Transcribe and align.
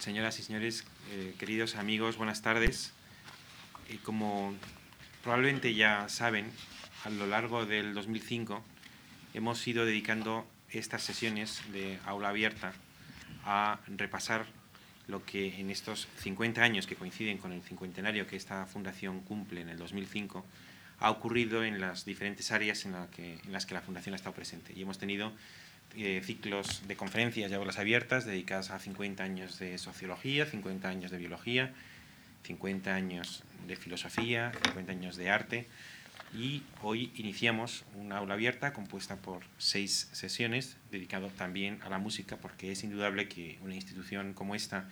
señoras 0.00 0.38
y 0.38 0.42
señores, 0.42 0.84
eh, 1.10 1.34
queridos 1.38 1.76
amigos, 1.76 2.16
buenas 2.16 2.40
tardes. 2.40 2.92
Y 3.90 3.98
como 3.98 4.54
probablemente 5.22 5.74
ya 5.74 6.08
saben, 6.08 6.50
a 7.04 7.10
lo 7.10 7.26
largo 7.26 7.66
del 7.66 7.92
2005 7.92 8.64
hemos 9.34 9.66
ido 9.68 9.84
dedicando 9.84 10.46
estas 10.70 11.02
sesiones 11.02 11.60
de 11.72 11.98
aula 12.06 12.30
abierta 12.30 12.72
a 13.44 13.80
repasar 13.88 14.46
lo 15.06 15.24
que 15.26 15.60
en 15.60 15.70
estos 15.70 16.08
50 16.20 16.62
años 16.62 16.86
que 16.86 16.96
coinciden 16.96 17.36
con 17.36 17.52
el 17.52 17.62
cincuentenario 17.62 18.26
que 18.26 18.36
esta 18.36 18.64
fundación 18.64 19.20
cumple 19.20 19.60
en 19.60 19.68
el 19.68 19.76
2005 19.76 20.46
ha 21.00 21.10
ocurrido 21.10 21.62
en 21.62 21.78
las 21.78 22.06
diferentes 22.06 22.52
áreas 22.52 22.86
en, 22.86 22.94
en 23.18 23.52
las 23.52 23.66
que 23.66 23.74
la 23.74 23.82
fundación 23.82 24.14
ha 24.14 24.16
estado 24.16 24.34
presente. 24.34 24.72
Y 24.74 24.82
hemos 24.82 24.98
tenido 24.98 25.32
eh, 25.96 26.22
ciclos 26.24 26.82
de 26.86 26.96
conferencias 26.96 27.50
y 27.50 27.54
aulas 27.54 27.78
abiertas 27.78 28.24
dedicadas 28.24 28.70
a 28.70 28.78
50 28.78 29.22
años 29.22 29.58
de 29.58 29.76
sociología, 29.78 30.46
50 30.46 30.88
años 30.88 31.10
de 31.10 31.18
biología, 31.18 31.72
50 32.44 32.94
años 32.94 33.42
de 33.66 33.76
filosofía, 33.76 34.52
50 34.64 34.92
años 34.92 35.16
de 35.16 35.30
arte. 35.30 35.66
Y 36.32 36.62
hoy 36.82 37.10
iniciamos 37.16 37.84
una 37.96 38.18
aula 38.18 38.34
abierta 38.34 38.72
compuesta 38.72 39.16
por 39.16 39.42
seis 39.58 40.08
sesiones 40.12 40.76
dedicado 40.92 41.28
también 41.28 41.80
a 41.82 41.88
la 41.88 41.98
música, 41.98 42.36
porque 42.36 42.70
es 42.70 42.84
indudable 42.84 43.28
que 43.28 43.58
una 43.62 43.74
institución 43.74 44.32
como 44.32 44.54
esta, 44.54 44.88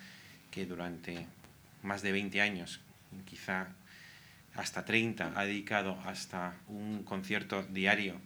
que 0.50 0.66
durante 0.66 1.27
más 1.83 2.02
de 2.02 2.10
20 2.10 2.41
años, 2.41 2.80
quizá 3.24 3.69
hasta 4.55 4.84
30, 4.84 5.33
ha 5.36 5.44
dedicado 5.44 5.96
hasta 6.05 6.56
un 6.66 7.05
concierto 7.05 7.62
diario 7.62 8.20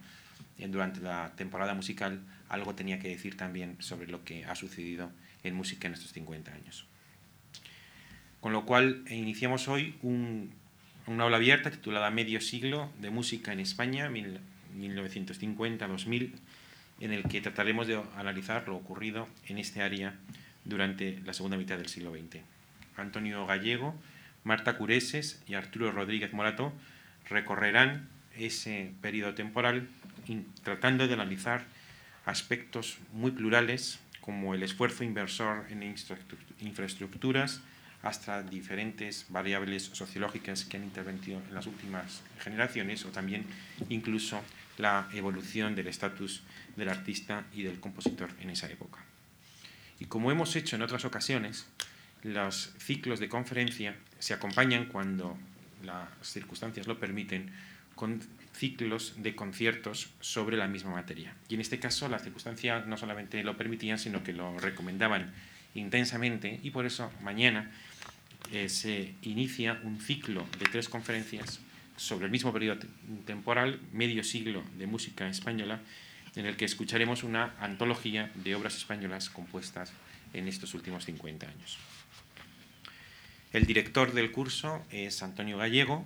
durante 0.57 0.99
la 0.99 1.31
temporada 1.35 1.73
musical, 1.73 2.19
algo 2.53 2.75
tenía 2.75 2.99
que 2.99 3.09
decir 3.09 3.35
también 3.35 3.75
sobre 3.79 4.07
lo 4.07 4.23
que 4.23 4.45
ha 4.45 4.55
sucedido 4.55 5.11
en 5.43 5.55
música 5.55 5.87
en 5.87 5.95
estos 5.95 6.13
50 6.13 6.53
años. 6.53 6.85
Con 8.39 8.53
lo 8.53 8.63
cual, 8.65 9.03
iniciamos 9.09 9.67
hoy 9.67 9.95
una 10.03 11.23
aula 11.23 11.37
abierta 11.37 11.71
titulada 11.71 12.11
Medio 12.11 12.39
siglo 12.41 12.91
de 12.99 13.09
música 13.09 13.51
en 13.53 13.59
España, 13.59 14.07
1950-2000, 14.09 16.31
en 16.99 17.11
el 17.11 17.23
que 17.23 17.41
trataremos 17.41 17.87
de 17.87 17.99
analizar 18.15 18.67
lo 18.67 18.75
ocurrido 18.75 19.27
en 19.47 19.57
este 19.57 19.81
área 19.81 20.13
durante 20.63 21.19
la 21.25 21.33
segunda 21.33 21.57
mitad 21.57 21.77
del 21.77 21.87
siglo 21.87 22.11
XX. 22.11 22.43
Antonio 22.97 23.47
Gallego, 23.47 23.95
Marta 24.43 24.77
Cureses 24.77 25.41
y 25.47 25.55
Arturo 25.55 25.91
Rodríguez 25.91 26.33
Morato 26.33 26.71
recorrerán 27.27 28.09
ese 28.37 28.93
periodo 29.01 29.33
temporal 29.33 29.87
tratando 30.63 31.07
de 31.07 31.13
analizar 31.13 31.65
aspectos 32.25 32.97
muy 33.11 33.31
plurales 33.31 33.99
como 34.21 34.53
el 34.53 34.63
esfuerzo 34.63 35.03
inversor 35.03 35.65
en 35.69 35.83
infraestructuras 36.59 37.61
hasta 38.03 38.43
diferentes 38.43 39.25
variables 39.29 39.83
sociológicas 39.93 40.65
que 40.65 40.77
han 40.77 40.83
intervenido 40.83 41.41
en 41.47 41.53
las 41.55 41.67
últimas 41.67 42.21
generaciones 42.39 43.05
o 43.05 43.09
también 43.09 43.45
incluso 43.89 44.41
la 44.77 45.07
evolución 45.13 45.75
del 45.75 45.87
estatus 45.87 46.43
del 46.75 46.89
artista 46.89 47.45
y 47.53 47.63
del 47.63 47.79
compositor 47.79 48.29
en 48.41 48.49
esa 48.49 48.67
época. 48.69 48.99
Y 49.99 50.05
como 50.05 50.31
hemos 50.31 50.55
hecho 50.55 50.75
en 50.75 50.81
otras 50.81 51.05
ocasiones, 51.05 51.65
los 52.23 52.73
ciclos 52.77 53.19
de 53.19 53.29
conferencia 53.29 53.95
se 54.19 54.33
acompañan 54.33 54.85
cuando 54.85 55.37
las 55.83 56.09
circunstancias 56.21 56.87
lo 56.87 56.99
permiten 56.99 57.51
con 57.95 58.21
ciclos 58.53 59.15
de 59.17 59.35
conciertos 59.35 60.09
sobre 60.19 60.57
la 60.57 60.67
misma 60.67 60.91
materia. 60.91 61.35
Y 61.49 61.55
en 61.55 61.61
este 61.61 61.79
caso 61.79 62.07
las 62.07 62.23
circunstancias 62.23 62.85
no 62.87 62.97
solamente 62.97 63.43
lo 63.43 63.57
permitían, 63.57 63.99
sino 63.99 64.23
que 64.23 64.33
lo 64.33 64.57
recomendaban 64.59 65.33
intensamente 65.75 66.59
y 66.63 66.69
por 66.69 66.85
eso 66.85 67.11
mañana 67.21 67.71
eh, 68.51 68.69
se 68.69 69.15
inicia 69.23 69.79
un 69.83 69.99
ciclo 69.99 70.45
de 70.59 70.65
tres 70.65 70.87
conferencias 70.87 71.59
sobre 71.97 72.25
el 72.25 72.31
mismo 72.31 72.53
periodo 72.53 72.79
temporal, 73.25 73.79
medio 73.91 74.23
siglo 74.23 74.63
de 74.77 74.87
música 74.87 75.27
española, 75.27 75.79
en 76.35 76.45
el 76.45 76.55
que 76.55 76.65
escucharemos 76.65 77.23
una 77.23 77.55
antología 77.59 78.31
de 78.35 78.55
obras 78.55 78.75
españolas 78.75 79.29
compuestas 79.29 79.93
en 80.33 80.47
estos 80.47 80.73
últimos 80.73 81.05
50 81.05 81.47
años. 81.47 81.77
El 83.51 83.65
director 83.65 84.13
del 84.13 84.31
curso 84.31 84.83
es 84.89 85.21
Antonio 85.21 85.59
Gallego, 85.59 86.05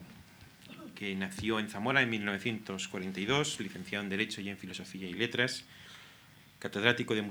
que 0.97 1.16
nació 1.16 1.59
en 1.59 1.69
Zamora 1.69 2.02
en 2.02 2.09
1942, 2.09 3.59
licenciado 3.59 4.03
en 4.03 4.09
Derecho 4.09 4.41
y 4.41 4.50
en 4.50 4.58
Filosofía 4.58 5.08
y 5.08 5.13
Letras, 5.13 5.63
catedrático 6.58 7.13
de 7.13 7.22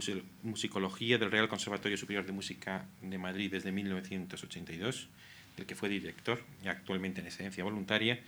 Musicología 0.45 1.19
del 1.19 1.33
Real 1.33 1.49
Conservatorio 1.49 1.99
Superior 1.99 2.25
de 2.25 2.31
Música 2.31 2.87
de 3.03 3.19
Madrid 3.19 3.51
desde 3.51 3.73
1982, 3.73 5.09
del 5.57 5.67
que 5.67 5.75
fue 5.75 5.89
director 5.89 6.45
y 6.65 6.69
actualmente 6.69 7.21
en 7.21 7.27
excedencia 7.27 7.65
voluntaria, 7.65 8.21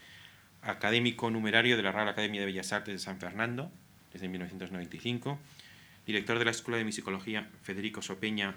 académico 0.61 1.31
numerario 1.31 1.77
de 1.77 1.85
la 1.85 1.93
Real 1.93 2.09
Academia 2.09 2.41
de 2.41 2.47
Bellas 2.47 2.73
Artes 2.73 2.95
de 2.95 2.99
San 2.99 3.21
Fernando 3.21 3.71
desde 4.13 4.27
1995, 4.27 5.39
director 6.05 6.41
de 6.41 6.47
la 6.47 6.51
Escuela 6.51 6.79
de 6.79 6.85
Musicología 6.85 7.49
Federico 7.63 8.03
Sopeña 8.03 8.57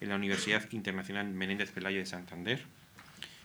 en 0.00 0.08
la 0.08 0.14
Universidad 0.14 0.70
Internacional 0.70 1.26
Menéndez 1.26 1.72
Pelayo 1.72 1.98
de 1.98 2.06
Santander, 2.06 2.62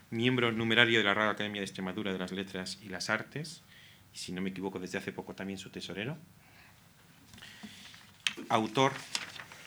miembro 0.09 0.51
numerario 0.51 0.99
de 0.99 1.05
la 1.05 1.13
Real 1.13 1.29
Academia 1.29 1.61
de 1.61 1.65
Extremadura 1.65 2.13
de 2.13 2.19
las 2.19 2.31
Letras 2.31 2.79
y 2.83 2.89
las 2.89 3.09
Artes, 3.09 3.63
y 4.13 4.17
si 4.17 4.31
no 4.31 4.41
me 4.41 4.49
equivoco 4.49 4.79
desde 4.79 4.97
hace 4.97 5.11
poco 5.11 5.35
también 5.35 5.59
su 5.59 5.69
tesorero. 5.69 6.17
Autor 8.49 8.93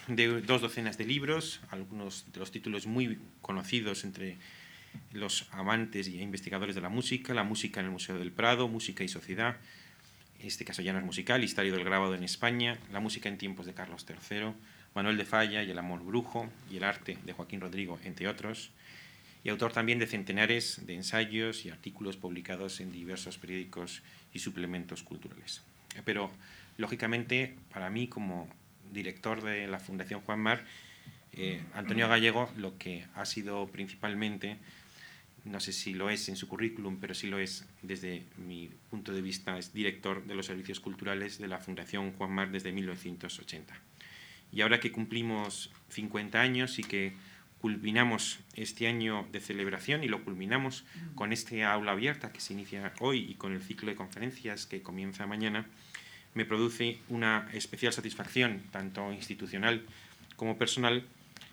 de 0.07 0.41
dos 0.41 0.61
docenas 0.61 0.97
de 0.97 1.05
libros, 1.05 1.61
algunos 1.71 2.25
de 2.33 2.41
los 2.41 2.51
títulos 2.51 2.87
muy 2.87 3.19
conocidos 3.43 4.05
entre 4.05 4.39
los 5.13 5.49
amantes 5.53 6.09
y 6.09 6.21
investigadores 6.21 6.75
de 6.75 6.81
la 6.81 6.89
música, 6.89 7.35
La 7.35 7.45
música 7.45 7.81
en 7.81 7.87
el 7.87 7.93
Museo 7.93 8.19
del 8.19 8.33
Prado, 8.33 8.69
Música 8.69 9.05
y 9.05 9.09
Sociedad, 9.09 9.57
en 10.41 10.47
este 10.47 10.65
caso 10.65 10.83
ya 10.83 10.93
no 10.93 10.99
es 10.99 11.05
musical, 11.05 11.43
Historia 11.45 11.73
del 11.73 11.85
grabado 11.85 12.15
en 12.15 12.23
España, 12.23 12.79
La 12.93 13.01
música 13.01 13.29
en 13.29 13.39
tiempos 13.39 13.67
de 13.67 13.75
Carlos 13.75 14.07
III, 14.09 14.53
Manuel 14.95 15.17
de 15.17 15.25
Falla 15.25 15.63
y 15.63 15.71
El 15.71 15.79
amor 15.79 16.03
brujo 16.03 16.49
y 16.71 16.79
el 16.79 16.85
arte 16.85 17.19
de 17.25 17.33
Joaquín 17.33 17.61
Rodrigo, 17.61 17.99
entre 18.05 18.29
otros, 18.29 18.71
y 19.45 19.51
autor 19.51 19.73
también 19.73 19.99
de 19.99 20.07
centenares 20.07 20.87
de 20.87 20.95
ensayos 20.95 21.65
y 21.65 21.71
artículos 21.71 22.17
publicados 22.17 22.81
en 22.81 22.93
diversos 22.93 23.39
periódicos 23.39 24.03
y 24.33 24.41
suplementos 24.41 25.03
culturales. 25.03 25.63
Pero, 26.05 26.31
lógicamente, 26.77 27.57
para 27.73 27.91
mí 27.91 28.09
como 28.09 28.49
director 28.93 29.43
de 29.43 29.67
la 29.67 29.81
Fundación 29.81 30.21
Juan 30.21 30.41
Mar, 30.41 30.65
eh, 31.33 31.61
Antonio 31.75 32.09
Gallego 32.09 32.51
lo 32.57 32.79
que 32.79 33.07
ha 33.15 33.25
sido 33.25 33.67
principalmente, 33.69 34.57
no 35.45 35.61
sé 35.61 35.73
si 35.73 35.95
lo 35.95 36.11
es 36.11 36.29
en 36.29 36.37
su 36.37 36.49
currículum, 36.49 36.99
pero 37.01 37.15
sí 37.15 37.29
lo 37.29 37.39
es 37.39 37.67
desde 37.83 38.25
mi 38.37 38.71
punto 38.91 39.13
de 39.13 39.23
vista, 39.23 39.57
es 39.59 39.73
director 39.73 40.25
de 40.25 40.35
los 40.35 40.47
servicios 40.47 40.81
culturales 40.81 41.39
de 41.39 41.49
la 41.49 41.59
Fundación 41.59 42.13
Juan 42.13 42.33
Mar 42.33 42.51
desde 42.51 42.73
1980. 42.73 43.75
Y 44.53 44.63
ahora 44.63 44.81
que 44.81 44.91
cumplimos 44.91 45.71
50 45.91 46.41
años 46.41 46.79
y 46.79 46.83
que 46.83 47.13
culminamos 47.61 48.39
este 48.55 48.87
año 48.87 49.27
de 49.33 49.41
celebración 49.41 50.05
y 50.05 50.09
lo 50.09 50.23
culminamos 50.25 50.85
con 51.15 51.33
este 51.33 51.65
aula 51.65 51.93
abierta 51.93 52.33
que 52.33 52.41
se 52.41 52.53
inicia 52.53 52.93
hoy 53.01 53.27
y 53.29 53.35
con 53.35 53.53
el 53.53 53.63
ciclo 53.63 53.91
de 53.91 53.97
conferencias 53.97 54.67
que 54.67 54.83
comienza 54.83 55.27
mañana, 55.27 55.67
me 56.35 56.45
produce 56.45 56.99
una 57.09 57.49
especial 57.53 57.93
satisfacción, 57.93 58.63
tanto 58.71 59.13
institucional 59.13 59.85
como 60.37 60.57
personal, 60.57 61.05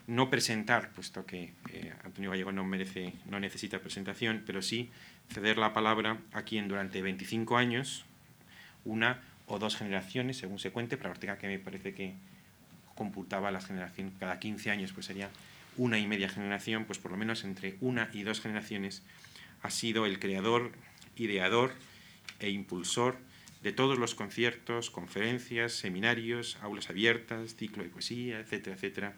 no 0.05 0.29
presentar, 0.29 0.91
puesto 0.91 1.25
que 1.25 1.53
eh, 1.71 1.93
Antonio 2.03 2.29
Gallego 2.29 2.51
no, 2.51 2.63
merece, 2.63 3.13
no 3.25 3.39
necesita 3.39 3.79
presentación, 3.79 4.43
pero 4.45 4.61
sí 4.61 4.91
ceder 5.33 5.57
la 5.57 5.73
palabra 5.73 6.19
a 6.33 6.43
quien 6.43 6.67
durante 6.67 7.01
25 7.01 7.57
años, 7.57 8.05
una 8.83 9.21
o 9.47 9.57
dos 9.57 9.75
generaciones, 9.75 10.37
según 10.37 10.59
se 10.59 10.71
cuente, 10.71 10.97
para 10.97 11.09
Ortega 11.09 11.39
que 11.39 11.47
me 11.47 11.57
parece 11.57 11.95
que 11.95 12.13
computaba 12.93 13.49
la 13.49 13.61
generación 13.61 14.11
cada 14.19 14.39
15 14.39 14.69
años, 14.69 14.93
pues 14.93 15.07
sería 15.07 15.29
una 15.77 15.99
y 15.99 16.07
media 16.07 16.29
generación, 16.29 16.85
pues 16.85 16.99
por 16.99 17.11
lo 17.11 17.17
menos 17.17 17.43
entre 17.43 17.77
una 17.81 18.09
y 18.13 18.23
dos 18.23 18.41
generaciones, 18.41 19.03
ha 19.61 19.69
sido 19.69 20.05
el 20.05 20.19
creador, 20.19 20.71
ideador 21.15 21.73
e 22.39 22.49
impulsor 22.49 23.17
de 23.61 23.71
todos 23.71 23.97
los 23.97 24.13
conciertos, 24.13 24.91
conferencias, 24.91 25.73
seminarios, 25.73 26.57
aulas 26.61 26.89
abiertas, 26.89 27.55
ciclo 27.55 27.83
de 27.83 27.89
poesía, 27.89 28.39
etcétera, 28.39 28.75
etcétera, 28.75 29.13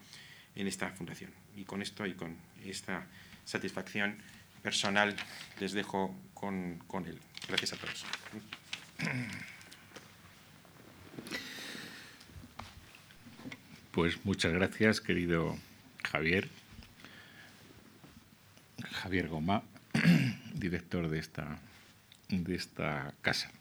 en 0.55 0.67
esta 0.67 0.89
fundación. 0.91 1.31
Y 1.55 1.65
con 1.65 1.81
esto 1.81 2.05
y 2.05 2.13
con 2.13 2.37
esta 2.65 3.07
satisfacción 3.43 4.17
personal 4.63 5.15
les 5.59 5.73
dejo 5.73 6.15
con, 6.33 6.79
con 6.87 7.05
él. 7.05 7.19
Gracias 7.47 7.73
a 7.73 7.77
todos. 7.77 8.05
Pues 13.91 14.23
muchas 14.25 14.53
gracias, 14.53 15.01
querido 15.01 15.57
Javier, 16.11 16.47
Javier 18.91 19.27
Goma, 19.27 19.63
director 20.53 21.09
de 21.09 21.19
esta, 21.19 21.59
de 22.29 22.55
esta 22.55 23.13
casa, 23.21 23.51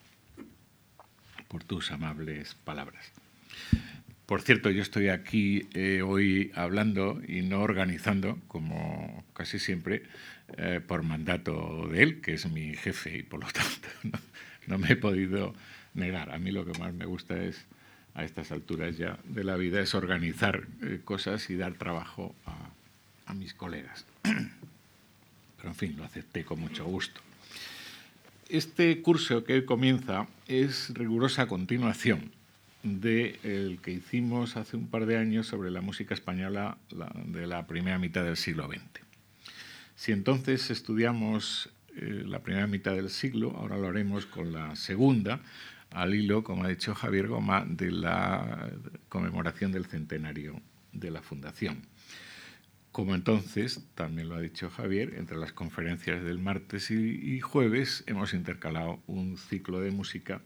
por 1.48 1.64
tus 1.64 1.90
amables 1.90 2.54
palabras. 2.54 3.12
Por 4.26 4.42
cierto, 4.42 4.70
yo 4.70 4.82
estoy 4.82 5.08
aquí 5.08 5.68
eh, 5.74 6.02
hoy 6.02 6.50
hablando 6.56 7.20
y 7.26 7.42
no 7.42 7.60
organizando, 7.62 8.38
como 8.48 9.24
casi 9.34 9.60
siempre, 9.60 10.02
eh, 10.56 10.80
por 10.84 11.04
mandato 11.04 11.88
de 11.88 12.02
él, 12.02 12.20
que 12.20 12.34
es 12.34 12.50
mi 12.50 12.74
jefe, 12.74 13.18
y 13.18 13.22
por 13.22 13.40
lo 13.40 13.46
tanto 13.52 13.88
no, 14.66 14.78
me 14.78 14.92
he 14.92 14.96
podido 14.96 15.54
negar. 15.94 16.30
A 16.30 16.38
mí 16.38 16.50
lo 16.50 16.64
que 16.64 16.76
más 16.78 16.92
me 16.92 17.06
gusta 17.06 17.40
es, 17.40 17.66
a 18.16 18.24
estas 18.24 18.50
alturas 18.50 18.96
ya 18.96 19.18
de 19.24 19.44
la 19.44 19.56
vida, 19.56 19.80
es 19.80 19.94
organizar 19.94 20.66
eh, 20.82 21.00
cosas 21.04 21.50
y 21.50 21.56
dar 21.56 21.74
trabajo 21.74 22.34
a, 22.46 23.34
mis 23.34 23.52
colegas. 23.52 24.06
Pero 24.22 25.68
en 25.68 25.74
fin, 25.74 25.96
lo 25.96 26.04
acepté 26.04 26.44
con 26.44 26.60
mucho 26.60 26.84
gusto. 26.86 27.20
Este 28.48 29.02
curso 29.02 29.44
que 29.44 29.54
hoy 29.54 29.64
comienza 29.64 30.26
es 30.46 30.90
rigurosa 30.94 31.46
continuación 31.46 32.30
del 32.82 33.80
que 33.82 33.90
hicimos 33.90 34.56
hace 34.56 34.76
un 34.76 34.86
par 34.86 35.06
de 35.06 35.18
años 35.18 35.48
sobre 35.48 35.70
la 35.70 35.80
música 35.80 36.14
española 36.14 36.78
de 37.26 37.46
la 37.46 37.66
primera 37.66 37.98
mitad 37.98 38.24
del 38.24 38.36
siglo 38.36 38.68
XX. 38.68 39.02
Si 39.96 40.12
entonces 40.12 40.70
estudiamos 40.70 41.68
eh, 41.96 42.22
la 42.24 42.38
primera 42.38 42.66
mitad 42.66 42.94
del 42.94 43.10
siglo, 43.10 43.56
ahora 43.58 43.76
lo 43.76 43.88
haremos 43.88 44.24
con 44.24 44.52
la 44.52 44.76
segunda, 44.76 45.40
al 45.90 46.14
hilo, 46.14 46.44
como 46.44 46.64
ha 46.64 46.68
dicho 46.68 46.94
Javier 46.94 47.28
Goma, 47.28 47.64
de 47.68 47.90
la 47.90 48.70
conmemoración 49.08 49.72
del 49.72 49.86
centenario 49.86 50.60
de 50.92 51.10
la 51.10 51.22
Fundación. 51.22 51.82
Como 52.92 53.14
entonces, 53.14 53.86
también 53.94 54.28
lo 54.28 54.36
ha 54.36 54.40
dicho 54.40 54.70
Javier, 54.70 55.14
entre 55.16 55.36
las 55.36 55.52
conferencias 55.52 56.24
del 56.24 56.38
martes 56.38 56.90
y 56.90 57.40
jueves 57.40 58.04
hemos 58.06 58.32
intercalado 58.32 59.02
un 59.06 59.36
ciclo 59.36 59.80
de 59.80 59.90
música 59.90 60.40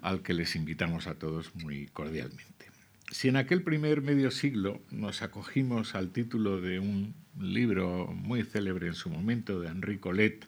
al 0.00 0.22
que 0.22 0.32
les 0.32 0.54
invitamos 0.56 1.06
a 1.06 1.16
todos 1.16 1.54
muy 1.56 1.86
cordialmente. 1.88 2.66
Si 3.10 3.28
en 3.28 3.36
aquel 3.36 3.62
primer 3.62 4.02
medio 4.02 4.30
siglo 4.30 4.80
nos 4.92 5.22
acogimos 5.22 5.96
al 5.96 6.10
título 6.12 6.60
de 6.60 6.78
un 6.78 7.14
libro 7.40 8.06
muy 8.06 8.44
célebre 8.44 8.86
en 8.86 8.94
su 8.94 9.10
momento 9.10 9.60
de 9.60 9.68
Henri 9.68 9.98
Colette, 9.98 10.46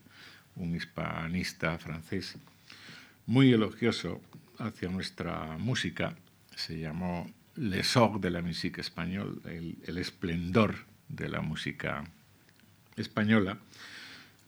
un 0.54 0.76
hispanista 0.76 1.76
francés, 1.78 2.36
muy 3.26 3.52
elogioso 3.52 4.20
hacia 4.58 4.88
nuestra 4.88 5.56
música, 5.58 6.16
se 6.54 6.78
llamó 6.78 7.30
L'essor 7.56 8.20
de 8.20 8.30
la 8.30 8.42
musique 8.42 8.80
española, 8.80 9.32
el, 9.44 9.98
esplendor 9.98 10.74
de 11.08 11.28
la 11.28 11.40
música 11.40 12.04
española, 12.96 13.58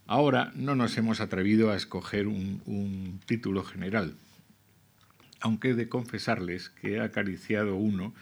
ahora 0.06 0.52
no 0.54 0.74
nos 0.74 0.96
hemos 0.96 1.20
atrevido 1.20 1.70
a 1.70 1.76
escoger 1.76 2.26
un 2.26 3.20
título 3.26 3.62
general, 3.62 4.14
aunque 5.40 5.70
he 5.70 5.74
de 5.74 5.88
confesarles 5.88 6.70
que 6.70 6.94
he 6.94 7.00
acariciado 7.00 7.76
uno 7.76 8.14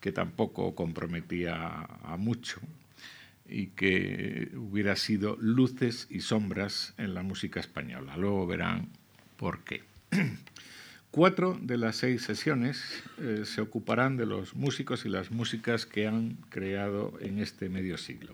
que 0.00 0.12
tampoco 0.12 0.74
comprometía 0.74 1.82
a 2.02 2.16
mucho 2.16 2.60
y 3.48 3.66
que 3.68 4.52
hubiera 4.54 4.96
sido 4.96 5.36
luces 5.40 6.06
y 6.10 6.20
sombras 6.20 6.94
en 6.96 7.14
la 7.14 7.22
música 7.22 7.60
española. 7.60 8.16
Luego 8.16 8.46
verán 8.46 8.88
por 9.36 9.64
qué. 9.64 9.89
Cuatro 11.10 11.58
de 11.60 11.76
las 11.76 11.96
seis 11.96 12.22
sesiones 12.22 12.82
eh, 13.18 13.42
se 13.44 13.60
ocuparán 13.60 14.16
de 14.16 14.26
los 14.26 14.54
músicos 14.54 15.04
y 15.04 15.08
las 15.08 15.30
músicas 15.30 15.86
que 15.86 16.06
han 16.06 16.36
creado 16.50 17.14
en 17.20 17.38
este 17.38 17.68
medio 17.68 17.98
siglo. 17.98 18.32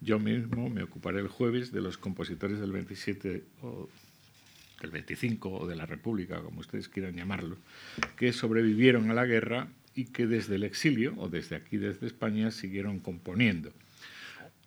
Yo 0.00 0.18
mismo 0.18 0.68
me 0.68 0.82
ocuparé 0.82 1.20
el 1.20 1.28
jueves 1.28 1.72
de 1.72 1.80
los 1.80 1.96
compositores 1.96 2.60
del 2.60 2.72
27 2.72 3.44
o 3.62 3.88
del 4.80 4.90
25 4.90 5.48
o 5.48 5.66
de 5.66 5.76
la 5.76 5.86
República, 5.86 6.42
como 6.42 6.60
ustedes 6.60 6.88
quieran 6.88 7.14
llamarlo, 7.14 7.56
que 8.16 8.32
sobrevivieron 8.32 9.10
a 9.10 9.14
la 9.14 9.24
guerra 9.24 9.68
y 9.94 10.06
que 10.06 10.26
desde 10.26 10.56
el 10.56 10.64
exilio 10.64 11.14
o 11.18 11.28
desde 11.28 11.56
aquí, 11.56 11.76
desde 11.76 12.06
España, 12.06 12.50
siguieron 12.50 12.98
componiendo. 12.98 13.72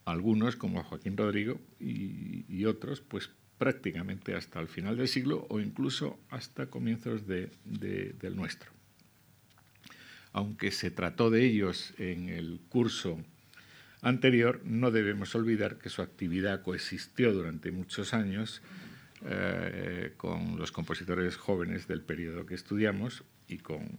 Algunos, 0.06 0.56
como 0.56 0.84
Joaquín 0.84 1.18
Rodrigo, 1.18 1.60
y, 1.80 2.66
otros, 2.66 3.02
pues 3.02 3.30
prácticamente 3.58 4.36
hasta 4.36 4.60
el 4.60 4.68
final 4.68 4.98
del 4.98 5.08
siglo 5.08 5.46
o 5.50 5.60
incluso 5.60 6.20
hasta 6.30 6.68
comienzos 6.68 7.26
del 7.28 8.36
nuestro. 8.36 8.72
Aunque 10.34 10.72
se 10.72 10.92
trató 10.92 11.30
de 11.30 11.46
ellos 11.46 11.94
en 11.98 12.28
el 12.30 12.60
curso 12.68 13.24
anterior, 14.02 14.62
no 14.66 14.92
debemos 14.92 15.34
olvidar 15.36 15.78
que 15.78 15.90
su 15.90 16.02
actividad 16.02 16.62
coexistió 16.62 17.34
durante 17.34 17.72
muchos 17.72 18.14
años 18.14 18.62
eh, 19.26 20.14
con 20.18 20.58
los 20.58 20.72
compositores 20.72 21.38
jóvenes 21.38 21.88
del 21.88 22.02
periodo 22.02 22.46
que 22.46 22.56
estudiamos 22.56 23.24
y 23.48 23.60
con, 23.60 23.98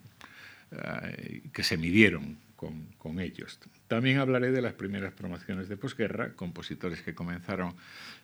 eh, 0.70 1.43
que 1.53 1.62
se 1.62 1.79
midieron 1.79 2.38
con, 2.56 3.20
ellos. 3.20 3.58
También 3.87 4.19
hablaré 4.19 4.50
de 4.50 4.61
las 4.61 4.75
primeras 4.75 5.12
promociones 5.12 5.69
de 5.69 5.76
posguerra, 5.76 6.32
compositores 6.35 7.03
que 7.03 7.14
comenzaron, 7.14 7.75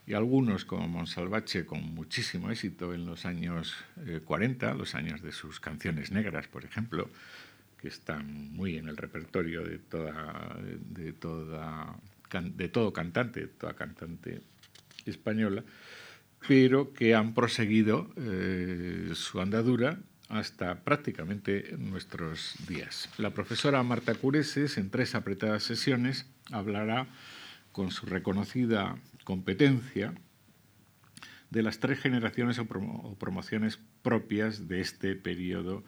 y 0.06 0.14
algunos 0.14 0.64
como 0.64 0.88
Monsalvache 0.88 1.64
con 1.64 1.94
muchísimo 1.94 2.50
éxito 2.50 2.92
en 2.92 3.06
los 3.06 3.24
años 3.24 3.76
40, 4.24 4.70
eh, 4.70 4.74
los 4.74 4.94
años 4.94 5.22
de 5.22 5.32
sus 5.32 5.60
canciones 5.60 6.10
negras, 6.10 6.48
por 6.48 6.64
ejemplo, 6.64 7.08
que 7.80 7.88
están 7.88 8.52
muy 8.52 8.76
en 8.76 8.88
el 8.88 8.96
repertorio 8.96 9.62
de, 9.62 9.78
toda, 9.78 10.56
de, 10.60 11.12
toda, 11.12 11.96
de 12.32 12.68
todo 12.68 12.92
cantante, 12.92 13.46
toda 13.46 13.74
cantante 13.74 14.40
española 15.06 15.62
pero 16.46 16.92
que 16.92 17.14
han 17.14 17.34
proseguido 17.34 18.10
eh, 18.16 19.10
su 19.14 19.40
andadura 19.40 19.98
hasta 20.32 20.82
prácticamente 20.82 21.76
nuestros 21.78 22.54
días. 22.66 23.10
La 23.18 23.30
profesora 23.30 23.82
Marta 23.82 24.14
Cureses, 24.14 24.78
en 24.78 24.90
tres 24.90 25.14
apretadas 25.14 25.62
sesiones, 25.62 26.26
hablará 26.50 27.06
con 27.70 27.90
su 27.90 28.06
reconocida 28.06 28.96
competencia 29.24 30.14
de 31.50 31.62
las 31.62 31.80
tres 31.80 32.00
generaciones 32.00 32.58
o, 32.58 32.64
promociones 33.18 33.78
propias 34.00 34.68
de 34.68 34.80
este 34.80 35.16
periodo 35.16 35.84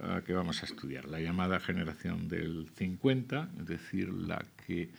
ah, 0.00 0.22
que 0.24 0.34
vamos 0.34 0.62
a 0.62 0.66
estudiar. 0.66 1.06
La 1.06 1.18
llamada 1.18 1.58
generación 1.58 2.28
del 2.28 2.68
50, 2.76 3.50
es 3.58 3.66
decir, 3.66 4.08
la 4.08 4.44
que 4.66 4.90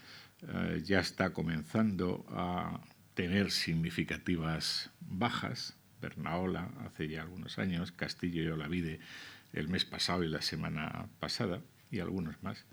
ah, 0.49 0.75
ya 0.83 0.99
está 0.99 1.31
comenzando 1.31 2.25
a 2.29 2.81
tener 3.13 3.51
significativas 3.51 4.89
bajas. 4.99 5.77
Bernaola 6.01 6.69
hace 6.85 7.07
ya 7.07 7.21
algunos 7.21 7.59
años, 7.59 7.91
Castillo 7.91 8.43
y 8.43 8.47
Olavide 8.47 8.99
el 9.53 9.67
mes 9.67 9.85
pasado 9.85 10.23
y 10.23 10.29
la 10.29 10.41
semana 10.41 11.07
pasada, 11.19 11.61
y 11.91 11.99
algunos 11.99 12.41
más. 12.41 12.65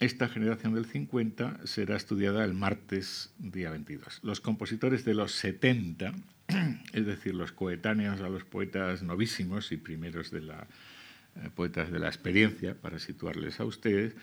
Esta 0.00 0.28
generación 0.28 0.74
del 0.74 0.86
50 0.86 1.66
será 1.66 1.96
estudiada 1.96 2.44
el 2.44 2.54
martes 2.54 3.34
día 3.38 3.70
22. 3.70 4.20
Los 4.22 4.40
compositores 4.40 5.04
de 5.04 5.14
los 5.14 5.32
70, 5.32 6.14
es 6.92 7.06
decir, 7.06 7.34
los 7.34 7.52
coetáneos 7.52 8.20
a 8.20 8.28
los 8.28 8.44
poetas 8.44 9.02
novísimos 9.02 9.72
y 9.72 9.76
primeros 9.76 10.30
de 10.30 10.40
la 10.40 10.66
eh, 11.36 11.50
poetas 11.54 11.92
de 11.92 11.98
la 11.98 12.08
experiencia, 12.08 12.74
para 12.74 12.98
situarles 12.98 13.60
a 13.60 13.64
ustedes, 13.64 14.14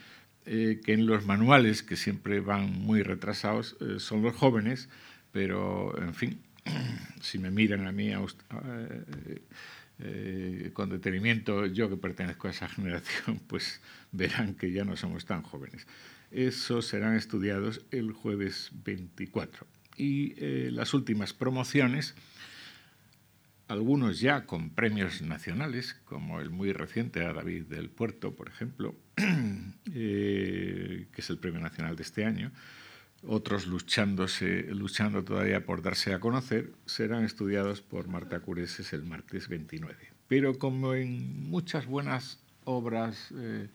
eh, 0.46 0.82
que 0.84 0.94
en 0.94 1.06
los 1.06 1.26
manuales, 1.26 1.84
que 1.84 1.96
siempre 1.96 2.40
van 2.40 2.72
muy 2.72 3.04
retrasados, 3.04 3.78
eh, 3.80 4.00
son 4.00 4.24
los 4.24 4.36
jóvenes, 4.36 4.90
pero 5.32 5.98
en 6.02 6.14
fin, 6.14 6.42
si 7.22 7.40
me 7.40 7.52
miran 7.52 7.88
a 7.88 7.92
mí 7.92 8.12
eh, 10.00 10.72
con 10.74 10.90
detenimiento, 10.90 11.66
yo 11.66 11.90
que 11.90 11.98
pertenezco 11.98 12.48
a 12.48 12.52
esa 12.52 12.68
generación, 12.76 13.40
pues 13.48 13.82
verán 14.12 14.56
que 14.56 14.72
ya 14.72 14.86
no 14.86 14.96
somos 14.96 15.26
tan 15.26 15.42
jóvenes. 15.42 15.88
Esos 16.32 16.88
serán 16.88 17.16
estudiados 17.16 17.82
el 17.92 18.12
jueves 18.12 18.72
24. 18.84 19.66
Y 19.98 20.36
las 20.70 20.94
últimas 20.94 21.34
promociones 21.34 22.14
algunos 23.68 24.20
ya 24.20 24.46
con 24.46 24.70
premios 24.70 25.22
nacionales, 25.22 25.96
como 26.06 26.40
el 26.40 26.50
muy 26.50 26.72
reciente 26.72 27.26
a 27.26 27.34
David 27.34 27.66
del 27.66 27.90
Puerto, 27.90 28.34
por 28.34 28.48
ejemplo, 28.48 28.96
eh, 29.94 31.08
que 31.12 31.22
es 31.22 31.30
el 31.30 31.38
premio 31.38 31.60
nacional 31.60 31.96
de 31.96 32.04
este 32.04 32.26
año, 32.26 32.52
otros 33.28 33.68
luchándose, 33.68 34.64
luchando 34.74 35.24
todavía 35.24 35.66
por 35.66 35.82
darse 35.82 36.14
a 36.14 36.20
conocer, 36.20 36.72
serán 36.86 37.24
estudiados 37.24 37.82
por 37.82 38.08
Marta 38.08 38.40
Cureses 38.40 38.94
el 38.94 39.04
martes 39.04 39.50
29. 39.50 39.96
Pero 40.28 40.58
como 40.58 40.94
en 40.94 41.50
muchas 41.50 41.86
buenas 41.86 42.40
obras 42.64 43.34
eh, 43.36 43.68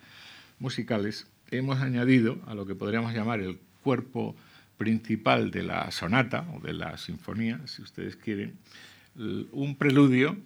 musicales, 0.59 1.26
hemos 1.50 1.80
añadido 1.80 2.38
a 2.47 2.54
lo 2.54 2.66
que 2.66 2.75
podríamos 2.75 3.12
llamar 3.12 3.40
el 3.40 3.59
cuerpo 3.82 4.35
principal 4.78 5.50
de 5.50 5.62
la 5.62 5.90
sonata 5.90 6.47
o 6.54 6.61
de 6.61 6.73
la 6.73 6.97
sinfonía, 6.99 7.61
si 7.66 7.82
ustedes 7.82 8.16
quieren, 8.16 8.59
un 9.14 9.76
preludio 9.76 10.37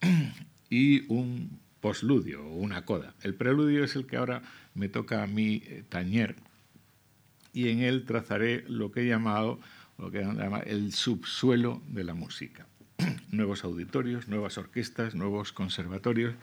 y 0.70 1.04
un 1.12 1.58
posludio 1.80 2.44
o 2.46 2.54
una 2.54 2.84
coda. 2.84 3.14
El 3.22 3.34
preludio 3.34 3.84
es 3.84 3.96
el 3.96 4.06
que 4.06 4.16
ahora 4.16 4.42
me 4.74 4.88
toca 4.88 5.22
a 5.22 5.26
mí 5.26 5.62
eh, 5.66 5.82
tañer 5.88 6.36
y 7.52 7.68
en 7.68 7.80
él 7.80 8.04
trazaré 8.04 8.64
lo 8.68 8.90
que 8.90 9.02
he 9.02 9.06
llamado 9.06 9.60
lo 9.98 10.10
que 10.10 10.20
llama 10.20 10.58
el 10.60 10.92
subsuelo 10.92 11.82
de 11.88 12.04
la 12.04 12.14
música. 12.14 12.66
nuevos 13.30 13.64
auditorios, 13.64 14.28
nuevas 14.28 14.58
orquestas, 14.58 15.14
nuevos 15.14 15.52
conservatorios. 15.52 16.34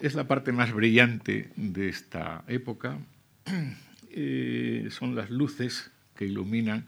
Es 0.00 0.14
la 0.14 0.26
parte 0.26 0.52
más 0.52 0.72
brillante 0.72 1.50
de 1.56 1.88
esta 1.88 2.44
época. 2.48 2.98
Eh, 4.20 4.88
son 4.90 5.14
las 5.14 5.30
luces 5.30 5.92
que 6.16 6.24
iluminan 6.24 6.86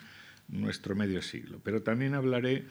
nuestro 0.49 0.97
medio 0.97 1.23
siglo. 1.23 1.61
Pero 1.63 1.83
también 1.83 2.15
hablaré, 2.15 2.65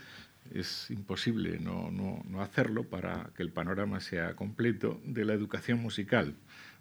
es 0.54 0.90
imposible 0.90 1.60
no, 1.60 1.92
no 1.92 2.42
hacerlo 2.42 2.84
para 2.84 3.30
que 3.38 3.44
el 3.44 3.52
panorama 3.52 4.02
sea 4.02 4.36
completo, 4.36 5.00
de 5.06 5.24
la 5.24 5.34
educación 5.34 5.80
musical, 5.80 6.36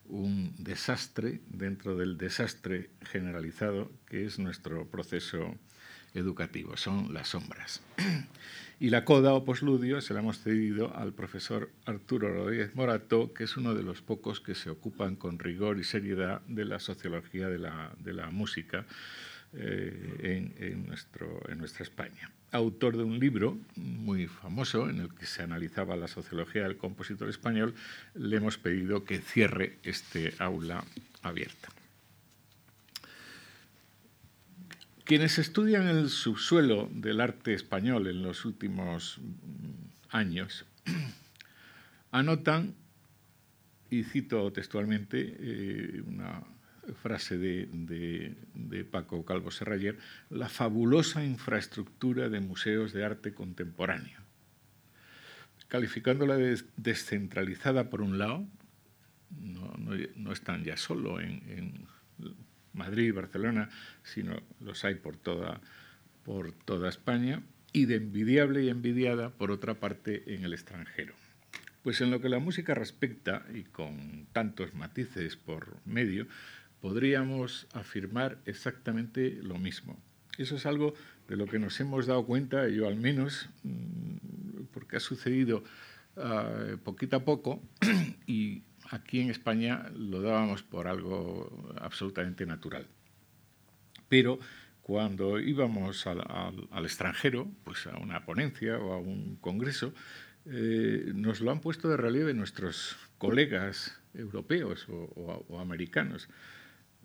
un 0.09 0.55
desastre 0.59 1.41
dentro 1.49 1.97
del 1.97 2.17
desastre 2.19 2.91
generalizado 3.03 3.91
que 4.07 4.25
es 4.25 4.39
nuestro 4.39 4.87
proceso 4.87 5.55
educativo, 6.15 6.77
son 6.77 7.13
las 7.15 7.29
sombras. 7.29 7.83
Y 8.81 8.91
la 8.91 9.05
coda 9.05 9.35
o 9.35 9.45
posludio 9.45 10.01
se 10.01 10.15
la 10.15 10.21
hemos 10.21 10.39
cedido 10.39 10.97
al 10.97 11.13
profesor 11.13 11.69
Arturo 11.85 12.33
Rodríguez 12.33 12.77
Morato, 12.77 13.35
que 13.35 13.43
es 13.43 13.57
uno 13.57 13.75
de 13.75 13.83
los 13.83 14.03
pocos 14.03 14.41
que 14.41 14.55
se 14.55 14.71
ocupan 14.71 15.17
con 15.17 15.41
rigor 15.41 15.81
y 15.81 15.85
seriedad 15.85 16.43
de 16.47 16.65
la 16.65 16.79
sociología 16.79 17.49
de 17.49 17.59
la, 17.59 18.31
música 18.31 18.87
eh, 19.53 20.55
en, 20.61 20.87
nuestro, 20.87 21.41
en 21.49 21.59
nuestra 21.59 21.83
España. 21.83 22.31
Autor 22.51 22.97
de 22.97 23.03
un 23.03 23.19
libro 23.19 23.59
muy 23.77 24.27
famoso 24.27 24.89
en 24.89 25.01
el 25.01 25.15
que 25.15 25.27
se 25.27 25.43
analizaba 25.43 25.97
la 25.97 26.09
sociología 26.09 26.63
del 26.63 26.79
compositor 26.79 27.29
español, 27.29 27.75
le 28.15 28.37
hemos 28.37 28.57
pedido 28.57 29.05
que 29.05 29.19
cierre 29.19 29.79
este 29.83 30.35
aula 30.39 30.85
abierta. 31.23 31.69
Quienes 35.05 35.39
estudian 35.39 35.89
el 35.89 36.11
subsuelo 36.11 36.89
del 36.93 37.21
arte 37.21 37.55
español 37.55 38.07
en 38.07 38.23
los 38.23 38.45
últimos 38.45 39.19
mm, 39.19 40.17
años 40.17 40.67
anotan, 42.11 42.75
y 43.91 44.05
cito 44.05 44.53
textualmente 44.53 45.37
eh, 45.39 46.03
una 46.07 46.43
frase 46.95 47.39
de, 47.39 48.87
Paco 48.91 49.25
Calvo 49.25 49.51
Serrayer, 49.51 49.99
la 50.31 50.49
fabulosa 50.49 51.25
infraestructura 51.25 52.29
de 52.29 52.41
museos 52.41 52.93
de 52.93 53.05
arte 53.05 53.35
contemporáneo, 53.35 54.21
calificándola 55.69 56.37
de 56.37 56.63
descentralizada 56.77 57.91
por 57.91 58.03
un 58.03 58.19
lado, 58.19 58.47
no, 59.31 60.33
están 60.33 60.65
ya 60.65 60.77
solo 60.77 61.21
en 61.21 61.87
Madrid, 62.79 63.13
Barcelona, 63.13 63.69
sino 64.03 64.41
los 64.61 64.85
hay 64.85 64.95
por 64.95 65.17
toda, 65.17 65.61
por 66.25 66.53
toda 66.53 66.89
España, 66.89 67.43
y 67.73 67.85
de 67.85 67.97
envidiable 67.97 68.63
y 68.63 68.71
envidiada, 68.71 69.31
por 69.31 69.51
otra 69.51 69.75
parte, 69.75 70.35
en 70.35 70.45
el 70.45 70.55
extranjero. 70.55 71.15
Pues 71.83 72.01
en 72.01 72.11
lo 72.11 72.21
que 72.21 72.29
la 72.29 72.39
música 72.39 72.75
respecta, 72.75 73.45
y 73.53 73.65
con 73.65 74.27
tantos 74.33 74.75
matices 74.75 75.37
por 75.37 75.77
medio, 75.85 76.27
podríamos 76.81 77.67
afirmar 77.73 78.39
exactamente 78.47 79.39
lo 79.43 79.59
mismo. 79.59 79.99
Eso 80.37 80.57
es 80.57 80.67
algo 80.67 80.95
de 81.29 81.37
lo 81.37 81.47
que 81.47 81.59
nos 81.59 81.79
hemos 81.81 82.07
dado 82.07 82.25
cuenta, 82.25 82.69
yo 82.69 82.87
al 82.87 82.97
menos, 82.97 83.49
mm, 83.65 84.67
porque 84.73 84.97
ha 84.97 85.01
sucedido 85.01 85.65
uh, 86.17 86.77
poquito 86.79 87.17
a 87.17 87.25
poco, 87.25 87.63
y 88.27 88.63
aquí 88.91 89.21
en 89.21 89.31
España 89.31 89.91
lo 89.97 90.23
dábamos 90.23 90.63
por 90.63 90.87
algo 90.87 91.75
absolutamente 91.81 92.47
natural. 92.47 92.87
Pero 94.09 94.39
cuando 94.89 95.39
íbamos 95.39 96.07
al, 96.07 96.85
extranjero, 96.85 97.47
pues 97.65 97.87
a 97.87 97.99
una 97.99 98.25
ponencia 98.25 98.79
o 98.79 98.95
a 98.95 98.99
un 98.99 99.37
congreso, 99.37 99.93
eh, 100.47 101.13
nos 101.15 101.41
lo 101.43 101.51
han 101.51 101.61
puesto 101.61 101.91
de 101.91 101.99
relieve 101.99 102.33
nuestros 102.33 102.97
colegas 103.19 104.01
europeos 104.15 104.87
o, 104.89 105.61
americanos. 105.61 106.29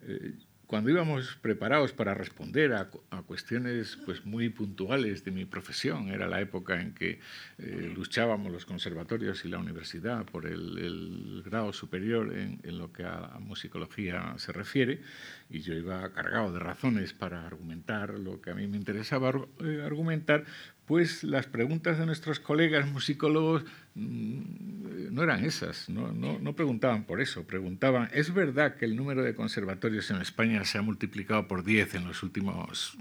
Eh, 0.08 0.34
cuando 0.74 0.90
íbamos 0.90 1.36
preparados 1.36 1.94
para 1.94 2.16
responder 2.16 2.74
a, 2.74 2.90
cuestiones 3.28 3.96
pues, 4.06 4.26
muy 4.26 4.50
puntuales 4.50 5.24
de 5.24 5.30
mi 5.30 5.46
profesión, 5.46 6.10
era 6.10 6.28
la 6.28 6.42
época 6.42 6.82
en 6.82 6.96
que 6.96 7.20
eh, 7.60 7.92
luchábamos 7.96 8.52
los 8.52 8.66
conservatorios 8.66 9.46
y 9.46 9.50
la 9.50 9.60
universidad 9.60 10.26
por 10.26 10.48
el, 10.48 11.44
grado 11.46 11.74
superior 11.74 12.34
en, 12.36 12.60
lo 12.78 12.92
que 12.92 13.04
a, 13.04 13.38
musicología 13.40 14.34
se 14.38 14.52
refiere, 14.52 15.02
y 15.48 15.60
yo 15.60 15.76
iba 15.76 16.12
cargado 16.12 16.52
de 16.52 16.58
razones 16.60 17.14
para 17.14 17.46
argumentar 17.46 18.18
lo 18.18 18.42
que 18.42 18.50
a 18.50 18.56
mí 18.56 18.66
me 18.66 18.78
interesaba 18.78 19.32
eh, 19.64 19.84
argumentar, 19.86 20.44
pues 20.86 21.24
las 21.24 21.48
preguntas 21.48 21.98
de 21.98 22.06
nuestros 22.06 22.40
colegas 22.40 22.90
musicólogos 22.92 23.64
mm, 23.96 25.14
no 25.14 25.24
eran 25.24 25.46
esas, 25.46 25.88
no, 25.90 26.56
preguntaban 26.56 27.06
por 27.06 27.22
eso, 27.22 27.46
preguntaban, 27.46 28.10
¿es 28.14 28.34
verdad 28.34 28.76
que 28.76 28.86
el 28.86 28.96
número 28.96 29.24
de 29.24 29.36
conservatorios 29.36 30.10
en 30.12 30.18
España 30.18 30.64
se 30.66 30.78
ha 30.78 30.82
multiplicado 30.82 31.48
por 31.48 31.64
10 31.64 31.96
en 31.96 32.08
los 32.08 32.24
últimos 32.24 32.98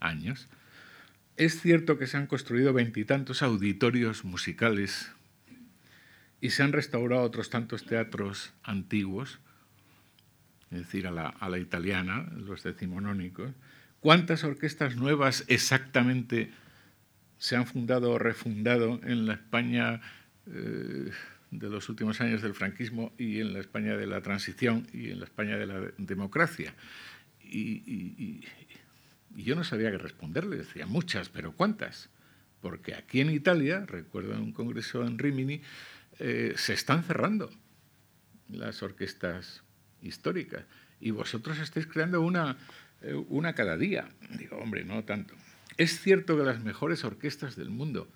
años? 0.00 0.48
¿Es 1.36 1.60
cierto 1.60 1.98
que 1.98 2.06
se 2.06 2.16
han 2.16 2.26
construido 2.26 2.72
veintitantos 2.72 3.42
auditorios 3.42 4.24
musicales 4.24 5.12
y 6.40 6.50
se 6.50 6.62
han 6.62 6.72
restaurado 6.72 7.22
otros 7.22 7.48
tantos 7.48 7.84
teatros 7.86 8.52
antiguos, 8.64 9.38
es 10.70 10.78
decir, 10.78 11.06
a 11.06 11.10
la, 11.10 11.28
a 11.28 11.48
la 11.48 11.58
italiana, 11.58 12.26
los 12.36 12.62
decimonónicos? 12.64 13.52
¿Cuántas 14.00 14.42
orquestas 14.42 14.96
nuevas 14.96 15.44
exactamente 15.46 16.50
se 17.42 17.56
han 17.56 17.66
fundado 17.66 18.12
o 18.12 18.18
refundado 18.20 19.00
en 19.02 19.26
la 19.26 19.34
España 19.34 20.00
eh, 20.46 21.10
de 21.50 21.68
los 21.68 21.88
últimos 21.88 22.20
años 22.20 22.40
del 22.40 22.54
franquismo 22.54 23.12
y 23.18 23.40
en 23.40 23.52
la 23.52 23.58
España 23.58 23.96
de 23.96 24.06
la 24.06 24.20
transición 24.20 24.86
y 24.92 25.10
en 25.10 25.18
la 25.18 25.24
España 25.24 25.56
de 25.56 25.66
la 25.66 25.80
democracia. 25.98 26.72
Y, 27.42 28.44
yo 29.34 29.56
no 29.56 29.64
sabía 29.64 29.90
qué 29.90 29.98
responderle, 29.98 30.58
decía 30.58 30.86
muchas, 30.86 31.30
pero 31.30 31.50
¿cuántas? 31.50 32.10
Porque 32.60 32.94
aquí 32.94 33.20
en 33.20 33.30
Italia, 33.30 33.86
recuerdo 33.86 34.34
en 34.34 34.40
un 34.40 34.52
congreso 34.52 35.04
en 35.04 35.18
Rimini, 35.18 35.62
eh, 36.20 36.54
se 36.56 36.74
están 36.74 37.02
cerrando 37.02 37.50
las 38.50 38.84
orquestas 38.84 39.64
históricas 40.00 40.64
y 41.00 41.10
vosotros 41.10 41.58
estáis 41.58 41.88
creando 41.88 42.20
una, 42.20 42.56
eh, 43.00 43.14
una 43.14 43.52
cada 43.52 43.76
día. 43.76 44.08
Digo, 44.38 44.58
hombre, 44.58 44.84
no 44.84 45.02
tanto. 45.02 45.34
Es 45.82 46.00
cierto 46.00 46.36
que 46.36 46.44
las 46.44 46.62
mejores 46.62 47.02
orquestas 47.02 47.56
del 47.56 47.68
mundo 47.68 48.06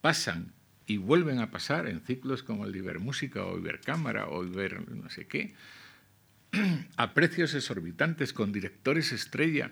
pasan 0.00 0.52
y 0.84 0.96
vuelven 0.96 1.38
a 1.38 1.52
pasar 1.52 1.86
en 1.86 2.00
ciclos 2.00 2.42
como 2.42 2.64
el 2.64 2.72
de 2.72 2.78
Ibermúsica 2.78 3.44
o 3.44 3.56
Ibercámara 3.56 4.26
o 4.26 4.42
Iber 4.42 4.90
no 4.90 5.08
sé 5.08 5.28
qué, 5.28 5.54
a 6.96 7.14
precios 7.14 7.54
exorbitantes 7.54 8.32
con 8.32 8.50
directores 8.50 9.12
estrella 9.12 9.70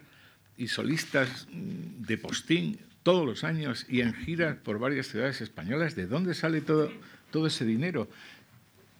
y 0.57 0.69
solistas 0.69 1.49
mm, 1.51 2.05
de 2.05 2.17
postín 2.17 2.79
todos 3.03 3.27
los 3.27 3.43
años 3.43 3.87
y 3.89 4.03
en 4.03 4.15
giras 4.15 4.57
por 4.59 4.79
varias 4.79 5.09
ciudades 5.09 5.41
españolas. 5.41 5.97
¿De 5.97 6.07
dónde 6.07 6.33
sale 6.35 6.61
todo, 6.61 6.93
todo 7.33 7.49
ese 7.49 7.65
dinero? 7.65 8.09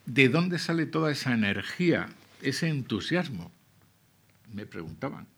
¿De 0.05 0.29
dónde 0.29 0.59
sale 0.59 0.85
toda 0.87 1.13
esa 1.13 1.33
energía, 1.33 2.09
ese 2.43 2.71
entusiasmo? 2.71 3.53
Me 4.53 4.67
preguntaban. 4.67 5.29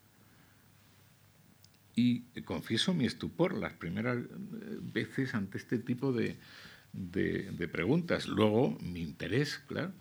Y 1.95 2.21
confieso 2.45 2.95
mi 2.95 3.05
estupor 3.05 3.57
las 3.57 3.75
primeras 3.75 4.19
eh, 4.19 4.27
veces 4.81 5.35
ante 5.35 5.59
este 5.59 5.79
tipo 5.79 6.13
de, 6.13 6.39
preguntas. 7.71 8.27
Luego 8.27 8.79
mi 8.81 9.03
interés, 9.03 9.61
claro. 9.67 9.93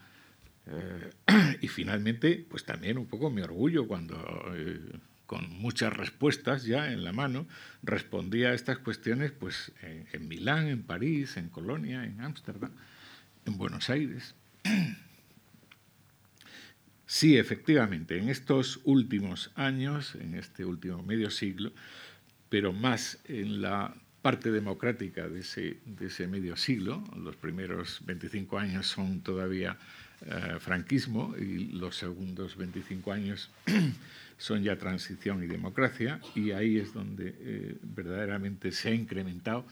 Eh, 0.66 1.10
y 1.60 1.68
finalmente, 1.68 2.46
pues 2.48 2.64
también 2.64 2.98
un 2.98 3.06
poco 3.06 3.30
mi 3.30 3.42
orgullo 3.42 3.86
cuando, 3.86 4.16
eh, 4.54 4.80
con 5.26 5.50
muchas 5.50 5.92
respuestas 5.92 6.64
ya 6.64 6.92
en 6.92 7.04
la 7.04 7.12
mano, 7.12 7.46
respondía 7.82 8.50
a 8.50 8.54
estas 8.54 8.78
cuestiones 8.78 9.32
pues, 9.32 9.72
en 9.82 10.28
Milán, 10.28 10.68
en 10.68 10.82
París, 10.82 11.36
en 11.36 11.48
Colonia, 11.48 12.04
en 12.04 12.20
Ámsterdam, 12.20 12.72
en 13.44 13.58
Buenos 13.58 13.90
Aires. 13.90 14.34
Sí, 17.12 17.36
efectivamente, 17.36 18.16
en 18.16 18.30
estos 18.30 18.80
últimos 18.84 19.50
años, 19.54 20.14
en 20.14 20.34
este 20.34 20.64
último 20.64 21.02
medio 21.02 21.30
siglo, 21.30 21.70
pero 22.48 22.72
más 22.72 23.18
en 23.26 23.60
la 23.60 23.94
parte 24.22 24.50
democrática 24.50 25.28
de 25.28 25.40
ese, 25.40 26.26
medio 26.26 26.56
siglo, 26.56 27.04
los 27.14 27.36
primeros 27.36 28.00
25 28.06 28.58
años 28.58 28.86
son 28.86 29.20
todavía 29.20 29.76
eh, 30.24 30.56
franquismo 30.58 31.34
y 31.36 31.72
los 31.72 31.96
segundos 31.96 32.56
25 32.56 33.12
años 33.12 33.50
son 34.38 34.62
ya 34.62 34.78
transición 34.78 35.44
y 35.44 35.46
democracia, 35.48 36.18
y 36.34 36.52
ahí 36.52 36.78
es 36.78 36.94
donde 36.94 37.36
eh, 37.40 37.76
verdaderamente 37.82 38.72
se 38.72 38.88
ha 38.88 38.94
incrementado 38.94 39.66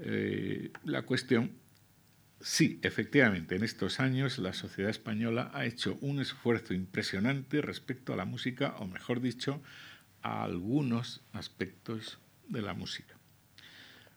eh, 0.00 0.70
la 0.84 1.00
cuestión 1.00 1.50
Sí, 2.46 2.78
efectivamente, 2.82 3.56
en 3.56 3.64
estos 3.64 4.00
años 4.00 4.36
la 4.36 4.52
sociedad 4.52 4.90
española 4.90 5.50
ha 5.54 5.64
hecho 5.64 5.96
un 6.02 6.20
esfuerzo 6.20 6.74
impresionante 6.74 7.62
respecto 7.62 8.12
a 8.12 8.16
la 8.16 8.26
música, 8.26 8.76
o 8.80 8.86
mejor 8.86 9.22
dicho, 9.22 9.62
a 10.20 10.44
algunos 10.44 11.22
aspectos 11.32 12.18
de 12.46 12.60
la 12.60 12.74
música. 12.74 13.16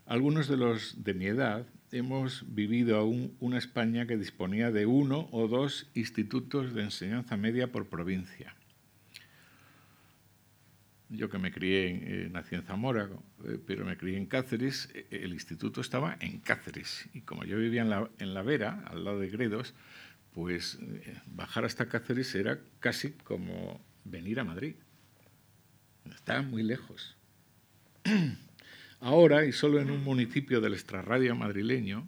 Algunos 0.05 0.49
de 0.49 0.57
los 0.57 1.05
de 1.05 1.13
mi 1.13 1.27
edad 1.27 1.67
hemos 1.93 2.43
vivido 2.53 2.97
aún 2.97 3.33
una 3.39 3.59
España 3.59 4.07
que 4.07 4.17
disponía 4.17 4.71
de 4.71 4.85
uno 4.85 5.29
o 5.31 5.47
dos 5.47 5.89
institutos 5.93 6.73
de 6.73 6.83
enseñanza 6.83 7.37
media 7.37 7.71
por 7.71 7.87
provincia. 7.87 8.56
Yo 11.09 11.29
que 11.29 11.37
me 11.37 11.51
crié, 11.51 11.89
en, 11.89 12.03
eh, 12.03 12.29
nací 12.29 12.55
en 12.55 12.63
Zamora, 12.63 13.09
eh, 13.45 13.57
pero 13.65 13.85
me 13.85 13.95
crié 13.95 14.17
en 14.17 14.25
Cáceres, 14.25 14.89
eh, 14.93 15.07
el 15.11 15.31
instituto 15.31 15.79
estaba 15.79 16.17
en 16.19 16.39
Cáceres. 16.39 17.07
Y 17.13 17.21
como 17.21 17.45
yo 17.45 17.57
vivía 17.57 17.81
en 17.81 17.89
la, 17.89 18.09
en 18.19 18.33
la 18.33 18.41
Vera, 18.41 18.83
al 18.87 19.05
lado 19.05 19.19
de 19.19 19.29
Gredos, 19.29 19.73
pues 20.33 20.77
bajar 21.25 21.65
hasta 21.65 21.87
Cáceres 21.87 22.35
era 22.35 22.59
casi 22.79 23.11
como 23.11 23.81
venir 24.03 24.39
a 24.39 24.43
Madrid. 24.43 24.75
Estaba 26.13 26.41
muy 26.41 26.61
lejos. 26.61 27.15
Ahora, 28.99 29.45
y 29.45 29.51
solo 29.51 29.79
en 29.79 29.91
un 29.91 30.03
municipio 30.03 30.59
del 30.59 30.73
extrarradio 30.73 31.35
madrileño, 31.35 32.07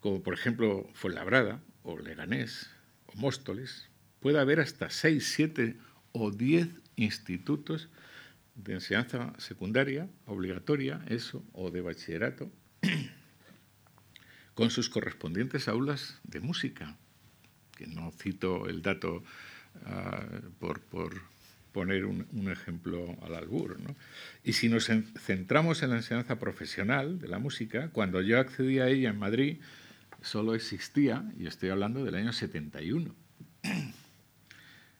como 0.00 0.22
por 0.22 0.34
ejemplo 0.34 0.88
Fuenlabrada, 0.94 1.62
o 1.82 1.98
Leganés, 1.98 2.70
o 3.06 3.16
Móstoles, 3.16 3.88
puede 4.20 4.38
haber 4.38 4.60
hasta 4.60 4.90
6, 4.90 5.32
7 5.34 5.76
o 6.12 6.30
10 6.30 6.68
institutos 6.96 7.88
de 8.54 8.74
enseñanza 8.74 9.32
secundaria, 9.38 10.08
obligatoria, 10.26 11.04
eso, 11.08 11.44
o 11.52 11.70
de 11.70 11.80
bachillerato, 11.80 12.50
con 14.54 14.70
sus 14.70 14.90
correspondientes 14.90 15.68
aulas 15.68 16.20
de 16.24 16.40
música, 16.40 16.96
que 17.76 17.86
no 17.86 18.12
cito 18.12 18.68
el 18.68 18.82
dato 18.82 19.24
ah, 19.86 20.24
por, 20.58 20.80
por, 20.80 21.32
poner 21.72 22.04
un, 22.04 22.48
ejemplo 22.50 23.16
al 23.22 23.34
albur. 23.34 23.78
Y 24.44 24.52
si 24.52 24.68
nos 24.68 24.88
centramos 25.18 25.82
en 25.82 25.90
la 25.90 25.96
enseñanza 25.96 26.38
profesional 26.38 27.18
de 27.18 27.28
la 27.28 27.38
música, 27.38 27.88
cuando 27.88 28.20
yo 28.20 28.38
accedí 28.38 28.78
a 28.78 28.88
ella 28.88 29.10
en 29.10 29.18
Madrid, 29.18 29.56
solo 30.20 30.54
existía, 30.54 31.24
y 31.38 31.46
estoy 31.46 31.70
hablando 31.70 32.04
del 32.04 32.14
año 32.14 32.32
71, 32.32 33.14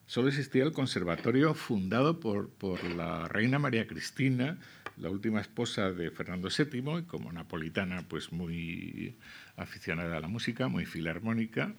solo 0.06 0.28
existía 0.28 0.64
el 0.64 0.72
conservatorio 0.72 1.54
fundado 1.54 2.20
por, 2.20 2.50
por 2.50 2.82
la 2.84 3.28
reina 3.28 3.58
María 3.58 3.86
Cristina, 3.86 4.58
la 4.96 5.10
última 5.10 5.40
esposa 5.40 5.92
de 5.92 6.10
Fernando 6.10 6.48
VII, 6.48 6.98
y 6.98 7.02
como 7.04 7.32
napolitana, 7.32 8.06
pues 8.08 8.32
muy 8.32 9.16
aficionada 9.56 10.16
a 10.16 10.20
la 10.20 10.28
música, 10.28 10.68
muy 10.68 10.86
filarmónica, 10.86 11.74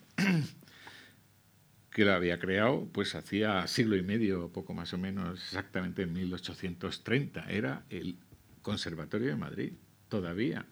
que 1.92 2.06
la 2.06 2.15
había 2.15 2.39
creado 2.39 2.88
pues 2.92 3.13
hacía 3.15 3.65
siglo 3.68 3.96
y 3.96 4.01
medio, 4.01 4.50
poco 4.51 4.74
más 4.74 4.94
o 4.94 4.98
menos, 4.98 5.44
exactamente 5.44 6.01
en 6.03 6.13
1830. 6.13 7.50
Era 7.50 7.84
el 7.89 8.18
Conservatorio 8.62 9.27
de 9.27 9.36
Madrid, 9.36 9.74
todavía. 10.10 10.65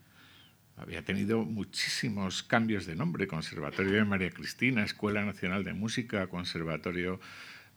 Había 0.78 1.04
tenido 1.04 1.44
muchísimos 1.44 2.44
cambios 2.44 2.86
de 2.86 2.96
nombre, 2.96 3.28
Conservatorio 3.28 3.94
de 3.94 4.06
María 4.06 4.32
Cristina, 4.32 4.84
Escuela 4.84 5.24
Nacional 5.24 5.63
de 5.63 5.74
Música, 5.74 6.28
Conservatorio 6.28 7.20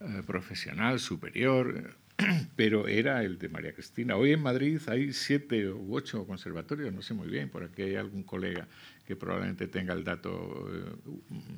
eh, 0.01 0.23
Profesional 0.27 1.01
Superior, 1.01 1.97
pero 2.57 2.89
era 2.89 3.23
el 3.23 3.39
de 3.39 3.49
María 3.49 3.73
Cristina. 3.73 4.17
Hoy 4.17 4.33
en 4.33 4.43
Madrid 4.43 4.81
hay 4.87 5.13
siete 5.13 5.69
u 5.69 5.95
ocho 5.95 6.27
conservatorios, 6.27 6.93
no 6.93 7.03
sé 7.03 7.15
muy 7.15 7.29
bien, 7.29 7.51
por 7.51 7.65
aquí 7.65 7.83
hay 7.83 7.97
algún 7.97 8.23
colega 8.23 8.69
que 9.07 9.17
probablemente 9.17 9.67
tenga 9.67 9.93
el 9.93 10.05
dato 10.05 10.71
eh, 10.73 11.11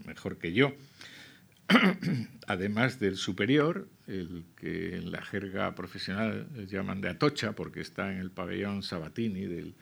mejor 0.06 0.38
que 0.38 0.52
yo. 0.52 0.74
además 2.46 3.00
del 3.00 3.16
superior, 3.16 3.88
el 4.06 4.44
que 4.56 4.96
en 4.96 5.10
la 5.10 5.22
jerga 5.22 5.74
profesional 5.74 6.46
llaman 6.66 7.00
de 7.00 7.08
Atocha, 7.08 7.52
porque 7.52 7.80
está 7.80 8.12
en 8.12 8.18
el 8.18 8.30
pabellón 8.30 8.82
Sabatini 8.82 9.46
del, 9.46 9.74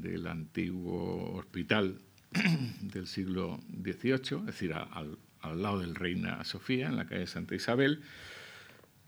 del 0.00 0.26
antiguo 0.26 1.34
hospital 1.34 2.00
del 2.80 3.06
siglo 3.06 3.60
XVIII, 3.82 4.40
es 4.40 4.46
decir, 4.46 4.72
al, 4.74 5.18
lado 5.42 5.80
del 5.80 5.94
Reina 5.94 6.42
Sofía, 6.44 6.86
en 6.88 6.96
la 6.96 7.06
calle 7.06 7.26
Santa 7.26 7.54
Isabel, 7.54 8.02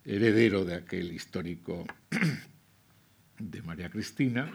heredero 0.04 0.64
de 0.64 0.74
aquel 0.74 1.12
histórico 1.12 1.86
de 3.38 3.62
María 3.62 3.88
Cristina, 3.88 4.52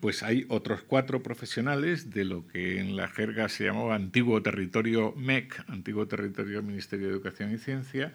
pues 0.00 0.22
hay 0.22 0.46
otros 0.48 0.82
cuatro 0.82 1.22
profesionales 1.22 2.10
de 2.10 2.24
lo 2.24 2.46
que 2.46 2.80
en 2.80 2.96
la 2.96 3.08
jerga 3.08 3.48
se 3.48 3.64
llamaba 3.64 3.94
Antiguo 3.94 4.42
Territorio 4.42 5.12
MEC, 5.16 5.64
Antiguo 5.68 6.06
Territorio 6.06 6.62
Ministerio 6.62 7.08
de 7.08 7.12
Educación 7.12 7.52
y 7.52 7.58
Ciencia, 7.58 8.14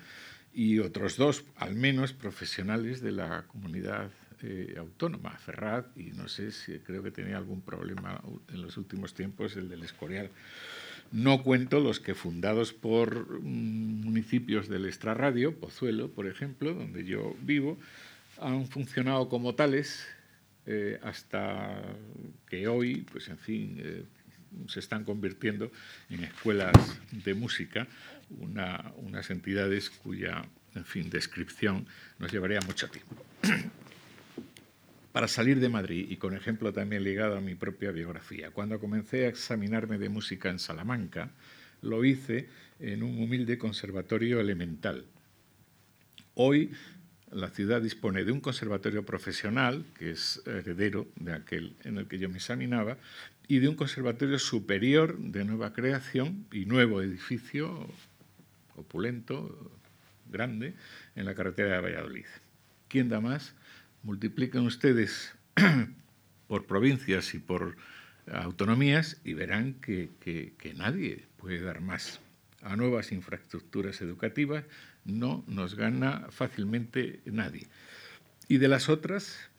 y 0.53 0.79
otros 0.79 1.17
dos, 1.17 1.43
al 1.57 1.75
menos, 1.75 2.13
profesionales 2.13 3.01
de 3.01 3.11
la 3.11 3.43
comunidad 3.43 4.09
eh, 4.41 4.75
autónoma, 4.77 5.31
Ferraz, 5.37 5.85
y 5.95 6.11
no 6.11 6.27
sé 6.27 6.51
si 6.51 6.79
creo 6.79 7.03
que 7.03 7.11
tenía 7.11 7.37
algún 7.37 7.61
problema 7.61 8.21
en 8.53 8.61
los 8.61 8.77
últimos 8.77 9.13
tiempos, 9.13 9.55
el 9.55 9.69
del 9.69 9.83
Escorial. 9.83 10.29
No 11.11 11.43
cuento 11.43 11.79
los 11.79 11.99
que 11.99 12.15
fundados 12.15 12.73
por 12.73 13.39
mm, 13.41 14.01
municipios 14.03 14.67
del 14.67 14.85
extrarradio, 14.85 15.55
Pozuelo, 15.59 16.09
por 16.09 16.27
ejemplo, 16.27 16.73
donde 16.73 17.05
yo 17.05 17.35
vivo, 17.41 17.77
han 18.39 18.67
funcionado 18.67 19.29
como 19.29 19.55
tales 19.55 20.05
eh, 20.65 20.99
hasta 21.03 21.81
que 22.49 22.67
hoy, 22.67 23.05
pues 23.11 23.29
en 23.29 23.37
fin, 23.37 23.77
eh, 23.79 24.03
se 24.67 24.79
están 24.79 25.03
convirtiendo 25.03 25.71
en 26.09 26.23
escuelas 26.23 26.73
de 27.11 27.33
música, 27.33 27.87
unas 28.29 29.29
entidades 29.29 29.89
cuya, 29.89 30.43
en 30.73 30.85
fin, 30.85 31.09
descripción 31.09 31.85
nos 32.17 32.31
llevaría 32.31 32.59
mucho 32.61 32.89
tiempo. 32.89 33.15
Para 35.15 35.29
salir 35.29 35.61
de 35.61 35.69
Madrid, 35.69 36.07
y 36.09 36.17
con 36.17 36.35
ejemplo 36.35 36.73
también 36.73 37.05
ligado 37.05 37.37
a 37.37 37.39
mi 37.39 37.55
propia 37.55 37.91
biografía, 37.91 38.51
cuando 38.51 38.81
comencé 38.81 39.23
a 39.23 39.29
examinarme 39.29 39.97
de 39.97 40.09
música 40.09 40.49
en 40.49 40.59
Salamanca, 40.59 41.31
lo 41.81 42.03
hice 42.03 42.49
en 42.81 43.01
un 43.01 43.23
humilde 43.23 43.57
conservatorio 43.57 44.41
elemental. 44.41 45.05
Hoy 46.33 46.71
la 47.31 47.49
ciudad 47.49 47.81
dispone 47.81 48.25
de 48.25 48.33
un 48.33 48.41
conservatorio 48.41 49.05
profesional, 49.05 49.85
que 49.97 50.11
es 50.11 50.41
heredero 50.45 51.07
de 51.15 51.31
aquel 51.31 51.77
en 51.85 51.97
el 51.97 52.09
que 52.09 52.19
yo 52.19 52.27
me 52.27 52.35
examinaba, 52.35 52.97
y 53.47 53.59
de 53.59 53.69
un 53.69 53.75
conservatorio 53.75 54.37
superior 54.37 55.17
de 55.17 55.45
nueva 55.45 55.71
creación 55.71 56.45
y 56.51 56.65
nuevo 56.65 57.01
edificio 57.01 57.87
opulento, 58.75 59.71
grande, 60.29 60.73
en 61.15 61.23
la 61.23 61.35
carretera 61.35 61.75
de 61.75 61.79
Valladolid. 61.79 62.25
¿Quién 62.89 63.07
da 63.07 63.21
más? 63.21 63.55
Multipliquen 64.05 64.65
ustedes 64.65 65.35
por 66.47 66.65
provincias 66.65 67.33
y 67.33 67.39
por 67.39 67.75
autonomías 68.31 69.19
y 69.25 69.33
verán 69.33 69.73
que, 69.73 70.11
que 70.21 70.73
nadie 70.75 71.25
puede 71.35 71.59
dar 71.59 71.81
más 71.81 72.21
a 72.61 72.75
nuevas 72.75 73.11
infraestructuras 73.11 74.01
educativas 74.01 74.63
no 75.05 75.43
nos 75.47 75.75
gana 75.75 76.27
fácilmente 76.31 77.21
nadie. 77.25 77.67
Y 78.47 78.57
de 78.57 78.67
las 78.67 78.89
otras, 78.89 79.49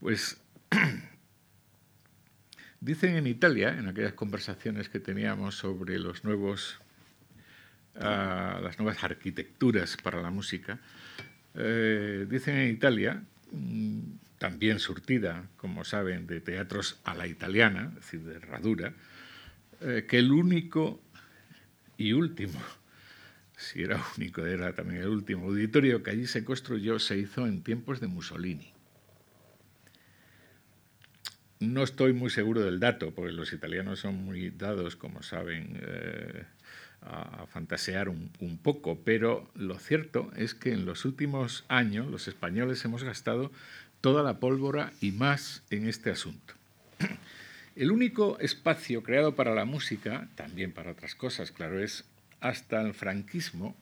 pues 0.00 0.40
dicen 2.80 3.16
en 3.16 3.26
Italia, 3.26 3.78
en 3.78 3.88
aquellas 3.88 4.14
conversaciones 4.14 4.88
que 4.88 5.00
teníamos 5.00 5.54
sobre 5.54 5.98
los 5.98 6.24
nuevos, 6.24 6.80
ah, 7.96 8.58
las 8.62 8.78
nuevas 8.78 9.04
arquitecturas 9.04 9.98
para 9.98 10.22
la 10.22 10.30
música, 10.30 10.80
eh, 11.54 12.26
dicen 12.28 12.56
en 12.56 12.70
Italia, 12.70 13.22
mm, 13.52 14.00
también 14.38 14.78
surtida, 14.78 15.48
como 15.56 15.84
saben, 15.84 16.26
de 16.26 16.40
teatros 16.40 17.00
a 17.04 17.14
la 17.14 17.26
italiana, 17.26 17.88
es 17.90 17.94
decir, 17.96 18.20
de 18.22 18.36
herradura, 18.36 18.94
eh, 19.80 20.06
que 20.08 20.18
el 20.18 20.32
único 20.32 21.00
y 21.96 22.12
último 22.12 22.58
si 23.60 23.82
era 23.82 24.02
único, 24.16 24.44
era 24.44 24.72
también 24.72 25.02
el 25.02 25.08
último 25.08 25.46
auditorio 25.46 26.02
que 26.02 26.10
allí 26.10 26.26
se 26.26 26.44
construyó, 26.44 26.98
se 26.98 27.18
hizo 27.18 27.46
en 27.46 27.62
tiempos 27.62 28.00
de 28.00 28.06
Mussolini. 28.06 28.72
No 31.60 31.82
estoy 31.82 32.14
muy 32.14 32.30
seguro 32.30 32.62
del 32.62 32.80
dato, 32.80 33.14
porque 33.14 33.32
los 33.32 33.52
italianos 33.52 34.00
son 34.00 34.14
muy 34.24 34.48
dados, 34.48 34.96
como 34.96 35.22
saben, 35.22 35.78
eh, 35.82 36.44
a, 37.02 37.46
fantasear 37.46 38.08
un, 38.08 38.58
poco, 38.62 38.98
pero 39.04 39.50
lo 39.54 39.78
cierto 39.78 40.30
es 40.36 40.54
que 40.54 40.72
en 40.72 40.84
los 40.84 41.04
últimos 41.04 41.64
años 41.68 42.08
los 42.08 42.28
españoles 42.28 42.84
hemos 42.84 43.04
gastado 43.04 43.50
toda 44.00 44.22
la 44.22 44.38
pólvora 44.38 44.92
y 45.00 45.12
más 45.12 45.62
en 45.70 45.88
este 45.88 46.10
asunto. 46.10 46.54
El 47.76 47.90
único 47.92 48.38
espacio 48.40 49.02
creado 49.02 49.34
para 49.34 49.54
la 49.54 49.64
música, 49.64 50.28
también 50.34 50.72
para 50.72 50.92
otras 50.92 51.14
cosas, 51.14 51.52
claro, 51.52 51.82
es 51.82 52.04
hasta 52.40 52.80
el 52.82 52.94
franquismo, 52.94 53.76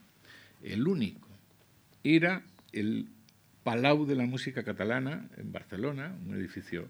el 0.63 0.87
único, 0.87 1.29
era 2.05 2.43
el 2.73 3.09
Palau 3.65 4.07
de 4.07 4.15
la 4.15 4.25
Música 4.25 4.63
Catalana 4.63 5.29
en 5.37 5.53
Barcelona, 5.53 6.15
un 6.27 6.35
edificio 6.35 6.89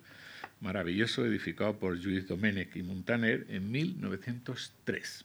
maravilloso 0.61 1.25
edificado 1.25 1.79
por 1.79 1.99
Lluís 1.99 2.27
Domènech 2.27 2.77
y 2.77 2.83
Montaner 2.83 3.47
en 3.49 3.71
1903. 3.71 5.25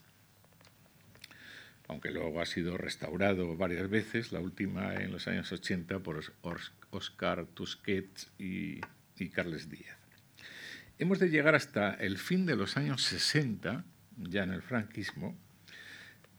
Aunque 1.93 2.11
luego 2.11 2.41
ha 2.41 2.45
sido 2.47 2.75
restaurado 2.75 3.55
varias 3.55 3.87
veces, 3.87 4.31
la 4.31 4.39
última 4.39 4.95
en 4.95 5.11
los 5.11 5.27
años 5.27 5.51
80 5.51 5.99
por 5.99 6.21
Oscar 6.89 7.45
Tusquets 7.45 8.31
y, 8.39 8.81
y 9.17 9.29
Carles 9.29 9.69
Díaz. 9.69 9.97
Hemos 10.97 11.19
de 11.19 11.29
llegar 11.29 11.53
hasta 11.53 11.93
el 11.93 12.17
fin 12.17 12.47
de 12.47 12.55
los 12.55 12.77
años 12.77 13.03
60, 13.03 13.85
ya 14.17 14.43
en 14.43 14.51
el 14.51 14.63
franquismo, 14.63 15.37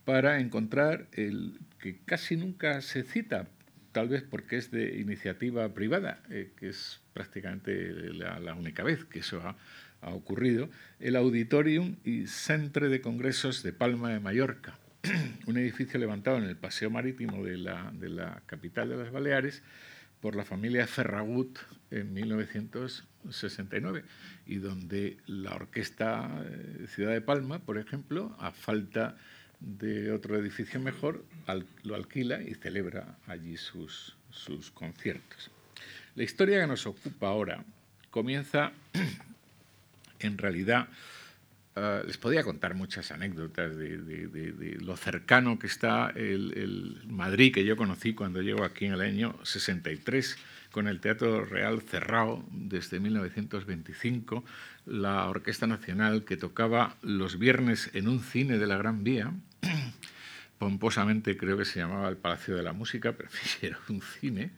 para 0.05 0.40
encontrar 0.40 1.07
el 1.12 1.61
que 1.79 1.99
casi 2.05 2.37
nunca 2.37 2.81
se 2.81 3.05
cita, 3.05 3.47
tal 3.93 4.09
vez 4.09 4.25
porque 4.25 4.57
es 4.57 4.73
de 4.73 4.99
iniciativa 4.99 5.73
privada, 5.73 6.21
eh, 6.31 6.51
que 6.57 6.71
es 6.71 7.01
prácticamente 7.12 7.93
la, 8.12 8.55
única 8.55 8.83
vez 8.83 9.05
que 9.05 9.21
eso 9.21 9.40
ha, 9.40 9.57
ocurrido, 10.03 10.69
el 10.99 11.17
Auditorium 11.17 11.97
y 12.05 12.27
Centre 12.27 12.88
de 12.88 13.01
Congresos 13.01 13.62
de 13.62 13.73
Palma 13.73 14.11
de 14.11 14.21
Mallorca, 14.21 14.79
un 15.47 15.57
edificio 15.59 15.99
levantado 15.99 16.38
en 16.38 16.45
el 16.45 16.57
Paseo 16.57 16.88
Marítimo 16.90 17.45
de 17.45 17.59
la, 17.59 17.90
de 17.93 18.09
la 18.09 18.43
capital 18.47 18.88
de 18.88 18.97
las 18.97 19.12
Baleares 19.12 19.62
por 20.21 20.35
la 20.37 20.45
familia 20.45 20.87
Ferragut 20.87 21.59
en 21.90 22.14
1969 22.14 24.05
y 24.47 24.57
donde 24.57 25.19
la 25.27 25.55
Orquesta 25.55 26.43
eh, 26.47 26.87
Ciudad 26.88 27.12
de 27.12 27.21
Palma, 27.21 27.59
por 27.59 27.77
ejemplo, 27.79 28.35
a 28.38 28.53
falta 28.53 29.17
de 29.61 30.11
otro 30.12 30.38
edificio 30.38 30.81
mejor, 30.81 31.25
lo 31.83 31.95
alquila 31.95 32.43
y 32.43 32.55
celebra 32.55 33.19
allí 33.27 33.57
sus, 33.57 34.17
sus 34.31 34.71
conciertos. 34.71 35.51
La 36.14 36.23
historia 36.23 36.61
que 36.61 36.67
nos 36.67 36.87
ocupa 36.87 37.29
ahora 37.29 37.64
comienza, 38.11 38.73
en 40.19 40.38
realidad, 40.38 40.88
ah, 41.77 42.03
les 42.07 42.19
podía 42.19 42.43
contar 42.43 42.75
muchas 42.75 43.11
anécdotas 43.11 43.77
de, 43.77 44.79
lo 44.81 44.97
cercano 44.97 45.59
que 45.59 45.67
está 45.67 46.11
el, 46.11 46.53
el, 46.57 47.03
Madrid 47.07 47.53
que 47.53 47.65
yo 47.65 47.77
conocí 47.77 48.15
cuando 48.15 48.43
llego 48.43 48.65
aquí 48.65 48.87
en 48.87 48.95
el 48.95 49.01
año 49.01 49.37
63, 49.43 50.37
con 50.71 50.89
el 50.89 51.01
Teatro 51.01 51.45
Real 51.45 51.83
cerrado 51.83 52.45
desde 52.51 52.99
1925, 52.99 54.45
la 54.87 55.29
Orquesta 55.29 55.69
Nacional 55.69 56.25
que 56.25 56.37
tocaba 56.37 56.97
los 57.01 57.39
viernes 57.39 57.91
en 57.95 58.09
un 58.09 58.21
cine 58.21 58.59
de 58.59 58.67
la 58.67 58.77
Gran 58.77 59.05
Vía, 59.05 59.33
pomposamente 60.59 61.37
creo 61.37 61.57
que 61.57 61.65
se 61.65 61.79
llamaba 61.79 62.09
el 62.09 62.17
Palacio 62.17 62.57
de 62.57 62.63
la 62.63 62.73
Música, 62.73 63.13
pero 63.13 63.29
era 63.63 63.79
un 63.89 64.03
cine, 64.03 64.51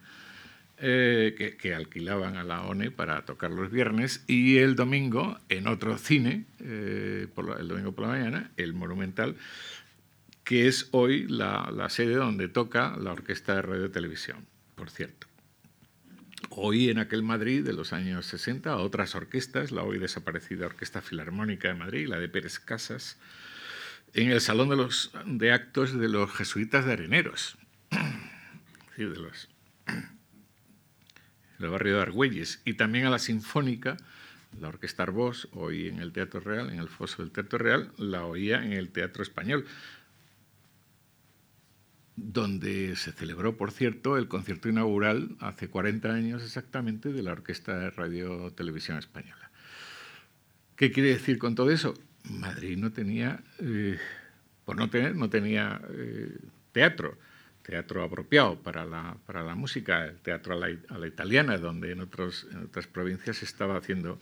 eh, 0.79 1.55
que, 1.59 1.73
alquilaban 1.73 2.37
a 2.37 2.43
la 2.43 2.61
ONE 2.61 2.91
para 2.91 3.25
tocar 3.25 3.49
los 3.49 3.71
viernes, 3.71 4.23
y 4.27 4.57
el 4.57 4.75
domingo 4.75 5.39
en 5.49 5.65
otro 5.65 5.97
cine, 5.97 6.45
eh, 6.59 7.27
el 7.59 7.67
domingo 7.67 7.93
por 7.93 8.05
la 8.05 8.11
mañana, 8.11 8.51
el 8.57 8.73
Monumental, 8.73 9.37
que 10.43 10.67
es 10.67 10.87
hoy 10.91 11.27
la, 11.27 11.87
sede 11.89 12.13
donde 12.13 12.47
toca 12.47 12.95
la 12.95 13.11
Orquesta 13.11 13.55
de 13.55 13.63
Radio 13.63 13.85
y 13.87 13.89
Televisión, 13.89 14.45
por 14.75 14.91
cierto. 14.91 15.25
Hoy 16.51 16.89
en 16.89 16.99
aquel 16.99 17.23
Madrid 17.23 17.65
de 17.65 17.73
los 17.73 17.91
años 17.91 18.27
60, 18.27 18.77
otras 18.77 19.15
orquestas, 19.15 19.71
la 19.71 19.81
hoy 19.81 19.97
desaparecida 19.97 20.67
Orquesta 20.67 21.01
Filarmónica 21.01 21.69
de 21.69 21.73
Madrid, 21.73 22.07
la 22.07 22.19
de 22.19 22.29
Pérez 22.29 22.59
Casas, 22.59 23.17
en 24.13 24.29
el 24.29 24.41
Salón 24.41 24.69
de, 24.69 24.87
de 25.25 25.51
Actos 25.51 25.99
de 25.99 26.07
los 26.07 26.31
Jesuitas 26.31 26.85
de 26.85 26.93
Areneros, 26.93 27.57
de 28.97 29.05
los, 29.05 29.49
del 31.59 31.69
barrio 31.69 31.95
de 31.95 32.01
Argüelles, 32.01 32.61
y 32.65 32.73
también 32.73 33.05
a 33.05 33.09
la 33.09 33.19
Sinfónica, 33.19 33.97
la 34.59 34.69
Orquesta 34.69 35.03
Arbós, 35.03 35.49
hoy 35.53 35.87
en 35.87 35.99
el 35.99 36.11
Teatro 36.11 36.39
Real, 36.39 36.69
en 36.69 36.79
el 36.79 36.89
foso 36.89 37.21
del 37.21 37.31
Teatro 37.31 37.59
Real, 37.59 37.91
la 37.97 38.25
oía 38.25 38.63
en 38.63 38.73
el 38.73 38.89
Teatro 38.89 39.23
Español, 39.23 39.65
donde 42.15 42.95
se 42.95 43.11
celebró, 43.11 43.57
por 43.57 43.71
cierto, 43.71 44.17
el 44.17 44.27
concierto 44.27 44.67
inaugural 44.69 45.35
hace 45.39 45.69
40 45.69 46.11
años 46.11 46.43
exactamente 46.43 47.13
de 47.13 47.21
la 47.21 47.33
Orquesta 47.33 47.77
de 47.77 47.91
Radio 47.91 48.51
Televisión 48.51 48.97
Española. 48.97 49.51
¿Qué 50.75 50.91
quiere 50.91 51.09
decir 51.09 51.37
con 51.37 51.55
todo 51.55 51.69
eso? 51.69 51.93
Madrid 52.23 52.77
no 52.77 52.91
tenía, 52.91 53.43
eh, 53.59 53.99
por 54.65 54.77
no 54.77 54.89
tener, 54.89 55.15
no 55.15 55.29
tenía 55.29 55.79
eh, 55.89 56.37
teatro, 56.71 57.17
teatro 57.67 58.01
apropiado 58.01 58.55
para 58.63 58.85
la, 58.85 59.17
para 59.25 59.43
la 59.43 59.53
música, 59.53 60.05
el 60.05 60.17
teatro 60.19 60.53
a 60.53 60.57
la, 60.57 61.07
italiana, 61.07 61.57
donde 61.57 61.91
en, 61.91 61.99
otros, 61.99 62.47
en 62.49 62.63
otras 62.63 62.87
provincias 62.87 63.37
se 63.37 63.45
estaba 63.45 63.75
haciendo 63.75 64.19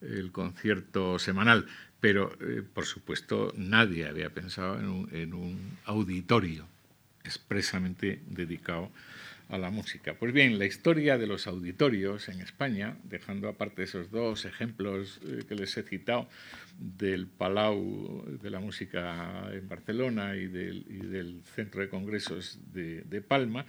el 0.00 0.32
concierto 0.32 1.18
semanal. 1.18 1.66
Pero, 2.00 2.32
eh, 2.40 2.62
por 2.62 2.86
supuesto, 2.86 3.52
nadie 3.56 4.06
había 4.06 4.30
pensado 4.30 4.78
en 4.78 4.88
un, 4.88 5.08
en 5.12 5.76
auditorio 5.84 6.66
expresamente 7.22 8.22
dedicado 8.26 8.84
a 8.84 8.90
la 9.50 9.70
música. 9.70 10.14
Pues 10.14 10.32
bien, 10.32 10.58
la 10.58 10.66
historia 10.66 11.18
de 11.18 11.26
los 11.26 11.46
auditorios 11.46 12.28
en 12.28 12.40
España, 12.40 12.96
dejando 13.04 13.48
aparte 13.48 13.84
esos 13.84 14.10
dos 14.10 14.44
ejemplos 14.44 15.20
eh, 15.24 15.44
que 15.48 15.54
les 15.54 15.76
he 15.76 15.82
citado 15.82 16.28
del 16.78 17.26
Palau 17.26 18.24
de 18.42 18.50
la 18.50 18.60
Música 18.60 19.48
en 19.52 19.68
Barcelona 19.68 20.36
y 20.36 20.46
del, 20.46 21.42
Centro 21.54 21.80
de 21.80 21.88
Congresos 21.88 22.58
de, 22.72 23.24
Palma, 23.26 23.64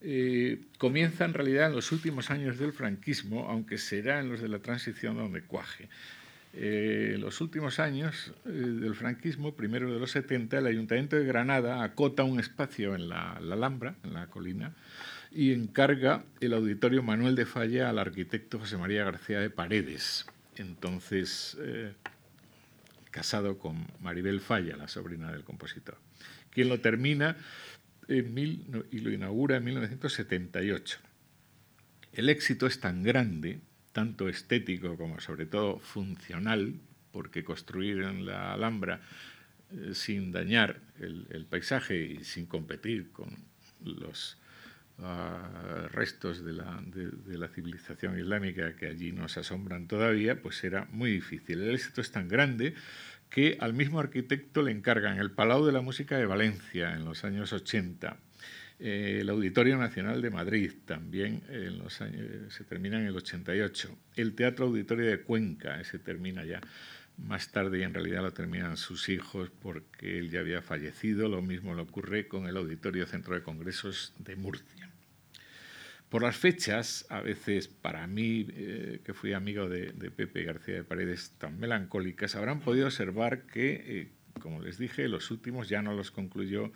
eh, 0.00 0.60
comienza 0.78 1.24
en 1.24 1.34
realidad 1.34 1.68
en 1.68 1.74
los 1.74 1.92
últimos 1.92 2.30
años 2.30 2.58
del 2.58 2.72
franquismo, 2.72 3.48
aunque 3.50 3.78
será 3.78 4.20
en 4.20 4.30
los 4.30 4.40
de 4.40 4.48
la 4.48 4.60
transición 4.60 5.16
donde 5.16 5.42
cuaje. 5.42 5.88
Eh, 6.54 7.16
los 7.20 7.42
últimos 7.42 7.78
años 7.80 8.32
del 8.46 8.94
franquismo, 8.94 9.52
primero 9.52 9.92
de 9.92 10.00
los 10.00 10.12
70, 10.12 10.56
el 10.56 10.66
Ayuntamiento 10.66 11.16
de 11.16 11.26
Granada 11.26 11.82
acota 11.82 12.24
un 12.24 12.40
espacio 12.40 12.94
en 12.94 13.10
la 13.10 13.32
Alhambra, 13.32 13.96
en 14.04 14.14
la 14.14 14.28
colina, 14.28 14.72
y 15.36 15.52
encarga 15.52 16.24
el 16.40 16.54
auditorio 16.54 17.02
Manuel 17.02 17.34
de 17.34 17.44
Falla 17.44 17.90
al 17.90 17.98
arquitecto 17.98 18.58
José 18.58 18.78
María 18.78 19.04
García 19.04 19.38
de 19.38 19.50
Paredes, 19.50 20.24
entonces 20.56 21.58
eh, 21.60 21.92
casado 23.10 23.58
con 23.58 23.86
Maribel 24.00 24.40
Falla, 24.40 24.78
la 24.78 24.88
sobrina 24.88 25.30
del 25.30 25.44
compositor, 25.44 25.98
quien 26.48 26.70
lo 26.70 26.80
termina 26.80 27.36
y 28.08 28.22
lo 29.00 29.10
inaugura 29.10 29.58
en 29.58 29.64
1978. 29.64 31.00
El 32.14 32.30
éxito 32.30 32.66
es 32.66 32.80
tan 32.80 33.02
grande, 33.02 33.60
tanto 33.92 34.30
estético 34.30 34.96
como 34.96 35.20
sobre 35.20 35.44
todo 35.44 35.80
funcional, 35.80 36.80
porque 37.12 37.44
construir 37.44 37.98
en 38.04 38.24
la 38.24 38.54
Alhambra 38.54 39.02
eh, 39.70 39.90
sin 39.92 40.32
dañar 40.32 40.80
el 40.98 41.44
paisaje 41.44 42.00
y 42.00 42.24
sin 42.24 42.46
competir 42.46 43.12
con 43.12 43.36
los 43.84 44.38
restos 45.92 46.44
de 46.44 46.52
la, 46.54 46.82
de, 46.86 47.38
la, 47.38 47.48
civilización 47.48 48.18
islámica 48.18 48.74
que 48.76 48.86
allí 48.86 49.12
nos 49.12 49.36
asombran 49.36 49.86
todavía, 49.88 50.40
pues 50.40 50.64
era 50.64 50.86
muy 50.90 51.10
difícil. 51.10 51.62
El 51.62 51.74
éxito 51.74 52.00
es 52.00 52.10
tan 52.10 52.28
grande 52.28 52.74
que 53.28 53.58
al 53.60 53.74
mismo 53.74 54.00
arquitecto 54.00 54.62
le 54.62 54.72
encargan 54.72 55.18
el 55.18 55.30
Palau 55.30 55.66
de 55.66 55.72
la 55.72 55.82
Música 55.82 56.16
de 56.16 56.26
Valencia 56.26 56.94
en 56.94 57.04
los 57.04 57.24
años 57.24 57.52
80, 57.52 58.16
eh, 58.78 59.18
el 59.20 59.28
Auditorio 59.30 59.76
Nacional 59.78 60.20
de 60.22 60.30
Madrid 60.30 60.72
también 60.84 61.42
en 61.48 61.78
los 61.78 62.00
años, 62.00 62.52
se 62.52 62.64
termina 62.64 63.00
en 63.00 63.06
el 63.06 63.16
88, 63.16 63.98
el 64.16 64.34
Teatro 64.34 64.66
Auditorio 64.66 65.06
de 65.06 65.20
Cuenca, 65.20 65.80
ese 65.80 65.98
termina 65.98 66.44
ya 66.44 66.60
más 67.16 67.50
tarde 67.50 67.78
y 67.78 67.82
en 67.82 67.94
realidad 67.94 68.22
lo 68.22 68.32
terminan 68.32 68.76
sus 68.76 69.08
hijos 69.08 69.50
porque 69.62 70.18
él 70.18 70.30
ya 70.30 70.40
había 70.40 70.60
fallecido. 70.60 71.28
Lo 71.28 71.40
mismo 71.40 71.74
le 71.74 71.82
ocurre 71.82 72.28
con 72.28 72.46
el 72.46 72.56
Auditorio 72.56 73.06
Centro 73.06 73.34
de 73.34 73.42
Congresos 73.42 74.12
de 74.18 74.36
Murcia. 74.36 74.75
Por 76.16 76.22
las 76.22 76.38
fechas, 76.38 77.04
a 77.10 77.20
veces 77.20 77.68
para 77.68 78.06
mí, 78.06 78.46
eh, 78.54 79.00
que 79.04 79.12
fui 79.12 79.34
amigo 79.34 79.68
de, 79.68 79.92
Pepe 80.16 80.44
García 80.44 80.76
de 80.76 80.82
Paredes, 80.82 81.34
tan 81.36 81.60
melancólicas, 81.60 82.36
habrán 82.36 82.60
podido 82.60 82.86
observar 82.86 83.42
que, 83.42 83.84
eh, 83.86 84.08
como 84.40 84.62
les 84.62 84.78
dije, 84.78 85.08
los 85.08 85.30
últimos 85.30 85.68
ya 85.68 85.82
no 85.82 85.92
los 85.92 86.10
concluyó 86.10 86.72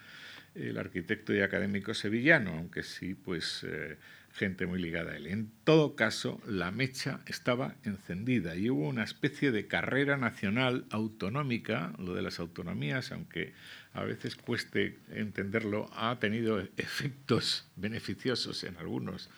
el 0.55 0.77
arquitecto 0.77 1.35
y 1.35 1.41
académico 1.41 1.95
sevillano, 1.95 2.51
aunque 2.51 2.83
sí, 2.83 3.15
pues 3.15 3.65
eh, 3.67 3.97
gente 4.31 4.67
muy 4.67 4.79
ligada 4.79 5.13
a 5.13 5.17
él. 5.17 5.27
En 5.27 5.51
todo 5.65 5.97
caso, 5.97 6.43
la 6.47 6.71
mecha 6.71 7.21
estaba 7.25 7.77
encendida 7.83 8.57
y 8.57 8.69
hubo 8.69 8.87
una 8.87 9.05
especie 9.05 9.53
de 9.53 9.67
carrera 9.67 10.19
nacional 10.19 10.85
autonómica, 10.91 11.95
lo 11.99 12.13
de 12.13 12.21
las 12.21 12.41
autonomías, 12.41 13.11
aunque 13.11 13.55
a 13.93 14.05
veces 14.05 14.37
cueste 14.37 14.99
entenderlo, 15.11 15.91
ha 15.95 16.19
tenido 16.21 16.61
efectos 16.77 17.67
beneficiosos 17.77 18.63
en 18.65 18.77
algunos 18.77 19.31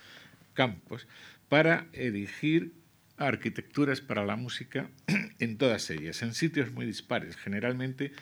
campos 0.55 1.07
para 1.49 1.87
erigir 1.93 2.73
arquitecturas 3.17 4.01
para 4.01 4.25
la 4.25 4.37
música 4.37 4.91
en 5.39 5.57
todas 5.57 5.89
ellas, 5.91 6.23
en 6.23 6.35
sitios 6.35 6.73
muy 6.73 6.87
dispares, 6.87 7.37
generalmente 7.37 8.13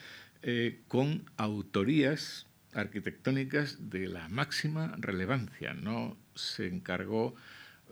eh, 0.42 0.80
con 0.88 1.24
autorías 1.36 2.46
arquitectónicas 2.72 3.90
de 3.90 4.06
la 4.06 4.28
máxima 4.28 4.94
relevancia. 4.98 5.74
No 5.74 6.16
se 6.34 6.68
encargó 6.68 7.34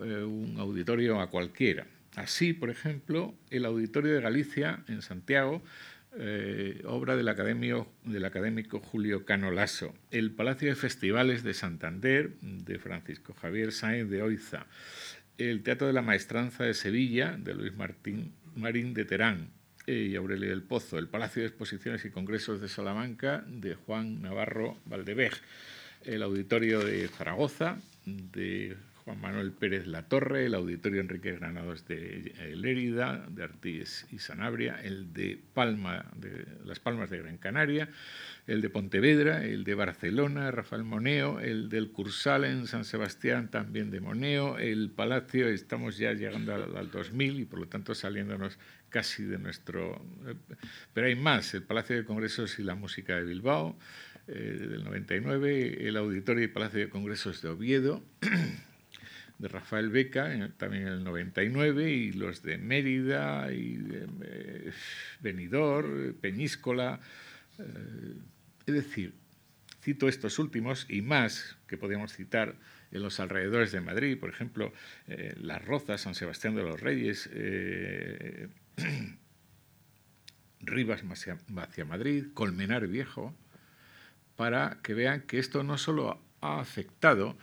eh, 0.01 0.23
un 0.23 0.59
auditorio 0.59 1.21
a 1.21 1.31
cualquiera. 1.31 1.87
Así, 2.17 2.53
por 2.53 2.71
ejemplo, 2.71 3.35
el 3.51 3.65
Auditorio 3.65 4.15
de 4.15 4.21
Galicia 4.21 4.83
en 4.89 5.03
Santiago 5.03 5.63
eh, 6.17 6.83
obra 6.87 7.17
del 7.17 7.29
académico, 7.29 7.93
del 8.05 8.25
académico 8.25 8.81
Julio 8.81 9.25
Cano 9.25 9.51
Lasso, 9.51 9.95
El 10.11 10.31
Palacio 10.31 10.69
de 10.69 10.75
Festivales 10.75 11.43
de 11.43 11.55
Santander, 11.55 12.33
de 12.41 12.79
Francisco 12.79 13.35
Javier 13.35 13.73
Sáenz 13.73 14.11
de 14.11 14.23
Oiza, 14.23 14.67
El 15.37 15.63
Teatro 15.63 15.87
de 15.87 15.93
la 15.93 16.03
Maestranza 16.03 16.65
de 16.65 16.75
Sevilla, 16.75 17.37
de 17.39 17.55
Luis 17.55 17.75
Martín 17.75 18.33
Marín 18.57 18.95
de 18.95 19.05
Terán 19.05 19.51
y 19.87 20.17
Aurelio 20.17 20.51
del 20.51 20.63
Pozo, 20.63 20.99
El 20.99 21.09
Palacio 21.09 21.43
de 21.43 21.49
Exposiciones 21.49 22.05
y 22.05 22.11
Congresos 22.11 22.61
de 22.61 22.69
Salamanca, 22.69 23.45
de 23.47 23.75
Juan 23.75 24.21
Navarro 24.21 24.77
Valdevej, 24.85 25.33
el 26.05 26.23
Auditorio 26.23 26.81
de 26.81 27.09
Zaragoza, 27.09 27.79
de 28.05 28.77
Juan 29.09 29.23
Manuel 29.23 29.53
Pérez 29.53 29.87
La 29.87 30.07
Torre, 30.07 30.45
el 30.45 30.55
Auditorio 30.55 31.01
Enrique 31.01 31.33
Granados 31.33 31.89
de 31.89 32.35
Lérida, 32.55 33.25
de 33.31 33.43
Artís 33.43 34.07
y 34.13 34.19
Sanabria, 34.19 34.79
el 34.83 35.15
de 35.15 35.41
Palma, 35.55 36.05
Las 36.67 36.79
Palmas 36.79 37.09
de 37.09 37.17
Gran 37.17 37.39
Canaria, 37.39 37.89
el 38.47 38.61
de 38.61 38.69
Pontevedra, 38.69 39.47
el 39.47 39.65
de 39.65 39.75
Barcelona, 39.75 40.51
Rafael 40.51 40.85
Moneo, 40.85 41.41
el 41.41 41.71
del 41.71 41.91
Cursal 41.91 42.45
en 42.45 42.67
San 42.67 42.85
Sebastián, 42.85 43.51
también 43.51 43.91
de 43.91 44.03
Moneo, 44.03 44.59
el 44.59 44.91
Palacio, 44.91 45.49
estamos 45.49 45.97
ya 45.97 46.13
llegando 46.13 46.53
al, 46.55 46.91
2000 46.91 47.41
y 47.41 47.45
por 47.47 47.61
lo 47.61 47.67
tanto 47.67 47.95
saliéndonos 47.95 48.59
casi 48.91 49.23
de 49.23 49.39
nuestro... 49.39 50.05
Eh, 50.27 50.35
pero 50.93 51.07
hay 51.07 51.15
más, 51.15 51.55
el 51.55 51.63
Palacio 51.63 51.97
de 51.97 52.05
Congresos 52.05 52.59
y 52.59 52.63
la 52.63 52.75
Música 52.75 53.17
de 53.17 53.25
Bilbao, 53.25 53.79
eh, 54.27 54.67
del 54.69 54.85
99, 54.85 55.89
el 55.89 55.97
Auditorio 55.97 56.45
y 56.45 56.49
Palacio 56.49 56.81
de 56.81 56.91
Congresos 56.91 57.41
de 57.41 57.49
Oviedo, 57.49 58.05
de 59.39 59.49
Rafael 59.49 59.89
Beca, 59.89 60.51
también 60.57 60.83
en 60.83 60.93
el 60.95 61.05
99, 61.05 61.91
y 61.91 62.13
los 62.13 62.43
de 62.43 62.59
Mérida, 62.59 63.53
y 63.53 63.79
eh, 64.23 64.73
Benidorm, 65.21 66.15
Peñíscola. 66.15 67.01
Eh, 67.59 68.15
es 68.67 68.75
decir, 68.75 69.15
cito 69.81 70.09
estos 70.09 70.39
últimos 70.41 70.87
y 70.89 71.03
más 71.03 71.57
que 71.69 71.79
podríamos 71.79 72.13
citar 72.13 72.57
en 72.91 73.03
los 73.03 73.21
alrededores 73.21 73.71
de 73.71 73.81
Madrid, 73.81 74.19
por 74.19 74.31
ejemplo, 74.31 74.73
eh, 75.07 75.35
Las 75.41 75.65
Rozas, 75.65 76.01
San 76.01 76.15
Sebastián 76.15 76.57
de 76.57 76.63
los 76.63 76.81
Reyes, 76.81 77.31
Rivas 80.61 81.05
hacia 81.57 81.85
Madrid, 81.85 82.27
Colmenar 82.35 82.89
Viejo, 82.89 83.35
para 84.37 84.79
que 84.83 84.95
vean 84.95 85.23
que 85.23 85.39
esto 85.39 85.63
no 85.63 85.79
solo 85.79 86.21
ha 86.41 86.61
afectado 86.61 87.37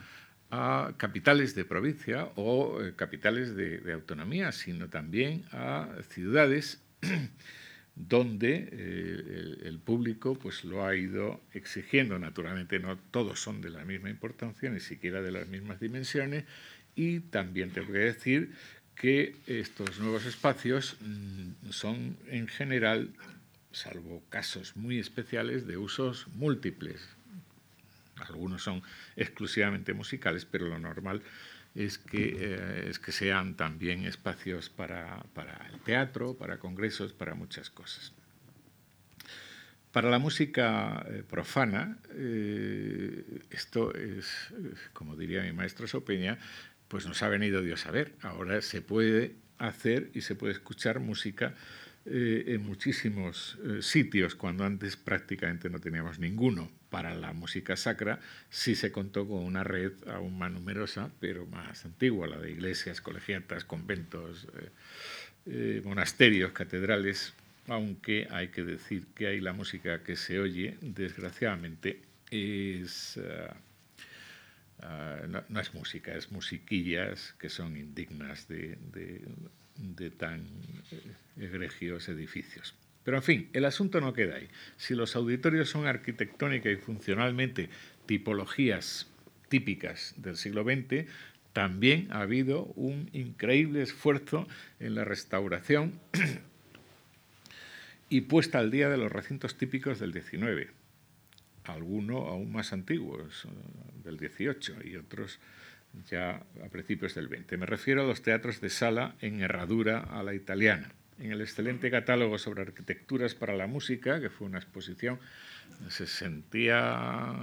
a 0.51 0.93
capitales 0.97 1.55
de 1.55 1.65
provincia 1.65 2.29
o 2.35 2.81
eh, 2.81 2.93
capitales 2.95 3.55
de, 3.55 3.91
autonomía, 3.93 4.51
sino 4.51 4.89
también 4.89 5.45
a 5.51 5.89
ciudades 6.09 6.81
donde 7.95 8.69
eh, 8.71 9.57
el, 9.63 9.79
público 9.79 10.35
pues, 10.35 10.63
lo 10.63 10.85
ha 10.85 10.95
ido 10.95 11.41
exigiendo. 11.53 12.19
Naturalmente 12.19 12.79
no 12.79 12.97
todos 13.11 13.39
son 13.39 13.61
de 13.61 13.69
la 13.69 13.85
misma 13.85 14.09
importancia, 14.09 14.69
ni 14.69 14.79
siquiera 14.79 15.21
de 15.21 15.31
las 15.31 15.47
mismas 15.47 15.79
dimensiones, 15.79 16.45
y 16.95 17.19
también 17.19 17.71
tengo 17.71 17.91
que 17.91 17.99
decir 17.99 18.51
que 18.95 19.35
estos 19.47 19.99
nuevos 19.99 20.25
espacios 20.25 20.95
mm, 21.01 21.69
son 21.69 22.17
en 22.27 22.47
general, 22.47 23.13
salvo 23.71 24.23
casos 24.29 24.75
muy 24.75 24.99
especiales, 24.99 25.67
de 25.67 25.77
usos 25.77 26.27
múltiples, 26.29 27.14
algunos 28.17 28.63
son 28.63 28.81
exclusivamente 29.15 29.93
musicales, 29.93 30.45
pero 30.45 30.67
lo 30.67 30.79
normal 30.79 31.21
es 31.75 31.97
que, 31.97 32.37
eh, 32.39 33.11
sean 33.11 33.55
también 33.55 34.05
espacios 34.05 34.69
para, 34.69 35.25
el 35.71 35.79
teatro, 35.81 36.35
para 36.35 36.57
congresos, 36.57 37.13
para 37.13 37.35
muchas 37.35 37.69
cosas. 37.69 38.13
Para 39.91 40.09
la 40.09 40.19
música 40.19 41.05
eh, 41.09 41.23
profana, 41.27 41.97
eh, 42.11 43.41
esto 43.49 43.93
es, 43.93 44.53
como 44.93 45.15
diría 45.15 45.43
mi 45.43 45.53
maestro 45.53 45.87
Sopeña, 45.87 46.37
pues 46.87 47.05
nos 47.07 47.21
ha 47.23 47.29
venido 47.29 47.61
Dios 47.61 47.85
a 47.85 47.91
ver. 47.91 48.13
Ahora 48.21 48.61
se 48.61 48.81
puede 48.81 49.35
hacer 49.57 50.11
y 50.13 50.21
se 50.21 50.35
puede 50.35 50.53
escuchar 50.53 50.99
música 50.99 51.55
en 52.05 52.61
muchísimos 52.61 53.57
sitios, 53.81 54.35
cuando 54.35 54.63
antes 54.63 54.95
prácticamente 54.95 55.69
no 55.69 55.79
teníamos 55.79 56.19
ninguno 56.19 56.69
para 56.95 57.13
la 57.13 57.33
música 57.33 57.75
sacra 57.75 58.21
sí 58.49 58.73
se 58.73 58.89
contó 58.89 59.27
con 59.27 59.43
una 59.43 59.65
red 59.65 59.91
aún 60.07 60.37
más 60.37 60.49
numerosa, 60.49 61.11
pero 61.19 61.45
más 61.45 61.83
antigua, 61.83 62.25
la 62.25 62.37
de 62.37 62.51
iglesias, 62.51 63.01
colegiatas, 63.01 63.65
conventos, 63.65 64.47
eh, 64.57 64.69
eh, 65.47 65.81
monasterios, 65.83 66.53
catedrales, 66.53 67.33
aunque 67.67 68.29
hay 68.31 68.47
que 68.47 68.63
decir 68.63 69.07
que 69.13 69.27
hay 69.27 69.41
la 69.41 69.51
música 69.51 70.03
que 70.03 70.15
se 70.15 70.39
oye, 70.39 70.77
desgraciadamente, 70.79 72.01
es... 72.31 73.17
Eh, 73.21 73.49
no, 75.49 75.59
es 75.59 75.73
música, 75.73 76.15
es 76.15 76.31
musiquillas 76.31 77.33
que 77.39 77.49
son 77.49 77.75
indignas 77.75 78.47
de 78.47 78.77
tan 80.17 80.45
egregios 81.37 82.09
edificios. 82.09 82.75
Pero 83.03 83.17
en 83.17 83.23
fin, 83.23 83.49
el 83.53 83.65
asunto 83.65 84.01
no 84.01 84.13
queda 84.13 84.37
ahí. 84.37 84.49
Si 84.77 84.95
los 84.95 85.15
auditorios 85.15 85.69
son 85.69 85.85
arquitectónica 85.85 86.71
y 86.71 86.77
funcionalmente 86.77 87.69
tipologías 88.07 89.07
típicas 89.47 90.15
del 90.17 90.37
siglo 90.37 90.63
XX, 90.63 91.07
también 91.53 92.07
ha 92.11 92.21
habido 92.21 92.65
un 92.75 93.09
increíble 93.13 93.81
esfuerzo 93.81 94.47
en 94.79 94.95
la 94.95 95.05
restauración 95.05 95.99
y 98.09 98.21
puesta 98.21 98.59
al 98.59 98.71
día 98.71 98.89
de 98.89 98.97
los 98.97 99.11
recintos 99.11 99.57
típicos 99.57 99.99
del 99.99 100.11
XIX, 100.11 100.71
algunos 101.63 102.27
aún 102.27 102.51
más 102.51 102.73
antiguos, 102.73 103.47
del 104.03 104.17
XVIII, 104.17 104.91
y 104.91 104.95
otros 104.97 105.39
ya 106.09 106.43
a 106.63 106.69
principios 106.69 107.15
del 107.15 107.27
XX. 107.27 107.57
Me 107.57 107.65
refiero 107.65 108.03
a 108.03 108.05
los 108.05 108.21
teatros 108.21 108.61
de 108.61 108.69
sala 108.69 109.15
en 109.21 109.41
herradura 109.41 109.99
a 109.99 110.23
la 110.23 110.33
italiana 110.33 110.93
en 111.19 111.31
el 111.31 111.41
excelente 111.41 111.89
catálogo 111.89 112.37
sobre 112.37 112.63
arquitecturas 112.63 113.35
para 113.35 113.55
la 113.55 113.67
música, 113.67 114.19
que 114.19 114.29
fue 114.29 114.47
una 114.47 114.57
exposición, 114.57 115.19
se 115.89 116.07
sentía 116.07 117.33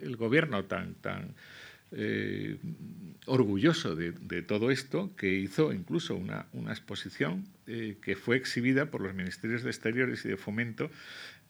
el, 0.00 0.16
gobierno 0.16 0.64
tan, 0.64 0.94
tan 0.94 1.34
eh, 1.92 2.56
orgulloso 3.26 3.94
de, 3.94 4.42
todo 4.42 4.70
esto 4.70 5.14
que 5.16 5.34
hizo 5.34 5.72
incluso 5.72 6.16
una, 6.16 6.46
exposición 6.68 7.46
eh, 7.66 7.96
que 8.02 8.16
fue 8.16 8.36
exhibida 8.36 8.86
por 8.86 9.00
los 9.00 9.14
ministerios 9.14 9.62
de 9.62 9.70
Exteriores 9.70 10.24
y 10.24 10.28
de 10.28 10.36
Fomento 10.36 10.90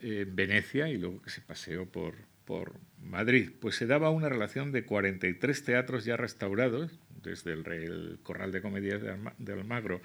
en 0.00 0.34
Venecia 0.36 0.88
y 0.88 0.96
luego 0.96 1.22
que 1.22 1.30
se 1.30 1.40
paseó 1.40 1.86
por, 1.86 2.14
por 2.48 2.72
Madrid. 3.02 3.50
Pues 3.60 3.76
se 3.76 3.86
daba 3.86 4.08
una 4.08 4.30
relación 4.30 4.72
de 4.72 4.86
43 4.86 5.64
teatros 5.64 6.06
ya 6.06 6.16
restaurados, 6.16 6.90
desde 7.22 7.52
el, 7.52 8.18
Corral 8.22 8.52
de 8.52 8.62
Comedias 8.62 9.02
de 9.02 9.52
Almagro 9.52 10.00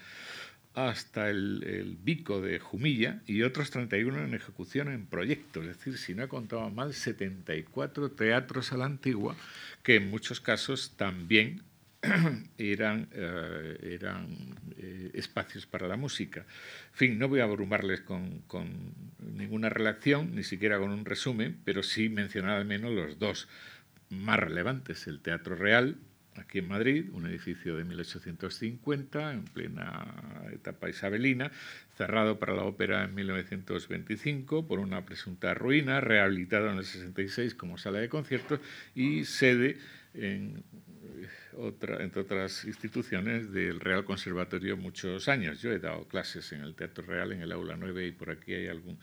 hasta 0.74 1.30
el, 1.30 1.64
el, 1.64 1.96
Bico 1.96 2.42
de 2.42 2.60
Jumilla 2.60 3.22
y 3.28 3.44
otros 3.44 3.70
31 3.70 4.26
en 4.26 4.34
ejecución 4.34 4.90
en 4.90 5.06
proyecto. 5.06 5.62
Es 5.62 5.68
decir, 5.68 5.98
si 5.98 6.16
no 6.16 6.24
he 6.24 6.28
contado 6.28 6.70
mal, 6.70 6.94
74 6.94 8.12
teatros 8.12 8.74
a 8.74 8.78
la 8.78 8.86
antigua, 8.86 9.38
que 9.82 9.96
en 9.96 10.10
muchos 10.10 10.42
casos 10.42 10.98
también 10.98 11.62
eran, 12.58 13.08
eh, 13.14 13.98
eran 14.02 14.28
eh, 14.78 15.12
espacios 15.14 15.66
para 15.66 15.88
la 15.88 15.96
música. 15.96 16.42
En 16.42 16.98
fin, 16.98 17.20
no 17.20 17.30
voy 17.30 17.40
a 17.40 17.46
abrumarles 17.46 18.02
con, 18.02 18.42
con, 18.48 18.94
ninguna 19.20 19.70
relación, 19.70 20.36
ni 20.36 20.44
siquiera 20.44 20.80
con 20.80 20.92
un 20.92 21.06
resumen, 21.06 21.60
pero 21.64 21.82
sí 21.82 22.10
mencionar 22.10 22.58
al 22.58 22.66
menos 22.66 22.92
los 22.92 23.20
dos 23.20 23.48
más 24.10 24.38
relevantes, 24.38 25.08
el 25.08 25.22
Teatro 25.22 25.56
Real, 25.56 25.98
aquí 26.36 26.60
en 26.60 26.68
Madrid, 26.68 27.10
un 27.14 27.26
edificio 27.26 27.78
de 27.78 27.86
1850, 27.86 29.34
en 29.34 29.46
plena 29.46 30.06
etapa 30.52 30.90
isabelina, 30.90 31.52
cerrado 31.96 32.38
para 32.38 32.54
la 32.54 32.64
ópera 32.64 33.04
en 33.06 33.16
1925 33.16 34.68
por 34.68 34.80
una 34.80 35.06
presunta 35.06 35.54
ruina, 35.54 36.02
rehabilitado 36.02 36.70
en 36.70 36.78
el 36.78 36.86
66 36.86 37.56
como 37.56 37.78
sala 37.78 38.00
de 38.00 38.10
conciertos 38.10 38.60
y 38.94 39.26
sede 39.26 39.78
en 40.14 40.64
entre 41.58 42.22
otras 42.22 42.66
instituciones 42.66 43.52
del 43.52 43.80
Real 43.80 44.06
Conservatorio 44.06 44.78
muchos 44.78 45.28
años. 45.28 45.62
Yo 45.62 45.72
he 45.72 45.80
dado 45.80 46.08
clases 46.08 46.52
en 46.52 46.62
el 46.62 46.76
Teatro 46.76 47.06
Real, 47.06 47.32
en 47.32 47.42
el 47.42 47.52
Aula 47.52 47.76
9 47.78 48.08
y 48.08 48.12
por 48.12 48.30
aquí 48.30 48.54
hay 48.54 48.68
algún 48.68 49.00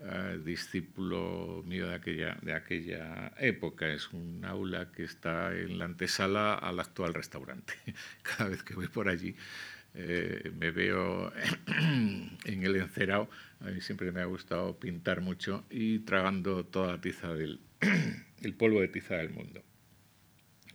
eh, 0.00 0.40
discípulo 0.44 1.62
mío 1.66 1.88
de 1.88 1.94
aquella, 1.94 2.36
de 2.42 2.54
aquella 2.54 3.32
época. 3.38 3.88
Es 3.88 4.12
un 4.12 4.44
aula 4.44 4.90
que 4.90 5.04
está 5.04 5.54
en 5.54 5.78
la 5.78 5.84
antesala 5.84 6.54
al 6.54 6.80
actual 6.80 7.14
restaurante. 7.14 7.74
Cada 8.22 8.50
vez 8.50 8.62
que 8.62 8.74
voy 8.74 8.88
por 8.88 9.08
allí 9.08 9.36
eh, 9.94 10.50
me 10.58 10.70
veo 10.70 11.32
en 11.66 12.62
el 12.64 12.76
encerado. 12.76 13.28
A 13.60 13.66
mí 13.66 13.80
siempre 13.80 14.10
me 14.10 14.20
ha 14.20 14.24
gustado 14.24 14.78
pintar 14.78 15.20
mucho 15.20 15.64
y 15.70 16.00
tragando 16.00 16.64
toda 16.64 16.92
la 16.92 17.00
tiza 17.00 17.32
del 17.34 17.60
el 18.42 18.54
polvo 18.54 18.80
de 18.80 18.88
tiza 18.88 19.16
del 19.16 19.30
mundo. 19.30 19.62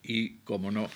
Y, 0.08 0.38
como 0.46 0.72
no, 0.72 0.90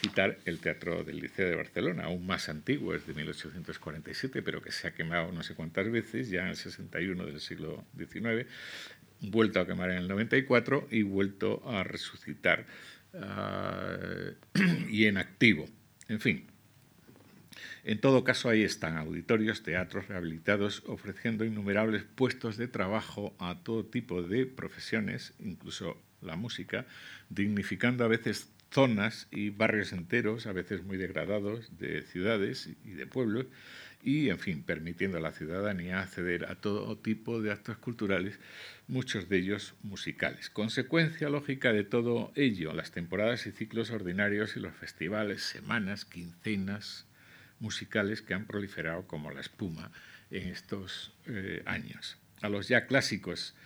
quitar 0.00 0.38
el 0.44 0.58
Teatro 0.58 1.04
del 1.04 1.20
Liceo 1.20 1.48
de 1.48 1.54
Barcelona, 1.54 2.04
aún 2.06 2.26
más 2.26 2.48
antiguo, 2.48 2.92
es 2.92 3.06
de 3.06 3.14
1847, 3.14 4.42
pero 4.42 4.60
que 4.60 4.72
se 4.72 4.88
ha 4.88 4.94
quemado 4.94 5.30
no 5.30 5.44
sé 5.44 5.54
cuántas 5.54 5.88
veces, 5.88 6.28
ya 6.28 6.42
en 6.42 6.48
el 6.48 6.56
61 6.56 7.24
del 7.24 7.38
siglo 7.38 7.84
XIX, 7.96 8.46
vuelto 9.20 9.60
a 9.60 9.66
quemar 9.66 9.90
en 9.90 9.98
el 9.98 10.08
94 10.08 10.88
y 10.90 11.02
vuelto 11.02 11.62
a 11.70 11.84
resucitar 11.84 12.66
uh, 13.12 14.58
y 14.90 15.04
en 15.04 15.18
activo. 15.18 15.68
En 16.08 16.20
fin, 16.20 16.44
en 17.84 18.00
todo 18.00 18.24
caso, 18.24 18.48
ahí 18.48 18.64
están 18.64 18.96
auditorios, 18.96 19.62
teatros 19.62 20.08
rehabilitados, 20.08 20.82
ofreciendo 20.86 21.44
innumerables 21.44 22.02
puestos 22.02 22.56
de 22.56 22.66
trabajo 22.66 23.36
a 23.38 23.62
todo 23.62 23.84
tipo 23.84 24.20
de 24.22 24.46
profesiones, 24.46 25.34
incluso 25.38 25.96
la 26.20 26.36
música, 26.36 26.86
dignificando 27.30 28.04
a 28.04 28.08
veces 28.08 28.50
zonas 28.70 29.28
y 29.30 29.50
barrios 29.50 29.92
enteros, 29.92 30.46
a 30.46 30.52
veces 30.52 30.84
muy 30.84 30.96
degradados, 30.96 31.78
de 31.78 32.02
ciudades 32.02 32.70
y 32.84 32.90
de 32.90 33.06
pueblos, 33.06 33.46
y, 34.02 34.28
en 34.28 34.38
fin, 34.38 34.62
permitiendo 34.62 35.18
a 35.18 35.20
la 35.20 35.32
ciudadanía 35.32 36.00
acceder 36.00 36.46
a 36.46 36.54
todo 36.54 36.96
tipo 36.98 37.42
de 37.42 37.50
actos 37.50 37.78
culturales, 37.78 38.38
muchos 38.86 39.28
de 39.28 39.38
ellos 39.38 39.74
musicales. 39.82 40.50
Consecuencia 40.50 41.28
lógica 41.28 41.72
de 41.72 41.84
todo 41.84 42.32
ello, 42.36 42.72
las 42.74 42.92
temporadas 42.92 43.46
y 43.46 43.52
ciclos 43.52 43.90
ordinarios 43.90 44.56
y 44.56 44.60
los 44.60 44.74
festivales, 44.74 45.42
semanas, 45.42 46.04
quincenas 46.04 47.06
musicales 47.58 48.22
que 48.22 48.34
han 48.34 48.46
proliferado 48.46 49.06
como 49.06 49.32
la 49.32 49.40
espuma 49.40 49.90
en 50.30 50.48
estos 50.48 51.12
eh, 51.26 51.62
años. 51.66 52.18
A 52.40 52.48
los 52.48 52.68
ya 52.68 52.86
clásicos 52.86 53.56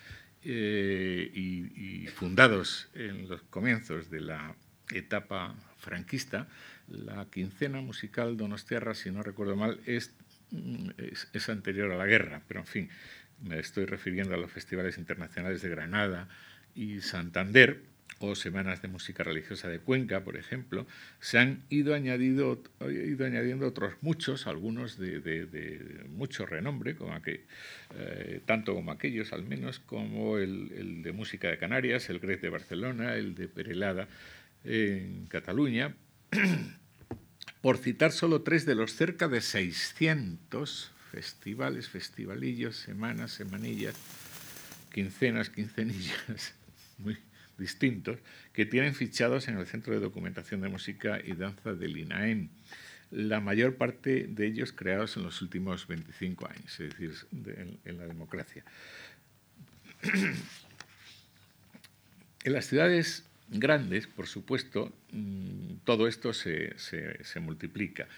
eh, 0.45 1.31
y, 1.35 2.07
fundados 2.09 2.89
en 2.95 3.29
los 3.29 3.43
comienzos 3.43 4.11
de 4.11 4.21
la 4.21 4.55
etapa 4.91 5.55
franquista, 5.79 6.49
la 6.89 7.27
quincena 7.31 7.81
musical 7.81 8.37
Donostiarra, 8.37 8.95
si 8.95 9.11
no 9.11 9.23
recuerdo 9.23 9.57
mal, 9.57 9.81
es, 9.87 10.15
es, 11.33 11.49
anterior 11.49 11.91
a 11.91 11.97
la 11.97 12.07
guerra, 12.07 12.43
pero 12.47 12.61
en 12.61 12.67
fin, 12.67 12.91
me 13.43 13.59
estoy 13.59 13.87
refiriendo 13.87 14.35
a 14.35 14.39
los 14.39 14.51
festivales 14.51 14.99
internacionales 14.99 15.63
de 15.63 15.69
Granada 15.71 16.29
y 16.75 17.01
Santander, 17.01 17.83
o 18.29 18.35
Semanas 18.35 18.83
de 18.83 18.89
Música 18.89 19.23
Religiosa 19.23 19.69
de 19.69 19.81
Cuenca, 19.81 20.23
por 20.25 20.37
ejemplo, 20.37 20.87
se 21.21 21.39
han 21.39 21.63
ido, 21.71 21.95
añadido, 21.95 22.63
ido 22.89 23.27
añadiendo 23.27 23.67
otros 23.67 23.95
muchos, 24.01 24.47
algunos 24.47 24.99
de, 24.99 26.05
mucho 26.09 26.47
renombre, 26.47 26.97
como 26.97 27.15
eh, 27.27 28.41
tanto 28.47 28.75
como 28.75 28.93
aquellos 28.93 29.33
al 29.33 29.43
menos, 29.45 29.81
como 29.81 30.39
el, 30.39 30.73
el, 30.77 31.03
de 31.03 31.13
Música 31.13 31.49
de 31.49 31.59
Canarias, 31.59 32.09
el 32.11 32.21
Grec 32.21 32.41
de 32.41 32.49
Barcelona, 32.49 33.15
el 33.17 33.35
de 33.35 33.49
Perelada, 33.49 34.09
en 34.65 35.27
Cataluña, 35.27 35.95
por 37.61 37.79
citar 37.79 38.13
solo 38.13 38.43
tres 38.43 38.67
de 38.67 38.75
los 38.75 38.95
cerca 38.95 39.29
de 39.29 39.41
600 39.41 40.93
festivales, 41.11 41.89
festivalillos, 41.89 42.77
semanas, 42.77 43.33
semanillas, 43.33 43.95
quincenas, 44.93 45.51
quincenillas, 45.51 46.55
muy 46.99 47.19
distintos, 47.63 48.19
que 48.53 48.67
tienen 48.67 48.95
fichados 48.95 49.49
en 49.49 49.57
el 49.57 49.67
Centro 49.67 49.95
de 49.95 50.01
Documentación 50.01 50.61
de 50.61 50.69
Música 50.69 51.19
y 51.25 51.33
Danza 51.33 51.73
del 51.73 51.97
INAEM, 51.97 52.51
la 53.11 53.41
mayor 53.41 53.77
parte 53.77 54.27
de 54.29 54.47
ellos 54.47 54.73
creados 54.73 55.17
en 55.17 55.23
los 55.23 55.41
últimos 55.41 55.87
25 55.87 56.47
años, 56.47 56.81
es 56.81 56.91
decir, 56.91 57.15
en 57.87 57.99
la 57.99 58.07
democracia. 58.07 58.65
En 62.45 62.55
las 62.55 62.67
ciudades 62.67 63.25
grandes, 63.49 64.09
por 64.09 64.27
supuesto, 64.27 64.93
mm, 65.13 65.75
todo 65.85 66.09
esto 66.09 66.33
se, 66.33 66.75
multiplica. 67.41 68.09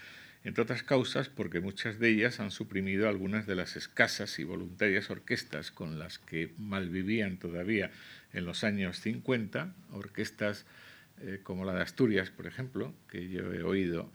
Entre 0.43 0.63
otras 0.63 0.81
causas, 0.83 1.29
porque 1.29 1.59
muchas 1.59 1.99
de 1.99 2.09
ellas 2.09 2.39
han 2.39 2.51
suprimido 2.51 3.07
algunas 3.07 3.45
de 3.45 3.55
las 3.55 3.75
escasas 3.75 4.39
y 4.39 4.43
voluntarias 4.43 5.09
orquestas 5.09 5.71
con 5.71 5.99
las 5.99 6.17
que 6.17 6.53
malvivían 6.57 7.37
todavía 7.37 7.91
en 8.35 8.45
los 8.45 8.63
años 8.63 8.99
50, 8.99 9.73
orquestas 9.91 10.65
eh, 11.21 11.39
como 11.43 11.65
la 11.65 11.73
de 11.73 11.81
Asturias, 11.81 12.29
por 12.29 12.47
ejemplo, 12.47 12.93
que 13.09 13.29
yo 13.29 13.53
he 13.53 13.63
oído 13.63 14.11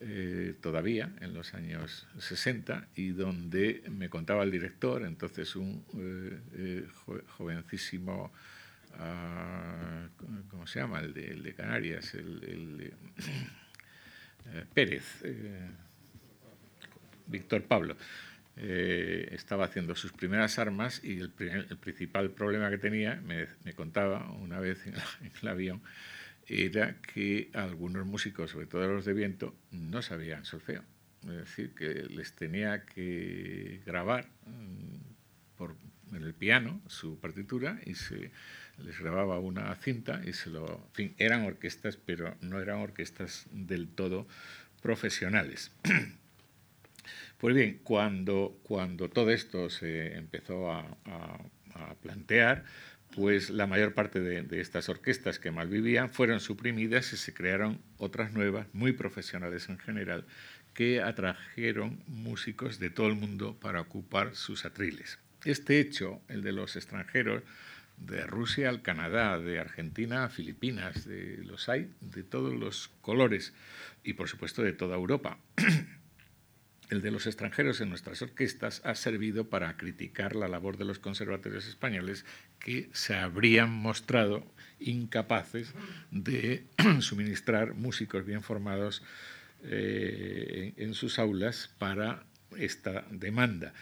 eh, 0.00 0.54
todavía 0.60 1.12
en 1.20 1.32
los 1.32 1.54
años 1.54 2.06
60 2.18 2.88
y 2.96 3.08
donde 3.10 3.82
me 3.90 4.08
contaba 4.08 4.42
el 4.42 4.50
director, 4.50 5.02
entonces 5.04 5.54
un 5.56 5.84
eh, 5.96 6.86
jovencísimo 7.36 8.32
¿cómo 10.50 10.66
se 10.66 10.80
llama? 10.80 11.00
El 11.00 11.14
de, 11.14 11.54
Canarias, 11.54 12.14
el, 12.14 12.76
de 12.76 12.92
eh, 14.46 14.64
Pérez, 14.74 15.24
Víctor 17.26 17.62
Pablo. 17.62 17.96
Eh, 18.56 19.30
estaba 19.32 19.64
haciendo 19.64 19.94
sus 19.94 20.12
primeras 20.12 20.58
armas 20.58 21.02
y 21.02 21.20
el, 21.20 21.30
principal 21.30 22.30
problema 22.32 22.68
que 22.68 22.76
tenía, 22.76 23.16
me, 23.22 23.46
contaba 23.74 24.30
una 24.32 24.60
vez 24.60 24.86
en, 24.86 24.94
el 25.42 25.48
avión, 25.48 25.82
era 26.46 26.96
que 27.00 27.50
algunos 27.54 28.04
músicos, 28.04 28.50
sobre 28.50 28.66
todo 28.66 28.86
los 28.88 29.04
de 29.04 29.14
viento, 29.14 29.54
no 29.70 30.02
sabían 30.02 30.44
solfeo. 30.44 30.82
Es 31.22 31.36
decir, 31.36 31.74
que 31.74 32.06
les 32.10 32.34
tenía 32.34 32.84
que 32.84 33.80
grabar 33.86 34.26
mm, 34.46 35.56
por, 35.56 35.76
en 36.12 36.22
el 36.24 36.34
piano 36.34 36.80
su 36.88 37.18
partitura 37.18 37.80
y 37.86 37.94
se 37.94 38.32
les 38.78 38.98
grababa 38.98 39.38
una 39.38 39.74
cinta 39.76 40.20
y 40.26 40.32
se 40.32 40.50
lo... 40.50 40.66
En 40.66 40.94
fin, 40.94 41.14
eran 41.18 41.44
orquestas, 41.44 41.96
pero 41.96 42.36
no 42.40 42.60
eran 42.60 42.80
orquestas 42.80 43.46
del 43.52 43.88
todo 43.88 44.26
profesionales. 44.82 45.70
Pues 47.42 47.56
bien, 47.56 47.80
cuando, 47.82 48.56
cuando 48.62 49.10
todo 49.10 49.32
esto 49.32 49.68
se 49.68 50.16
empezó 50.16 50.70
a, 50.70 50.86
plantear, 52.00 52.62
pues 53.16 53.50
la 53.50 53.66
mayor 53.66 53.94
parte 53.94 54.20
de, 54.20 54.42
de, 54.42 54.60
estas 54.60 54.88
orquestas 54.88 55.40
que 55.40 55.50
mal 55.50 55.66
vivían 55.68 56.08
fueron 56.08 56.38
suprimidas 56.38 57.12
y 57.12 57.16
se 57.16 57.34
crearon 57.34 57.80
otras 57.96 58.32
nuevas, 58.32 58.68
muy 58.72 58.92
profesionales 58.92 59.68
en 59.68 59.80
general, 59.80 60.24
que 60.72 61.02
atrajeron 61.02 62.00
músicos 62.06 62.78
de 62.78 62.90
todo 62.90 63.08
el 63.08 63.16
mundo 63.16 63.58
para 63.58 63.80
ocupar 63.80 64.36
sus 64.36 64.64
atriles. 64.64 65.18
Este 65.44 65.80
hecho, 65.80 66.20
el 66.28 66.42
de 66.42 66.52
los 66.52 66.76
extranjeros, 66.76 67.42
de 67.96 68.24
Rusia 68.24 68.68
al 68.68 68.82
Canadá, 68.82 69.40
de 69.40 69.58
Argentina 69.58 70.26
a 70.26 70.28
Filipinas, 70.28 71.06
de 71.08 71.38
los 71.38 71.68
hay 71.68 71.90
de 72.00 72.22
todos 72.22 72.54
los 72.54 72.92
colores 73.00 73.52
y 74.04 74.12
por 74.12 74.28
supuesto 74.28 74.62
de 74.62 74.74
toda 74.74 74.94
Europa. 74.94 75.38
El 76.92 77.00
de 77.00 77.10
los 77.10 77.26
extranjeros 77.26 77.80
en 77.80 77.88
nuestras 77.88 78.20
orquestas 78.20 78.82
ha 78.84 78.94
servido 78.94 79.48
para 79.48 79.78
criticar 79.78 80.36
la 80.36 80.46
labor 80.46 80.76
de 80.76 80.84
los 80.84 80.98
conservatorios 80.98 81.66
españoles 81.66 82.26
que 82.58 82.90
se 82.92 83.14
habrían 83.14 83.70
mostrado 83.70 84.44
incapaces 84.78 85.72
de 86.10 86.66
suministrar 87.00 87.72
músicos 87.72 88.26
bien 88.26 88.42
formados 88.42 89.02
eh, 89.62 90.74
en 90.76 90.92
sus 90.92 91.18
aulas 91.18 91.70
para 91.78 92.26
esta 92.58 93.06
demanda. 93.10 93.72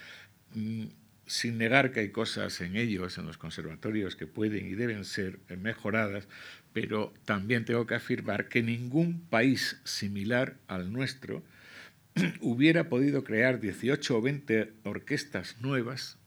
Mm, 0.55 0.85
sin 1.27 1.59
negar 1.59 1.91
que 1.91 1.99
hay 1.99 2.11
cosas 2.11 2.61
en 2.61 2.77
ellos, 2.77 3.19
en 3.19 3.27
los 3.27 3.39
conservatorios, 3.39 4.15
que 4.15 4.29
pueden 4.29 4.69
y 4.69 4.77
deben 4.77 5.05
ser 5.05 5.41
mejoradas, 5.59 6.29
pero 6.73 7.13
también 7.25 7.65
tengo 7.65 7.89
que 7.89 7.97
afirmar 7.97 8.49
que 8.49 8.63
ningún 8.63 9.21
país 9.21 9.81
similar 9.83 10.59
al 10.69 10.93
nuestro 10.93 11.43
hubiera 12.41 12.89
podido 12.89 13.25
crear 13.25 13.61
18 13.61 14.17
o 14.17 14.23
20 14.23 14.73
orquestas 14.85 15.57
nuevas 15.61 16.21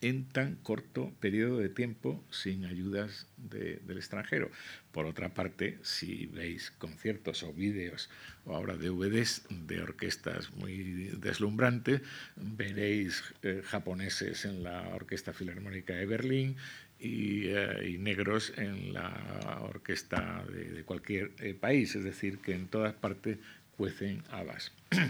en 0.00 0.28
tan 0.28 0.56
corto 0.56 1.12
periodo 1.20 1.58
de 1.58 1.68
tiempo 1.68 2.22
sin 2.30 2.64
ayudas 2.64 3.26
del 3.36 3.96
extranjero. 3.96 4.50
Por 4.92 5.06
otra 5.06 5.32
parte, 5.34 5.78
si 5.82 6.26
veis 6.26 6.70
conciertos 6.70 7.42
o 7.42 7.52
vídeos 7.52 8.10
o 8.44 8.54
ahora 8.54 8.76
DVDs 8.76 9.46
de 9.50 9.82
orquestas 9.82 10.52
muy 10.52 11.10
deslumbrantes, 11.18 12.02
veréis 12.36 13.22
eh, 13.42 13.62
japoneses 13.64 14.44
en 14.44 14.62
la 14.62 14.88
Orquesta 14.94 15.32
Filarmónica 15.32 15.94
de 15.94 16.06
Berlín 16.06 16.56
y, 16.98 17.48
eh, 17.48 17.96
negros 17.98 18.52
en 18.56 18.92
la 18.92 19.60
orquesta 19.62 20.44
de, 20.50 20.82
cualquier 20.84 21.32
eh, 21.38 21.54
país, 21.54 21.94
es 21.94 22.04
decir, 22.04 22.38
que 22.38 22.54
en 22.54 22.68
todas 22.68 22.94
partes 22.94 23.38
cuecen 23.76 24.22
habas. 24.30 24.72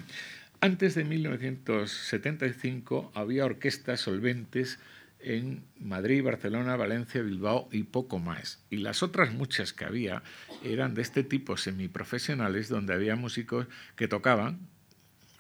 Antes 0.61 0.94
de 0.94 1.05
1975 1.05 3.12
había 3.14 3.44
orquestas 3.44 4.00
solventes 4.00 4.79
en 5.21 5.64
Madrid, 5.79 6.23
Barcelona, 6.23 6.77
Valencia, 6.77 7.23
Bilbao 7.23 7.69
y 7.73 7.85
poco 7.85 8.19
más. 8.19 8.62
Y 8.71 8.79
las 8.79 9.02
otras 9.02 9.33
muchas 9.33 9.73
que 9.73 9.85
había 9.85 10.23
eran 10.62 10.94
de 10.94 11.02
este 11.02 11.25
tipo 11.25 11.56
semiprofesionales, 11.56 12.69
donde 12.69 12.94
había 12.94 13.17
músicos 13.17 13.67
que 13.96 14.08
tocaban, 14.08 14.69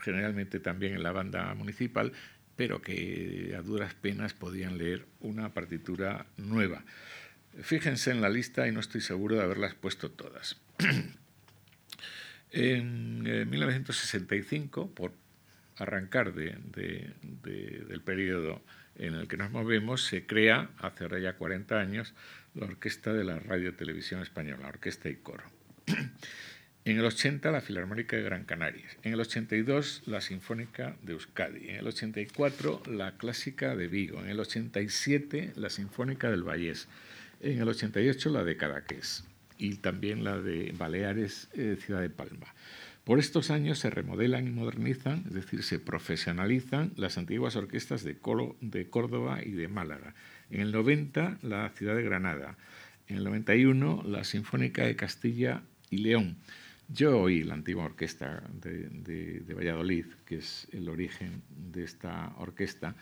generalmente 0.00 0.60
también 0.60 0.94
en 0.94 1.02
la 1.02 1.12
banda 1.12 1.54
municipal, 1.54 2.12
pero 2.56 2.82
que 2.82 3.54
a 3.56 3.62
duras 3.62 3.94
penas 3.94 4.34
podían 4.34 4.78
leer 4.78 5.06
una 5.20 5.52
partitura 5.52 6.26
nueva. 6.36 6.84
Fíjense 7.62 8.10
en 8.10 8.20
la 8.20 8.28
lista 8.28 8.66
y 8.66 8.72
no 8.72 8.80
estoy 8.80 9.00
seguro 9.00 9.36
de 9.36 9.42
haberlas 9.42 9.74
puesto 9.74 10.10
todas. 10.10 10.56
En 12.52 13.22
1965, 13.50 14.90
por 14.94 15.12
arrancar 15.76 16.32
del 16.32 18.02
periodo 18.04 18.62
en 18.96 19.14
el 19.14 19.28
que 19.28 19.36
nos 19.36 19.50
movemos, 19.50 20.04
se 20.04 20.26
crea, 20.26 20.70
hace 20.78 21.04
ahora 21.04 21.18
ya 21.18 21.36
40 21.36 21.78
años, 21.78 22.14
la 22.54 22.66
Orquesta 22.66 23.12
de 23.12 23.24
la 23.24 23.38
Radio 23.38 23.74
Televisión 23.74 24.22
Española, 24.22 24.68
Orquesta 24.68 25.08
y 25.08 25.16
Coro. 25.16 25.44
En 26.86 26.98
el 26.98 27.04
80 27.04 27.50
la 27.50 27.60
Filarmónica 27.60 28.16
de 28.16 28.22
Gran 28.22 28.44
Canaria, 28.44 28.86
en 29.02 29.12
el 29.12 29.18
82 29.18 30.04
la 30.06 30.20
Sinfónica 30.20 30.94
de 31.02 31.14
Euskadi, 31.14 31.70
en 31.70 31.76
el 31.78 31.88
84 31.88 32.84
la 32.86 33.16
Clásica 33.16 33.74
de 33.74 33.88
Vigo, 33.88 34.22
en 34.22 34.28
el 34.28 34.38
87 34.38 35.54
la 35.56 35.68
Sinfónica 35.68 36.30
del 36.30 36.44
Vallés, 36.44 36.86
en 37.40 37.60
el 37.60 37.68
88 37.68 38.30
la 38.30 38.44
de 38.44 38.56
Cadaqués 38.56 39.24
y 39.58 39.76
también 39.76 40.24
la 40.24 40.38
de 40.40 40.74
Baleares, 40.76 41.48
eh, 41.54 41.76
Ciudad 41.80 42.00
de 42.00 42.10
Palma. 42.10 42.54
Por 43.04 43.20
estos 43.20 43.50
años 43.50 43.78
se 43.78 43.88
remodelan 43.88 44.48
y 44.48 44.50
modernizan, 44.50 45.24
es 45.28 45.34
decir, 45.34 45.62
se 45.62 45.78
profesionalizan 45.78 46.92
las 46.96 47.18
antiguas 47.18 47.54
orquestas 47.54 48.02
de, 48.02 48.16
de 48.60 48.90
Córdoba 48.90 49.40
y 49.44 49.52
de 49.52 49.68
Málaga. 49.68 50.14
En 50.50 50.60
el 50.60 50.72
90 50.72 51.38
la 51.42 51.68
ciudad 51.70 51.94
de 51.94 52.02
Granada, 52.02 52.56
en 53.06 53.18
el 53.18 53.24
91 53.24 54.02
la 54.06 54.24
Sinfónica 54.24 54.84
de 54.84 54.96
Castilla 54.96 55.62
y 55.90 55.98
León. 55.98 56.36
Yo 56.88 57.18
oí 57.18 57.42
la 57.42 57.54
antigua 57.54 57.84
orquesta 57.84 58.42
de, 58.60 59.42
Valladolid, 59.54 60.06
que 60.24 60.36
es 60.36 60.68
el 60.72 60.88
origen 60.88 61.42
de 61.48 61.82
esta 61.82 62.32
orquesta, 62.38 62.94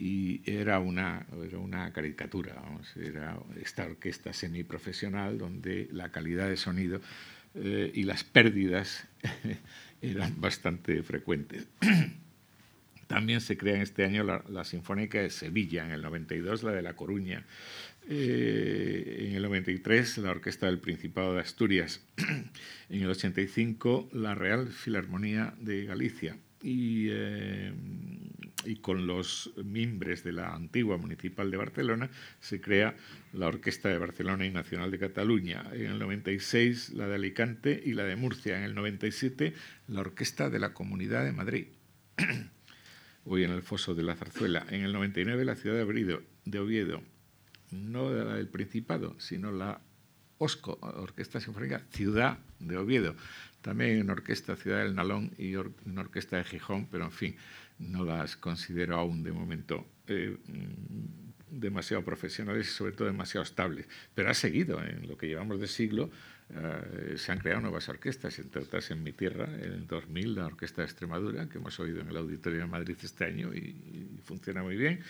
y 0.00 0.40
era 0.46 0.78
una, 0.78 1.26
era 1.44 1.58
una 1.58 1.92
caricatura, 1.92 2.54
era 2.96 3.38
esta 3.60 3.84
orquesta 3.84 4.32
semiprofesional 4.32 5.36
donde 5.36 5.88
la 5.92 6.10
calidad 6.10 6.48
de 6.48 6.56
sonido 6.56 7.02
eh, 7.54 7.92
y 7.94 8.04
las 8.04 8.24
pérdidas 8.24 9.06
eran 10.00 10.40
bastante 10.40 11.02
frecuentes. 11.02 11.68
También 13.08 13.42
se 13.42 13.58
crea 13.58 13.74
en 13.74 13.82
este 13.82 14.04
año 14.04 14.24
la, 14.24 14.64
Sinfónica 14.64 15.20
de 15.20 15.28
Sevilla, 15.28 15.84
en 15.84 15.90
el 15.90 16.00
92 16.00 16.62
la 16.62 16.72
de 16.72 16.80
La 16.80 16.94
Coruña, 16.94 17.44
eh, 18.08 19.26
en 19.28 19.34
el 19.34 19.42
93 19.42 20.16
la 20.18 20.30
Orquesta 20.30 20.64
del 20.64 20.78
Principado 20.78 21.34
de 21.34 21.40
Asturias, 21.40 22.02
en 22.88 23.02
el 23.02 23.10
85 23.10 24.08
la 24.14 24.34
Real 24.34 24.68
Filarmonía 24.68 25.52
de 25.60 25.84
Galicia. 25.84 26.38
Y 26.62 27.08
eh, 27.10 27.72
y 28.64 28.76
con 28.76 29.06
los 29.06 29.52
mimbres 29.64 30.24
de 30.24 30.32
la 30.32 30.54
antigua 30.54 30.96
Municipal 30.96 31.50
de 31.50 31.56
Barcelona 31.56 32.10
se 32.40 32.60
crea 32.60 32.96
la 33.32 33.48
Orquesta 33.48 33.88
de 33.88 33.98
Barcelona 33.98 34.46
y 34.46 34.50
Nacional 34.50 34.90
de 34.90 34.98
Cataluña. 34.98 35.64
En 35.72 35.86
el 35.86 35.98
96 35.98 36.90
la 36.90 37.08
de 37.08 37.14
Alicante 37.14 37.82
y 37.84 37.92
la 37.92 38.04
de 38.04 38.16
Murcia. 38.16 38.56
En 38.58 38.64
el 38.64 38.74
97 38.74 39.54
la 39.88 40.00
Orquesta 40.00 40.50
de 40.50 40.58
la 40.58 40.74
Comunidad 40.74 41.24
de 41.24 41.32
Madrid. 41.32 41.66
Hoy 43.24 43.44
en 43.44 43.50
el 43.50 43.62
Foso 43.62 43.94
de 43.94 44.02
la 44.02 44.16
Zarzuela. 44.16 44.66
En 44.70 44.82
el 44.82 44.92
99 44.92 45.44
la 45.44 45.56
ciudad 45.56 45.76
de, 45.76 46.20
de 46.44 46.58
Oviedo. 46.58 47.02
No 47.70 48.10
la 48.10 48.34
del 48.34 48.48
Principado, 48.48 49.14
sino 49.20 49.52
la 49.52 49.80
OSCO, 50.38 50.78
Orquesta 50.80 51.38
Sinfónica 51.38 51.82
Ciudad 51.90 52.38
de 52.58 52.76
Oviedo. 52.78 53.14
También 53.60 53.98
en 53.98 54.10
Orquesta 54.10 54.56
Ciudad 54.56 54.78
del 54.78 54.94
Nalón 54.94 55.32
y 55.36 55.52
en 55.52 55.98
Orquesta 55.98 56.38
de 56.38 56.44
Gijón, 56.44 56.88
pero 56.90 57.04
en 57.04 57.12
fin, 57.12 57.36
no 57.80 58.04
las 58.04 58.36
considero 58.36 58.96
aún 58.96 59.22
de 59.22 59.32
momento 59.32 59.86
eh, 60.06 60.36
mm, 60.46 61.58
demasiado 61.58 62.04
profesionales 62.04 62.68
y 62.68 62.70
sobre 62.70 62.92
todo 62.92 63.08
demasiado 63.08 63.42
estables. 63.42 63.88
Pero 64.14 64.30
ha 64.30 64.34
seguido, 64.34 64.82
en 64.84 65.08
lo 65.08 65.16
que 65.16 65.26
llevamos 65.26 65.60
de 65.60 65.66
siglo, 65.66 66.10
eh, 66.52 67.14
se 67.16 67.32
han 67.32 67.38
creado 67.38 67.60
nuevas 67.60 67.88
orquestas, 67.88 68.38
entre 68.38 68.62
otras 68.62 68.90
en 68.90 69.02
mi 69.02 69.12
tierra, 69.12 69.48
en 69.60 69.86
2000 69.86 70.34
la 70.34 70.46
Orquesta 70.46 70.82
de 70.82 70.86
Extremadura, 70.86 71.48
que 71.48 71.58
hemos 71.58 71.78
oído 71.80 72.00
en 72.00 72.08
el 72.08 72.16
Auditorio 72.16 72.60
de 72.60 72.66
Madrid 72.66 72.96
este 73.02 73.24
año 73.24 73.52
y, 73.54 74.20
funciona 74.24 74.62
muy 74.62 74.76
bien. 74.76 75.00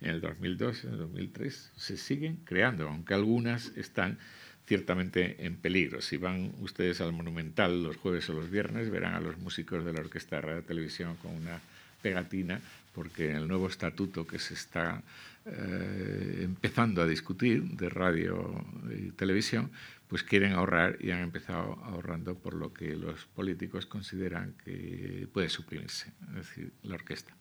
En 0.00 0.10
el 0.10 0.20
2002, 0.20 0.84
en 0.84 0.90
el 0.92 0.98
2003 0.98 1.72
se 1.76 1.96
siguen 1.96 2.36
creando, 2.44 2.88
aunque 2.88 3.12
algunas 3.12 3.76
están 3.76 4.18
ciertamente 4.66 5.44
en 5.44 5.56
peligro. 5.56 6.00
Si 6.00 6.16
van 6.16 6.54
ustedes 6.60 7.00
al 7.00 7.12
Monumental 7.12 7.82
los 7.82 7.96
jueves 7.96 8.28
o 8.30 8.32
los 8.32 8.50
viernes, 8.50 8.88
verán 8.88 9.14
a 9.14 9.20
los 9.20 9.36
músicos 9.38 9.84
de 9.84 9.92
la 9.92 10.00
Orquesta 10.00 10.36
de 10.36 10.42
Radio 10.42 10.62
Televisión 10.62 11.16
con 11.16 11.34
una 11.34 11.60
pegatina 12.02 12.60
porque 12.94 13.30
en 13.30 13.36
el 13.36 13.48
nuevo 13.48 13.68
estatuto 13.68 14.26
que 14.26 14.38
se 14.38 14.54
está 14.54 15.02
eh, 15.46 16.40
empezando 16.42 17.02
a 17.02 17.06
discutir 17.06 17.62
de 17.62 17.88
radio 17.88 18.64
y 18.90 19.10
televisión, 19.12 19.70
pues 20.08 20.22
quieren 20.22 20.52
ahorrar 20.52 20.98
y 21.00 21.12
han 21.12 21.20
empezado 21.20 21.78
ahorrando 21.84 22.34
por 22.36 22.54
lo 22.54 22.72
que 22.72 22.96
los 22.96 23.26
políticos 23.26 23.86
consideran 23.86 24.54
que 24.64 25.28
puede 25.32 25.48
suprimirse, 25.48 26.12
es 26.30 26.34
decir, 26.34 26.72
la 26.82 26.96
orquesta. 26.96 27.34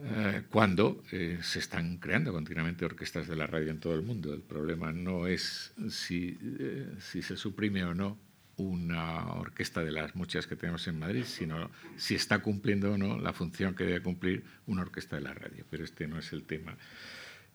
Eh, 0.00 0.42
cuando 0.50 1.02
eh, 1.10 1.38
se 1.42 1.58
están 1.58 1.98
creando 1.98 2.32
continuamente 2.32 2.84
orquestas 2.84 3.26
de 3.26 3.36
la 3.36 3.46
radio 3.46 3.70
en 3.70 3.80
todo 3.80 3.94
el 3.94 4.02
mundo. 4.02 4.32
El 4.32 4.42
problema 4.42 4.92
no 4.92 5.26
es 5.26 5.72
si, 5.90 6.38
si 7.00 7.22
se 7.22 7.36
suprime 7.36 7.84
o 7.84 7.94
no 7.94 8.27
una 8.58 9.32
orquesta 9.34 9.82
de 9.82 9.92
las 9.92 10.14
muchas 10.14 10.46
que 10.46 10.56
tenemos 10.56 10.86
en 10.88 10.98
Madrid, 10.98 11.24
sino 11.24 11.70
si 11.96 12.14
está 12.14 12.40
cumpliendo 12.40 12.92
o 12.92 12.98
no 12.98 13.18
la 13.18 13.32
función 13.32 13.74
que 13.74 13.84
debe 13.84 14.02
cumplir 14.02 14.44
una 14.66 14.82
orquesta 14.82 15.16
de 15.16 15.22
la 15.22 15.32
radio. 15.32 15.64
Pero 15.70 15.84
este 15.84 16.06
no 16.06 16.18
es 16.18 16.32
el 16.32 16.42
tema 16.42 16.76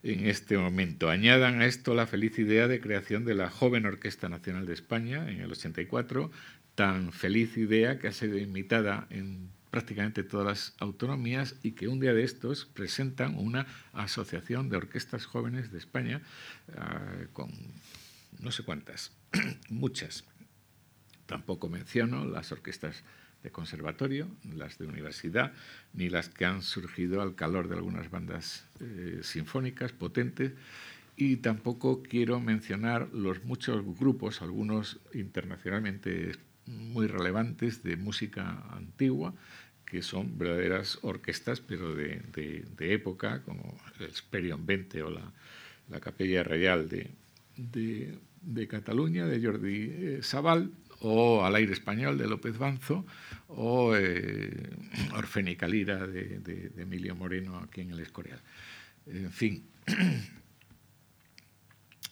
en 0.02 0.26
este 0.26 0.56
momento. 0.56 1.10
Añadan 1.10 1.60
a 1.60 1.66
esto 1.66 1.94
la 1.94 2.06
feliz 2.06 2.38
idea 2.38 2.68
de 2.68 2.80
creación 2.80 3.24
de 3.24 3.34
la 3.34 3.50
joven 3.50 3.86
Orquesta 3.86 4.28
Nacional 4.28 4.66
de 4.66 4.74
España 4.74 5.30
en 5.30 5.40
el 5.40 5.52
84, 5.52 6.30
tan 6.74 7.12
feliz 7.12 7.56
idea 7.56 7.98
que 7.98 8.08
ha 8.08 8.12
sido 8.12 8.38
imitada 8.38 9.06
en 9.10 9.50
prácticamente 9.70 10.22
todas 10.22 10.46
las 10.46 10.74
autonomías 10.78 11.56
y 11.62 11.72
que 11.72 11.88
un 11.88 12.00
día 12.00 12.14
de 12.14 12.22
estos 12.22 12.64
presentan 12.64 13.36
una 13.36 13.66
asociación 13.92 14.68
de 14.68 14.76
orquestas 14.76 15.26
jóvenes 15.26 15.72
de 15.72 15.78
España 15.78 16.22
ah, 16.76 17.00
con 17.32 17.50
no 18.40 18.50
sé 18.50 18.62
cuántas, 18.62 19.12
muchas 19.68 20.24
Tampoco 21.26 21.68
menciono 21.68 22.24
las 22.24 22.52
orquestas 22.52 23.02
de 23.42 23.50
conservatorio, 23.50 24.28
las 24.54 24.78
de 24.78 24.86
universidad, 24.86 25.52
ni 25.92 26.08
las 26.08 26.28
que 26.28 26.46
han 26.46 26.62
surgido 26.62 27.20
al 27.20 27.34
calor 27.34 27.68
de 27.68 27.76
algunas 27.76 28.10
bandas 28.10 28.66
eh, 28.80 29.20
sinfónicas 29.22 29.92
potentes. 29.92 30.52
Y 31.16 31.36
tampoco 31.36 32.02
quiero 32.02 32.40
mencionar 32.40 33.08
los 33.12 33.44
muchos 33.44 33.84
grupos, 33.98 34.42
algunos 34.42 34.98
internacionalmente 35.12 36.32
muy 36.66 37.06
relevantes 37.06 37.82
de 37.82 37.96
música 37.96 38.64
antigua, 38.70 39.34
que 39.84 40.02
son 40.02 40.38
verdaderas 40.38 40.98
orquestas, 41.02 41.60
pero 41.60 41.94
de, 41.94 42.22
época, 42.78 43.42
como 43.42 43.78
el 44.00 44.12
Sperion 44.14 44.64
20 44.66 45.02
o 45.02 45.10
la, 45.10 45.32
la 45.90 46.00
Capella 46.00 46.42
Real 46.42 46.88
de, 46.88 47.10
de, 47.56 48.68
Cataluña, 48.68 49.26
de 49.26 49.44
Jordi 49.44 49.90
eh, 49.90 50.18
Sabal, 50.22 50.70
o 51.06 51.44
Al 51.44 51.54
aire 51.56 51.74
español 51.74 52.16
de 52.16 52.26
López 52.26 52.56
Banzo, 52.56 53.04
o 53.48 53.94
eh, 53.94 54.70
Orfénica 55.12 55.68
Lira 55.68 56.06
de, 56.06 56.72
Emilio 56.78 57.14
Moreno 57.14 57.58
aquí 57.58 57.82
en 57.82 57.90
el 57.90 58.00
Escorial. 58.00 58.40
En 59.06 59.30
fin. 59.30 59.64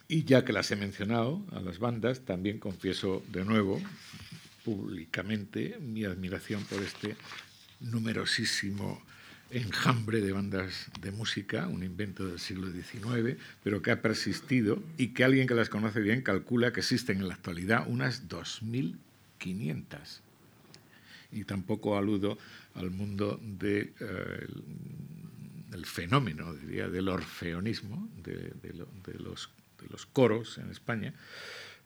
Y 0.09 0.25
ya 0.25 0.45
que 0.45 0.53
las 0.53 0.71
he 0.71 0.77
mencionado 0.77 1.43
a 1.53 1.61
las 1.61 1.79
bandas, 1.79 2.27
también 2.27 2.59
confieso 2.59 3.25
de 3.29 3.47
nuevo 3.47 3.81
públicamente 4.63 5.79
mi 5.81 6.05
admiración 6.05 6.63
por 6.65 6.83
este 6.83 7.17
numerosísimo 7.81 9.03
enjambre 9.53 10.21
de 10.21 10.33
bandas 10.33 10.91
de 11.01 11.13
música, 11.13 11.69
un 11.69 11.83
invento 11.83 12.27
del 12.27 12.39
siglo 12.39 12.71
XIX, 12.71 13.39
pero 13.63 13.83
que 13.83 13.91
ha 13.91 14.01
persistido 14.01 14.83
y 14.97 15.09
que 15.09 15.25
alguien 15.25 15.47
que 15.47 15.55
las 15.55 15.69
conoce 15.69 16.01
bien 16.01 16.23
calcula 16.23 16.73
que 16.73 16.81
existen 16.81 17.19
en 17.19 17.29
la 17.29 17.35
actualidad 17.35 17.85
unas 17.87 18.29
2.500. 18.29 20.21
Y 21.31 21.45
tampoco 21.45 21.97
aludo 21.97 22.39
al 22.75 22.91
mundo 22.91 23.41
del 23.43 23.95
de, 23.97 25.85
fenómeno, 25.85 26.55
diría, 26.55 26.89
del 26.89 27.09
orfeonismo, 27.09 28.09
de, 28.23 28.53
los, 29.19 29.51
de 29.81 29.89
los 29.89 30.07
coros 30.07 30.59
en 30.59 30.71
España. 30.71 31.15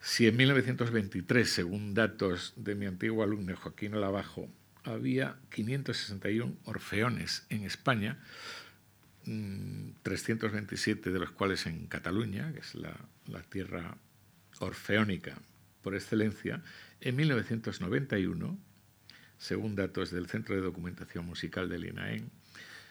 Si 0.00 0.26
en 0.26 0.36
1923, 0.36 1.48
según 1.48 1.94
datos 1.94 2.52
de 2.56 2.74
mi 2.74 2.86
antiguo 2.86 3.24
alumno 3.24 3.56
Joaquín 3.56 4.00
Lavajo, 4.00 4.48
había 4.86 5.36
561 5.50 6.56
orfeones 6.64 7.44
en 7.50 7.64
España, 7.64 8.18
327 9.24 11.10
mm, 11.10 11.12
de 11.12 11.18
los 11.18 11.32
cuales 11.32 11.66
en 11.66 11.86
Cataluña, 11.86 12.52
que 12.52 12.60
es 12.60 12.74
la, 12.74 12.96
tierra 13.50 13.98
orfeónica 14.60 15.36
por 15.82 15.94
excelencia. 15.94 16.62
En 17.00 17.16
1991, 17.16 18.58
según 19.38 19.74
datos 19.74 20.12
del 20.12 20.28
Centro 20.28 20.54
de 20.54 20.62
Documentación 20.62 21.26
Musical 21.26 21.68
del 21.68 21.86
INAEN, 21.86 22.30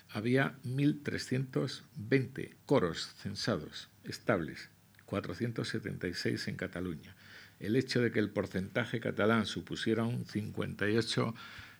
había 0.09 0.55
1.320 0.65 2.55
coros 2.65 3.15
censados 3.17 3.89
estables, 4.03 4.69
476 5.05 6.47
en 6.49 6.55
Cataluña. 6.55 7.15
el 7.59 7.77
hecho 7.77 8.01
de 8.01 8.11
que 8.11 8.19
el 8.19 8.29
porcentaje 8.29 8.99
catalán 8.99 9.45
supusiera 9.45 10.03
un 10.03 10.25
58 10.25 11.33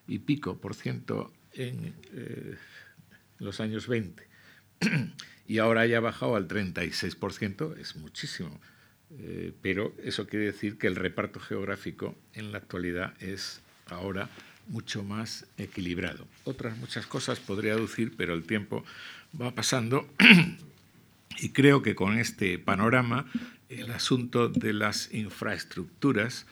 y 0.08 0.20
pico 0.20 0.58
por 0.58 0.76
ciento 0.76 1.32
en 1.54 1.94
eh, 2.14 2.56
los 3.40 3.60
años 3.60 3.88
20 3.88 4.28
y 5.48 5.58
ahora 5.60 5.82
haya 5.82 6.00
bajado 6.00 6.36
al 6.36 6.48
36%, 6.48 7.78
es 7.78 7.96
muchísimo. 7.96 8.60
Eh, 9.20 9.54
pero 9.62 9.94
eso 10.04 10.28
quiere 10.28 10.46
decir 10.46 10.78
que 10.78 10.88
el 10.88 10.96
reparto 10.96 11.40
geográfico 11.40 12.16
en 12.34 12.52
la 12.52 12.58
actualidad 12.58 13.14
es 13.22 13.62
ahora 13.88 14.30
mucho 14.68 15.04
más 15.04 15.46
equilibrado. 15.58 16.28
Otras 16.44 16.78
muchas 16.78 17.06
cosas 17.06 17.40
podría 17.40 17.76
decir, 17.76 18.14
pero 18.18 18.34
el 18.34 18.44
tiempo 18.44 18.84
va 19.40 19.54
pasando 19.54 20.10
y 21.40 21.50
creo 21.50 21.82
que 21.82 21.96
con 21.96 22.18
este 22.18 22.58
panorama 22.58 23.26
el 23.70 23.92
asunto 23.92 24.50
de 24.50 24.74
las 24.74 25.14
infraestructuras 25.14 26.46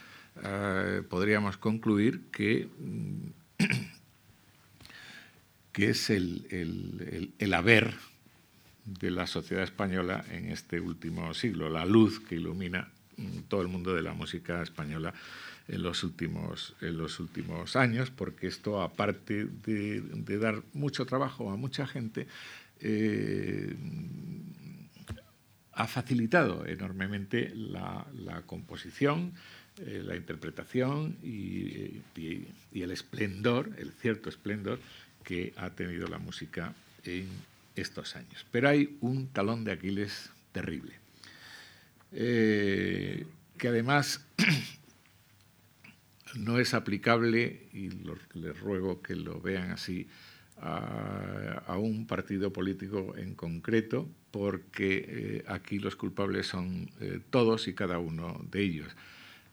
eh, 0.43 1.04
podríamos 1.10 1.58
concluir 1.58 2.22
que, 2.32 2.68
mm, 2.80 3.28
que 5.72 5.89
es 5.89 6.09
el, 6.09 7.34
el 7.38 7.53
haber 7.53 7.93
de 8.86 9.11
la 9.11 9.28
sociedad 9.28 9.64
española 9.64 10.26
en 10.30 10.49
este 10.49 10.80
último 10.80 11.34
siglo, 11.34 11.70
la 11.70 11.86
luz 11.86 12.20
que 12.20 12.36
ilumina 12.36 12.89
mm, 13.18 13.39
todo 13.47 13.61
el 13.61 13.68
mundo 13.68 13.93
de 13.93 14.01
la 14.01 14.14
música 14.14 14.61
española 14.61 15.14
en 15.68 15.82
los 15.82 16.03
últimos, 16.03 16.76
en 16.82 16.97
los 16.97 17.20
últimos 17.20 17.76
años, 17.76 18.11
porque 18.11 18.47
esto, 18.47 18.82
aparte 18.82 19.45
de, 19.45 20.01
dar 20.38 20.61
mucho 20.74 21.05
trabajo 21.05 21.51
a 21.51 21.55
mucha 21.55 21.88
gente, 21.88 22.28
eh, 22.80 23.76
ha 25.72 25.88
facilitado 25.88 26.66
enormemente 26.66 27.53
la, 27.55 28.05
composición, 28.45 29.34
eh, 29.80 30.04
la 30.06 30.16
interpretación 30.16 31.18
y, 31.24 32.04
el 32.16 32.92
esplendor, 32.92 33.72
el 33.80 33.92
cierto 33.92 34.30
esplendor 34.30 34.80
que 35.24 35.52
ha 35.56 35.72
tenido 35.72 36.06
la 36.08 36.20
música 36.20 36.76
en 37.04 37.28
estos 37.76 38.16
años. 38.16 38.46
Pero 38.52 38.70
hay 38.70 38.98
un 39.02 39.30
talón 39.30 39.64
de 39.64 39.72
Aquiles 39.72 40.30
terrible, 40.52 40.94
eh, 42.12 43.26
que 43.58 43.68
además 43.68 44.24
no 46.36 46.60
es 46.60 46.76
aplicable, 46.76 47.68
y 47.74 47.90
les 48.36 48.60
ruego 48.60 49.02
que 49.02 49.16
lo 49.16 49.42
vean 49.42 49.72
así, 49.72 50.08
a, 50.62 51.76
un 51.80 52.06
partido 52.06 52.54
político 52.54 53.16
en 53.18 53.34
concreto, 53.34 54.08
porque 54.30 55.06
eh, 55.08 55.44
aquí 55.48 55.80
los 55.80 55.96
culpables 55.96 56.46
son 56.46 56.92
todos 57.32 57.68
y 57.68 57.74
cada 57.74 57.98
uno 57.98 58.40
de 58.52 58.62
ellos. 58.62 58.96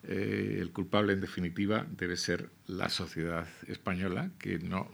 El 0.03 0.71
culpable, 0.71 1.13
en 1.13 1.21
definitiva, 1.21 1.85
debe 1.95 2.17
ser 2.17 2.49
la 2.67 2.89
sociedad 2.89 3.47
española, 3.67 4.31
que, 4.39 4.57
no, 4.57 4.91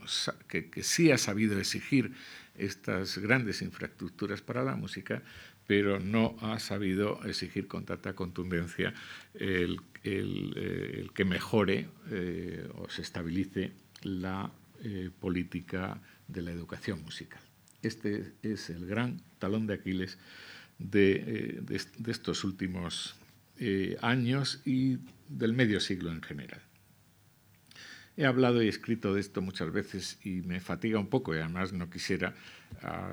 sí 0.82 1.12
ha 1.12 1.18
sabido 1.18 1.58
exigir 1.60 2.12
estas 2.58 3.18
grandes 3.18 3.62
infraestructuras 3.62 4.42
para 4.42 4.64
la 4.64 4.76
música, 4.76 5.22
pero 5.68 6.00
no 6.00 6.38
ha 6.42 6.60
sabido 6.60 7.24
exigir 7.26 7.68
con 7.68 7.86
tanta 7.86 8.14
contundencia 8.14 8.94
el, 9.34 9.80
eh, 10.04 11.08
que 11.14 11.26
mejore 11.26 11.90
eh, 12.10 12.68
o 12.76 12.90
se 12.90 13.02
estabilice 13.02 13.72
la 14.04 14.50
eh, 14.84 15.10
política 15.20 16.02
de 16.28 16.42
la 16.42 16.52
educación 16.52 17.04
musical. 17.04 17.42
Este 17.82 18.34
es 18.42 18.70
el 18.70 18.88
gran 18.88 19.22
talón 19.40 19.68
de 19.68 19.74
Aquiles 19.76 20.18
de 20.80 21.64
estos 22.08 22.44
últimos 22.44 23.16
años 24.02 24.62
y 24.66 24.98
del 25.30 25.54
medio 25.54 25.80
siglo 25.80 26.12
en 26.12 26.22
general. 26.22 26.62
He 28.18 28.26
hablado 28.26 28.64
y 28.64 28.68
escrito 28.68 29.14
de 29.14 29.22
esto 29.22 29.44
muchas 29.44 29.72
veces 29.72 30.18
y 30.24 30.42
me 30.42 30.60
fatiga 30.60 30.98
un 30.98 31.08
poco 31.08 31.36
y 31.36 31.38
además 31.38 31.72
no 31.72 31.92
quisiera 31.92 32.34
ah, 32.82 33.12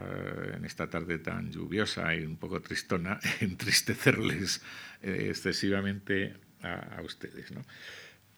en 0.57 0.65
esta 0.65 0.89
tarde 0.89 1.19
tan 1.19 1.53
lluviosa 1.53 2.15
y 2.15 2.25
un 2.25 2.39
poco 2.39 2.63
tristona 2.63 3.21
entristecerles 3.41 4.63
eh, 5.03 5.27
excesivamente 5.29 6.35
a, 6.63 7.03
ustedes. 7.03 7.53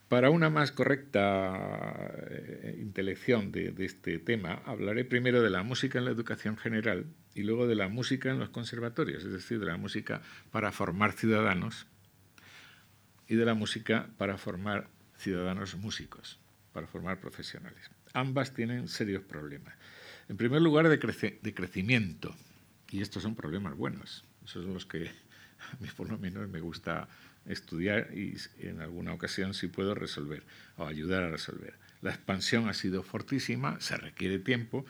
Para 0.09 0.31
una 0.31 0.51
más 0.51 0.73
correcta 0.73 1.95
eh, 2.29 2.77
intelección 2.81 3.53
de, 3.53 3.73
este 3.79 4.19
tema, 4.19 4.61
hablaré 4.67 5.05
primero 5.05 5.43
de 5.43 5.51
la 5.51 5.63
música 5.63 6.01
en 6.01 6.07
la 6.07 6.11
educación 6.11 6.57
general 6.57 7.07
y 7.37 7.45
luego 7.45 7.69
de 7.69 7.77
la 7.77 7.87
música 7.87 8.31
en 8.31 8.41
los 8.41 8.49
conservatorios, 8.49 9.25
es 9.25 9.31
decir, 9.31 9.61
de 9.61 9.67
la 9.67 9.77
música 9.77 10.21
para 10.51 10.73
formar 10.73 11.13
ciudadanos 11.13 11.87
y 13.29 13.37
de 13.37 13.45
la 13.45 13.55
música 13.55 14.09
para 14.19 14.39
formar 14.39 14.89
ciudadanos 15.17 15.75
músicos 15.77 16.39
para 16.77 16.87
formar 16.87 17.19
profesionales. 17.21 17.91
Ambas 18.13 18.53
tienen 18.53 18.87
serios 18.87 19.23
problemas. 19.23 19.73
En 20.29 20.37
primer 20.37 20.61
lugar, 20.61 20.87
de, 20.91 20.99
de 20.99 21.55
crecimiento. 21.55 22.37
Y 22.91 23.01
estos 23.01 23.23
son 23.23 23.35
problemas 23.35 23.75
buenos. 23.75 24.27
Esos 24.45 24.65
son 24.65 24.75
los 24.75 24.85
que 24.85 25.07
a 25.07 25.77
mí 25.81 25.89
por 25.97 26.11
lo 26.11 26.19
menos 26.19 26.47
me 26.51 26.61
gusta 26.61 27.09
estudiar 27.47 28.11
y 28.13 28.37
en 28.59 28.83
alguna 28.83 29.15
ocasión 29.15 29.55
sí 29.55 29.69
puedo 29.69 29.95
resolver 29.95 30.43
o 30.77 30.85
ayudar 30.87 31.23
a 31.23 31.31
resolver. 31.31 31.73
La 32.03 32.11
expansión 32.11 32.69
ha 32.69 32.75
sido 32.75 33.03
fortísima, 33.03 33.81
se 33.81 33.97
requiere 33.97 34.39
tiempo, 34.39 34.85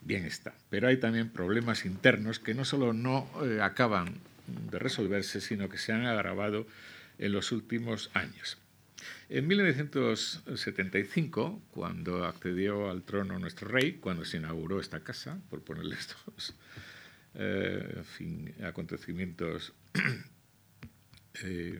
bien 0.00 0.24
está. 0.24 0.52
Pero 0.68 0.88
hay 0.88 0.96
también 0.96 1.28
problemas 1.28 1.84
internos 1.84 2.40
que 2.40 2.54
no 2.54 2.64
solo 2.64 2.92
no 2.92 3.30
eh, 3.44 3.60
acaban 3.62 4.14
de 4.48 4.80
resolverse, 4.80 5.40
sino 5.40 5.68
que 5.68 5.78
se 5.78 5.92
han 5.92 6.06
agravado 6.06 6.66
en 7.20 7.32
los 7.32 7.52
últimos 7.52 8.10
años. 8.14 8.58
En 9.28 9.46
1975, 9.46 11.62
cuando 11.70 12.24
accedió 12.24 12.90
al 12.90 13.02
trono 13.02 13.38
nuestro 13.38 13.68
rey, 13.68 13.92
cuando 13.92 14.24
se 14.24 14.38
inauguró 14.38 14.80
esta 14.80 14.98
casa, 15.00 15.38
por 15.48 15.62
ponerle 15.62 15.94
estos 15.94 16.56
eh, 17.34 18.02
acontecimientos 18.64 19.72
eh, 21.44 21.78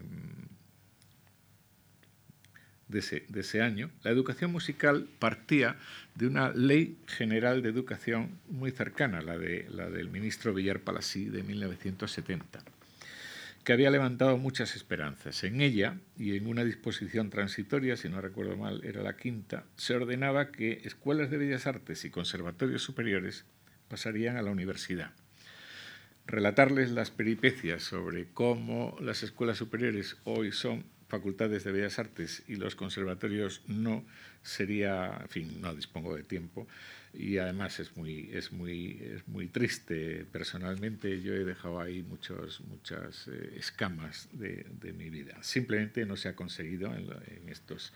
de, 2.88 3.41
ese, 3.41 3.62
año, 3.62 3.91
la 4.03 4.11
educación 4.11 4.53
musical 4.53 5.09
partía 5.18 5.76
de 6.14 6.26
una 6.26 6.51
ley 6.51 6.99
general 7.07 7.62
de 7.62 7.70
educación 7.70 8.38
muy 8.49 8.72
cercana, 8.72 9.22
la, 9.22 9.38
de, 9.38 9.66
la 9.70 9.88
del 9.88 10.11
ministro 10.11 10.53
Villar 10.53 10.80
Palasí 10.80 11.24
de 11.26 11.43
1970 11.43 12.62
que 13.71 13.75
había 13.75 13.91
levantado 13.93 14.37
muchas 14.37 14.75
esperanzas. 14.75 15.45
En 15.45 15.61
ella, 15.61 16.01
y 16.16 16.37
en 16.37 16.49
una 16.49 16.64
disposición 16.64 17.31
transitoria, 17.31 17.97
si 17.97 18.09
no 18.09 18.21
recuerdo 18.21 18.57
mal, 18.57 18.83
era 18.83 19.01
la 19.01 19.14
quinta, 19.16 19.62
se 19.77 19.95
ordenaba 19.95 20.51
que 20.51 20.81
escuelas 20.83 21.31
de 21.31 21.39
bellas 21.39 21.68
artes 21.68 22.05
y 22.05 22.11
conservatorios 22.11 22.83
superiores 22.83 23.45
pasarían 23.87 24.37
a 24.37 24.43
la 24.43 24.51
universidad. 24.51 25.12
Relatarles 26.27 26.91
las 26.91 27.12
peripecias 27.12 27.85
sobre 27.85 28.27
cómo 28.35 28.97
las 29.01 29.23
escuelas 29.23 29.59
superiores 29.59 30.16
hoy 30.25 30.51
son 30.51 30.85
facultades 31.11 31.65
de 31.65 31.73
bellas 31.73 31.99
artes 31.99 32.43
y 32.49 32.55
los 32.55 32.77
conservatorios 32.77 33.63
no 33.67 34.05
sería, 34.43 35.19
en 35.21 35.29
fin, 35.29 35.61
no 35.61 35.75
dispongo 35.75 36.17
de 36.17 36.23
tiempo, 36.23 36.67
y 37.13 37.39
además 37.39 37.81
es 37.81 37.97
muy, 37.97 38.31
es 38.33 38.53
muy, 38.53 39.01
es 39.03 39.27
muy 39.27 39.49
triste. 39.49 40.25
Personalmente 40.31 41.21
yo 41.21 41.35
he 41.35 41.45
dejado 41.45 41.81
ahí 41.81 42.03
muchos, 42.03 42.61
muchas 42.63 43.27
eh, 43.29 43.55
escamas 43.59 44.29
de, 44.33 44.65
de, 44.81 44.93
mi 44.93 45.11
vida. 45.11 45.37
Simplemente 45.43 46.07
no 46.07 46.17
se 46.17 46.29
ha 46.29 46.37
conseguido 46.37 46.95
en, 46.95 47.11
en, 47.27 47.49
estos 47.49 47.93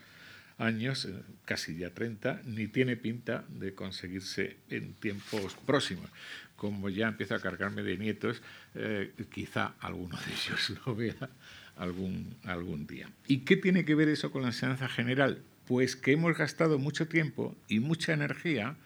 años, 0.59 1.05
eh, 1.05 1.15
casi 1.45 1.77
ya 1.77 1.91
30, 1.91 2.43
ni 2.45 2.67
tiene 2.67 2.97
pinta 2.97 3.45
de 3.49 3.75
conseguirse 3.75 4.57
en 4.69 4.95
tiempos 4.95 5.55
próximos. 5.65 6.11
Como 6.57 6.89
ya 6.89 7.09
empiezo 7.09 7.37
a 7.37 7.41
cargarme 7.41 7.83
de 7.83 7.97
nietos, 7.97 8.43
eh, 8.75 9.13
quizá 9.33 9.75
alguno 9.79 10.19
de 10.19 10.33
ellos 10.33 10.73
lo 10.87 10.97
vea 10.97 11.31
algún, 11.77 12.37
algún 12.45 12.87
día. 12.87 13.11
¿Y 13.27 13.39
qué 13.39 13.57
tiene 13.57 13.85
que 13.85 13.95
ver 13.95 14.09
eso 14.09 14.31
con 14.31 14.43
la 14.43 14.49
enseñanza 14.49 14.89
general? 14.89 15.43
Pues 15.67 15.97
que 15.97 16.13
hemos 16.13 16.37
gastado 16.37 16.79
mucho 16.79 17.09
tiempo 17.09 17.57
y 17.69 17.81
mucha 17.81 18.13
energía 18.13 18.77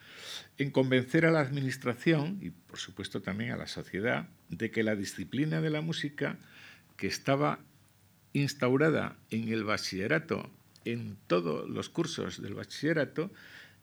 en 0.59 0.71
convencer 0.71 1.25
a 1.25 1.31
la 1.31 1.41
Administración 1.41 2.39
y, 2.43 2.51
por 2.51 2.79
supuesto, 2.79 3.23
también 3.23 3.53
a 3.53 3.57
la 3.57 3.67
sociedad 3.67 4.29
de 4.49 4.71
que 4.71 4.83
la 4.83 4.97
disciplina 4.97 5.61
de 5.61 5.71
la 5.71 5.81
música, 5.81 6.39
que 6.97 7.07
estaba 7.07 7.61
instaurada 8.33 9.17
en 9.31 9.49
el 9.49 9.65
bachillerato, 9.65 10.51
en 10.85 11.17
todos 11.27 11.69
los 11.69 11.89
cursos 11.89 12.43
del 12.43 12.55
bachillerato, 12.55 13.31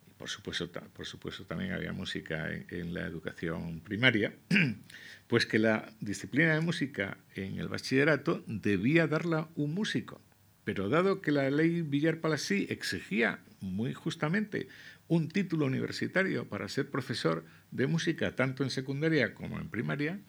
y 0.08 0.12
por 0.18 0.30
supuesto, 0.30 0.70
por 0.70 1.06
supuesto 1.06 1.45
también 1.45 1.72
había 1.72 1.93
música 1.93 2.49
en, 2.51 2.93
la 2.93 3.06
educación 3.06 3.80
primaria, 3.80 4.34
pues 5.28 5.45
que 5.45 5.59
la 5.59 5.91
disciplina 5.99 6.53
de 6.53 6.61
música 6.61 7.17
en 7.36 7.59
el 7.59 7.67
bachillerato 7.67 8.43
debía 8.47 9.07
darla 9.07 9.47
un 9.55 9.73
músico. 9.73 10.21
Pero 10.63 10.89
dado 10.89 11.21
que 11.21 11.32
la 11.32 11.49
ley 11.49 11.82
Villar 11.82 12.19
Palasí 12.19 12.67
exigía 12.69 13.39
muy 13.61 13.93
justamente 13.93 14.67
un 15.07 15.30
título 15.30 15.65
universitario 15.65 16.47
para 16.47 16.69
ser 16.69 16.89
profesor 16.89 17.43
de 17.71 17.88
música 17.88 18.36
tanto 18.36 18.63
en 18.63 18.69
secundaria 18.69 19.34
como 19.34 19.59
en 19.59 19.69
primaria, 19.69 20.19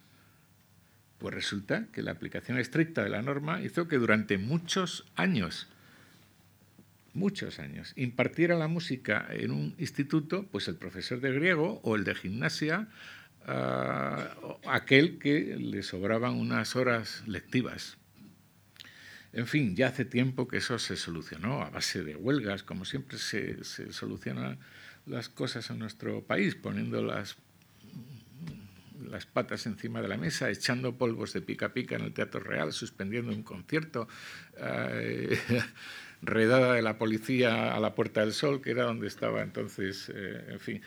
Pues 1.18 1.34
resulta 1.34 1.86
que 1.92 2.02
la 2.02 2.10
aplicación 2.10 2.58
estricta 2.58 3.02
de 3.02 3.08
la 3.08 3.22
norma 3.22 3.62
hizo 3.62 3.88
que 3.88 3.96
durante 3.96 4.36
muchos 4.36 5.06
años, 5.16 5.66
muchos 7.14 7.58
años, 7.58 7.94
impartiera 7.96 8.54
la 8.54 8.68
música 8.68 9.26
en 9.30 9.50
un 9.50 9.74
instituto, 9.78 10.46
pues 10.52 10.68
el 10.68 10.76
profesor 10.76 11.20
de 11.20 11.32
griego 11.32 11.80
o 11.84 11.96
el 11.96 12.04
de 12.04 12.14
gimnasia, 12.14 12.88
ah, 13.46 14.34
aquel 14.66 15.18
que 15.18 15.56
le 15.56 15.82
sobraban 15.82 16.34
unas 16.34 16.76
horas 16.76 17.22
lectivas. 17.26 17.96
En 19.32 19.46
fin, 19.46 19.76
ya 19.76 19.88
hace 19.88 20.04
tiempo 20.04 20.48
que 20.48 20.58
eso 20.58 20.78
se 20.78 20.96
solucionó 20.96 21.62
a 21.62 21.70
base 21.70 22.02
de 22.02 22.16
huelgas, 22.16 22.62
como 22.62 22.84
siempre 22.84 23.18
se, 23.18 23.64
se 23.64 23.92
solucionan 23.92 24.58
las 25.04 25.28
cosas 25.28 25.68
en 25.70 25.78
nuestro 25.78 26.22
país, 26.22 26.54
poniendo 26.54 27.02
las 27.02 27.36
las 29.10 29.26
patas 29.26 29.66
encima 29.66 30.02
de 30.02 30.08
la 30.08 30.16
mesa, 30.16 30.50
echando 30.50 30.96
polvos 30.96 31.32
de 31.32 31.40
pica 31.40 31.72
pica 31.72 31.96
en 31.96 32.02
el 32.02 32.12
Teatro 32.12 32.40
Real, 32.40 32.72
suspendiendo 32.72 33.32
un 33.32 33.42
concierto, 33.42 34.08
eh, 34.58 35.38
redada 36.22 36.74
de 36.74 36.82
la 36.82 36.98
policía 36.98 37.74
a 37.74 37.80
la 37.80 37.94
Puerta 37.94 38.20
del 38.20 38.32
Sol, 38.32 38.60
que 38.60 38.70
era 38.70 38.84
donde 38.84 39.06
estaba 39.06 39.42
entonces, 39.42 40.10
eh, 40.14 40.46
en 40.48 40.60
fin, 40.60 40.82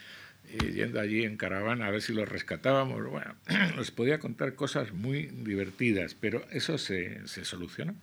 yendo 0.58 1.00
allí 1.00 1.24
en 1.24 1.36
caravana 1.36 1.86
a 1.86 1.90
ver 1.90 2.02
si 2.02 2.12
los 2.12 2.28
rescatábamos. 2.28 3.08
Bueno, 3.08 3.34
os 3.78 3.90
podía 3.90 4.18
contar 4.18 4.54
cosas 4.54 4.92
muy 4.92 5.26
divertidas, 5.26 6.14
pero 6.14 6.46
eso 6.50 6.78
se, 6.78 7.26
se 7.26 7.44
solucionó. 7.44 7.94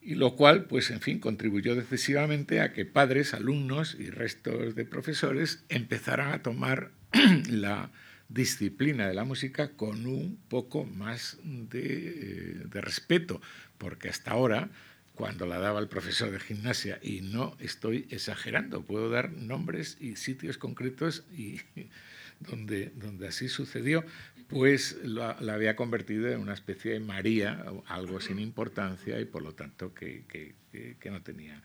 Y 0.00 0.14
lo 0.14 0.36
cual, 0.36 0.64
pues, 0.64 0.90
en 0.90 1.00
fin, 1.00 1.18
contribuyó 1.18 1.74
decisivamente 1.74 2.60
a 2.60 2.72
que 2.72 2.86
padres, 2.86 3.34
alumnos 3.34 3.96
y 3.98 4.10
restos 4.10 4.74
de 4.74 4.84
profesores 4.84 5.64
empezaran 5.68 6.32
a 6.32 6.42
tomar 6.42 6.92
la 7.50 7.90
disciplina 8.28 9.08
de 9.08 9.14
la 9.14 9.24
música 9.24 9.72
con 9.72 10.06
un 10.06 10.38
poco 10.48 10.84
más 10.84 11.38
de, 11.44 12.62
respeto, 12.70 13.40
porque 13.78 14.08
hasta 14.08 14.32
ahora, 14.32 14.70
cuando 15.18 15.46
la 15.46 15.58
daba 15.58 15.80
el 15.80 15.88
profesor 15.88 16.30
de 16.30 16.38
gimnasia, 16.38 17.00
y 17.02 17.22
no 17.22 17.56
estoy 17.58 18.06
exagerando, 18.10 18.82
puedo 18.82 19.10
dar 19.10 19.32
nombres 19.32 19.96
y 20.00 20.14
sitios 20.14 20.58
concretos 20.58 21.24
y 21.36 21.60
donde, 22.40 22.92
donde 22.94 23.26
así 23.26 23.48
sucedió, 23.48 24.04
pues 24.46 24.96
la, 25.02 25.32
había 25.32 25.74
convertido 25.74 26.28
en 26.28 26.38
una 26.38 26.54
especie 26.54 26.92
de 26.92 27.00
María, 27.00 27.64
algo 27.86 28.20
sin 28.20 28.38
importancia 28.38 29.20
y 29.20 29.24
por 29.24 29.42
lo 29.42 29.54
tanto 29.54 29.92
que, 29.92 30.22
que 30.28 31.10
no 31.10 31.20
tenía 31.20 31.60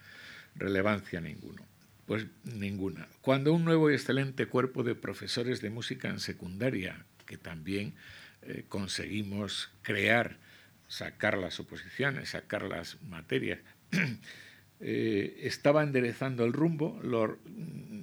relevancia 0.56 1.22
ninguno. 1.22 1.64
Pues 2.08 2.26
ninguna. 2.44 3.08
Cuando 3.22 3.54
un 3.54 3.64
nuevo 3.64 3.92
y 3.92 3.94
excelente 3.94 4.48
cuerpo 4.48 4.84
de 4.84 4.96
profesores 4.96 5.62
de 5.62 5.70
música 5.70 6.10
en 6.10 6.20
secundaria, 6.20 7.06
que 7.28 7.38
también 7.38 7.94
eh, 8.42 8.66
conseguimos 8.68 9.72
crear, 9.84 10.38
sacar 10.94 11.40
las 11.40 11.60
oposiciones, 11.60 12.30
sacar 12.30 12.64
las 12.64 13.02
materias, 13.02 13.60
eh, 14.80 15.40
estaba 15.42 15.82
enderezando 15.82 16.46
el 16.46 16.54
rumbo, 16.54 17.00
los 17.02 17.32
mm, 17.46 18.02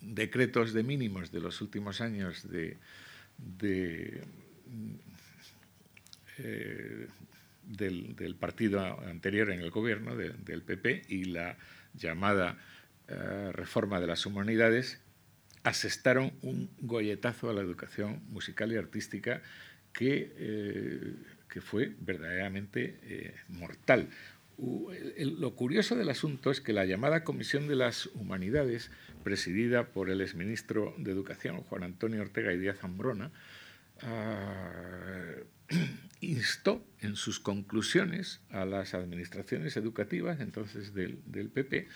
decretos 0.00 0.72
de 0.72 0.84
mínimos 0.84 1.32
de 1.32 1.40
los 1.40 1.60
últimos 1.60 2.00
años 2.00 2.48
de, 2.48 2.76
mm, 3.38 4.94
eh, 6.38 7.08
del, 7.64 8.36
partido 8.36 8.80
anterior 9.00 9.50
en 9.50 9.60
el 9.60 9.70
gobierno, 9.70 10.14
del 10.14 10.62
PP, 10.62 11.02
y 11.08 11.24
la 11.24 11.58
llamada 11.94 12.56
eh, 13.08 13.50
reforma 13.52 13.98
de 13.98 14.06
las 14.06 14.26
humanidades, 14.26 15.00
asestaron 15.64 16.32
un 16.42 16.70
golletazo 16.78 17.50
a 17.50 17.52
la 17.52 17.62
educación 17.62 18.22
musical 18.28 18.72
y 18.72 18.76
artística 18.76 19.42
que, 19.92 21.16
que 21.50 21.60
fue 21.60 21.92
verdaderamente 22.00 22.98
eh, 23.02 23.34
mortal. 23.48 24.08
lo 24.58 25.54
curioso 25.56 25.96
del 25.96 26.08
asunto 26.08 26.50
es 26.50 26.60
que 26.60 26.72
la 26.72 26.84
llamada 26.84 27.24
Comisión 27.24 27.66
de 27.66 27.76
las 27.76 28.06
Humanidades, 28.14 28.90
presidida 29.24 29.88
por 29.88 30.10
el 30.10 30.20
exministro 30.20 30.94
de 30.98 31.10
Educación, 31.10 31.62
Juan 31.62 31.82
Antonio 31.82 32.22
Ortega 32.22 32.52
y 32.52 32.58
Díaz 32.58 32.78
Zambrona, 32.78 33.30
ah, 34.02 35.34
instó 36.20 36.84
en 37.00 37.16
sus 37.16 37.40
conclusiones 37.40 38.40
a 38.50 38.64
las 38.64 38.94
administraciones 38.94 39.76
educativas, 39.76 40.40
entonces 40.40 40.94
del, 40.94 41.18
PP, 41.52 41.88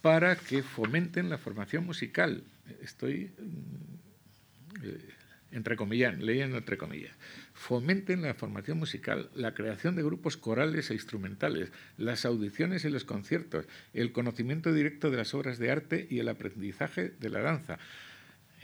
para 0.00 0.36
que 0.36 0.62
fomenten 0.62 1.28
la 1.28 1.38
formación 1.38 1.84
musical. 1.84 2.44
Estoy, 2.80 3.32
mm, 3.38 4.84
eh, 4.84 5.08
entre 5.52 5.76
comillas, 5.76 6.18
leyendo 6.18 6.58
entre 6.58 6.76
comillas. 6.76 7.14
Fomenten 7.54 8.22
la 8.22 8.34
formación 8.34 8.78
musical, 8.78 9.30
la 9.34 9.54
creación 9.54 9.94
de 9.94 10.02
grupos 10.02 10.36
corales 10.36 10.90
e 10.90 10.94
instrumentales, 10.94 11.70
las 11.96 12.24
audiciones 12.24 12.84
y 12.84 12.90
los 12.90 13.04
conciertos, 13.04 13.66
el 13.92 14.12
conocimiento 14.12 14.72
directo 14.72 15.10
de 15.10 15.18
las 15.18 15.34
obras 15.34 15.58
de 15.58 15.70
arte 15.70 16.06
y 16.10 16.18
el 16.18 16.28
aprendizaje 16.28 17.10
de 17.10 17.30
la 17.30 17.40
danza. 17.40 17.78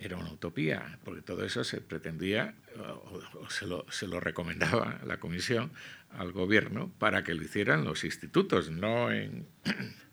Era 0.00 0.16
una 0.16 0.32
utopía, 0.32 0.98
porque 1.04 1.22
todo 1.22 1.44
eso 1.44 1.64
se 1.64 1.80
pretendía, 1.80 2.54
o, 2.78 3.50
se, 3.50 3.66
lo, 3.66 3.84
se 3.90 4.06
lo 4.06 4.20
recomendaba 4.20 5.00
la 5.04 5.18
comisión 5.18 5.72
al 6.10 6.32
gobierno 6.32 6.92
para 6.98 7.24
que 7.24 7.34
lo 7.34 7.42
hicieran 7.42 7.84
los 7.84 8.04
institutos, 8.04 8.70
no 8.70 9.10
en 9.10 9.46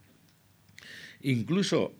Incluso 1.26 1.96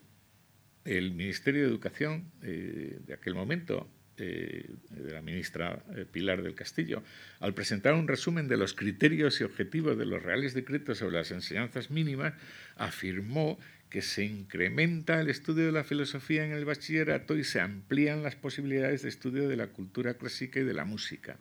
el 0.84 1.14
Ministerio 1.14 1.64
de 1.64 1.68
Educación 1.68 2.32
eh, 2.44 3.00
de 3.08 3.14
aquel 3.16 3.34
momento, 3.34 3.90
eh, 4.18 4.70
de 4.90 5.12
la 5.12 5.22
ministra 5.22 5.84
eh, 5.96 6.06
Pilar 6.10 6.42
del 6.42 6.56
Castillo, 6.56 7.04
al 7.40 7.54
presentar 7.54 7.94
un 7.94 8.08
resumen 8.08 8.48
de 8.48 8.58
los 8.58 8.74
criterios 8.74 9.42
y 9.42 9.44
objetivos 9.44 9.98
de 9.98 10.06
los 10.06 10.22
reales 10.22 10.54
decretos 10.54 11.00
sobre 11.00 11.18
las 11.18 11.32
enseñanzas 11.32 11.92
mínimas, 11.92 12.34
afirmó 12.76 13.60
que 13.90 14.02
se 14.02 14.24
incrementa 14.24 15.22
el 15.22 15.30
estudio 15.30 15.66
de 15.66 15.72
la 15.72 15.84
filosofía 15.84 16.46
en 16.46 16.52
el 16.52 16.66
bachillerato 16.66 17.38
y 17.38 17.44
se 17.44 17.60
amplían 17.60 18.24
las 18.24 18.36
posibilidades 18.36 19.04
de 19.04 19.10
estudio 19.10 19.48
de 19.48 19.56
la 19.56 19.68
cultura 19.68 20.16
clásica 20.16 20.60
y 20.60 20.64
de 20.64 20.74
la 20.74 20.86
música. 20.86 21.38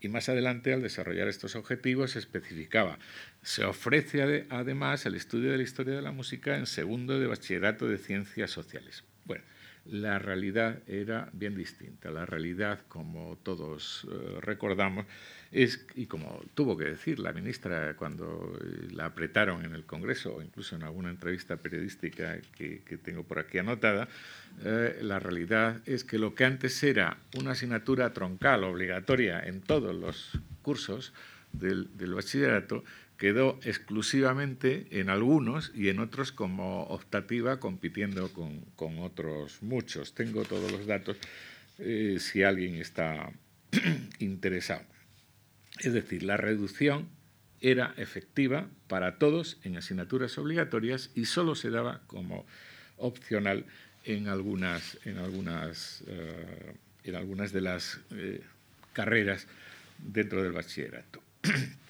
Y 0.00 0.08
más 0.08 0.28
adelante, 0.28 0.72
al 0.72 0.82
desarrollar 0.82 1.28
estos 1.28 1.54
objetivos, 1.54 2.12
se 2.12 2.18
especificaba 2.18 2.98
se 3.42 3.64
ofrece 3.64 4.46
además 4.50 5.04
el 5.04 5.16
estudio 5.16 5.50
de 5.50 5.56
la 5.56 5.62
historia 5.64 5.94
de 5.94 6.02
la 6.02 6.12
música 6.12 6.56
en 6.56 6.66
segundo 6.66 7.18
de 7.18 7.26
bachillerato 7.26 7.88
de 7.88 7.98
ciencias 7.98 8.50
sociales. 8.50 9.04
Bueno, 9.24 9.44
la 9.86 10.18
realidad 10.18 10.78
era 10.86 11.28
bien 11.32 11.56
distinta. 11.56 12.10
La 12.10 12.24
realidad, 12.24 12.80
como 12.88 13.36
todos 13.42 14.06
eh, 14.10 14.38
recordamos, 14.40 15.06
es, 15.50 15.84
y 15.94 16.06
como 16.06 16.40
tuvo 16.54 16.76
que 16.76 16.84
decir 16.84 17.18
la 17.18 17.32
ministra 17.32 17.94
cuando 17.96 18.58
eh, 18.60 18.88
la 18.92 19.06
apretaron 19.06 19.64
en 19.64 19.74
el 19.74 19.84
Congreso, 19.84 20.36
o 20.36 20.42
incluso 20.42 20.76
en 20.76 20.84
alguna 20.84 21.10
entrevista 21.10 21.56
periodística 21.56 22.38
que, 22.56 22.80
tengo 23.02 23.24
por 23.24 23.38
aquí 23.38 23.58
anotada, 23.58 24.08
eh, 24.64 24.98
la 25.02 25.18
realidad 25.18 25.80
es 25.86 26.04
que 26.04 26.18
lo 26.18 26.34
que 26.34 26.44
antes 26.44 26.82
era 26.82 27.18
una 27.36 27.52
asignatura 27.52 28.12
troncal 28.12 28.64
obligatoria 28.64 29.40
en 29.40 29.60
todos 29.60 29.94
los 29.94 30.38
cursos 30.62 31.12
del 31.52 32.14
bachillerato, 32.14 32.82
quedó 33.22 33.60
exclusivamente 33.62 34.88
en 34.90 35.08
algunos 35.08 35.70
y 35.76 35.90
en 35.90 36.00
otros 36.00 36.32
como 36.32 36.82
optativa 36.86 37.60
compitiendo 37.60 38.32
con, 38.32 38.98
otros 38.98 39.62
muchos. 39.62 40.12
Tengo 40.12 40.42
todos 40.42 40.72
los 40.72 40.86
datos 40.88 41.18
eh, 41.78 42.16
si 42.18 42.42
alguien 42.42 42.74
está 42.74 43.30
interesado. 44.18 44.82
Es 45.78 45.92
decir, 45.92 46.24
la 46.24 46.36
reducción 46.36 47.06
era 47.60 47.94
efectiva 47.96 48.66
para 48.88 49.18
todos 49.18 49.56
en 49.62 49.76
asignaturas 49.76 50.36
obligatorias 50.36 51.10
y 51.14 51.26
solo 51.26 51.54
se 51.54 51.70
daba 51.70 52.00
como 52.08 52.44
opcional 52.96 53.66
en 54.04 54.26
algunas, 54.26 54.98
en 55.04 55.18
algunas, 55.18 56.02
eh, 56.08 56.74
en 57.04 57.14
algunas 57.14 57.52
de 57.52 57.60
las 57.60 58.00
eh, 58.10 58.42
carreras 58.92 59.46
dentro 59.98 60.42
del 60.42 60.50
bachillerato. 60.50 61.22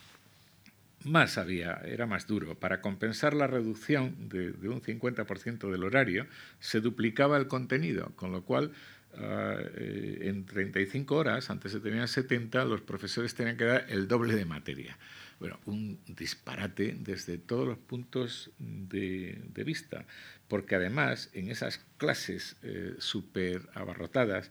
más 1.05 1.39
había, 1.39 1.81
era 1.85 2.07
más 2.07 2.27
duro. 2.27 2.59
Para 2.59 2.81
compensar 2.81 3.35
la 3.35 3.47
reducción 3.47 4.29
de, 4.29 4.51
un 4.69 4.83
50% 4.83 5.71
del 5.71 5.85
horario, 5.85 6.27
se 6.61 6.81
duplicaba 6.81 7.37
el 7.37 7.47
contenido, 7.47 8.13
con 8.17 8.33
lo 8.33 8.45
cual 8.45 8.73
ah, 9.17 9.57
eh, 9.75 10.21
en 10.23 10.47
35 10.47 11.15
horas, 11.15 11.51
antes 11.51 11.73
se 11.73 11.81
tenían 11.81 12.09
70, 12.09 12.65
los 12.65 12.81
profesores 12.81 13.35
tenían 13.35 13.57
que 13.57 13.65
dar 13.65 13.87
el 13.89 14.09
doble 14.09 14.35
de 14.35 14.45
materia. 14.45 14.99
Bueno, 15.41 15.59
un 15.67 15.99
disparate 16.07 16.97
desde 17.01 17.37
todos 17.37 17.67
los 17.67 17.79
puntos 17.79 18.51
de, 18.59 19.43
vista, 19.65 20.07
porque 20.47 20.77
además 20.77 21.31
en 21.33 21.51
esas 21.51 21.79
clases 21.97 22.57
eh, 22.63 22.95
súper 22.99 23.69
abarrotadas, 23.75 24.51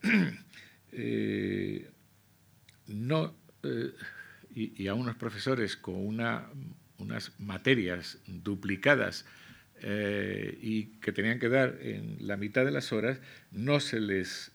eh, 0.92 1.90
no 2.86 3.34
y, 4.54 4.88
a 4.88 4.94
unos 4.94 5.16
profesores 5.16 5.76
con 5.76 5.94
una, 5.94 6.46
unas 6.98 7.38
materias 7.38 8.18
duplicadas 8.26 9.24
eh, 9.82 10.58
y 10.60 10.86
que 11.00 11.12
tenían 11.12 11.38
que 11.38 11.48
dar 11.48 11.78
en 11.80 12.26
la 12.26 12.36
mitad 12.36 12.64
de 12.64 12.70
las 12.70 12.92
horas, 12.92 13.20
no 13.50 13.80
se 13.80 14.00
les 14.00 14.52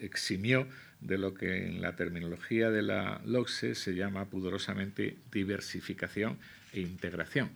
eximió 0.00 0.66
de 1.00 1.18
lo 1.18 1.34
que 1.34 1.66
en 1.66 1.80
la 1.80 1.96
terminología 1.96 2.70
de 2.70 2.82
la 2.82 3.20
LOCSE 3.24 3.74
se 3.74 3.94
llama 3.94 4.30
pudorosamente 4.30 5.18
diversificación 5.30 6.38
e 6.72 6.80
integración. 6.80 7.50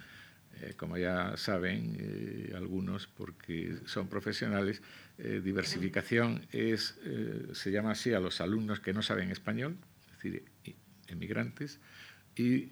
Eh, 0.60 0.74
como 0.76 0.98
ya 0.98 1.36
saben 1.36 1.96
eh, 1.98 2.52
algunos, 2.56 3.06
porque 3.06 3.76
son 3.86 4.08
profesionales, 4.08 4.82
diversificación 5.18 6.46
es, 6.52 6.94
se 7.52 7.72
llama 7.72 7.90
así 7.90 8.12
a 8.12 8.20
los 8.20 8.40
alumnos 8.40 8.78
que 8.78 8.92
no 8.92 9.02
saben 9.02 9.32
español, 9.32 9.76
es 10.12 10.22
decir, 10.22 10.44
emigrantes, 11.08 11.80
y 12.36 12.70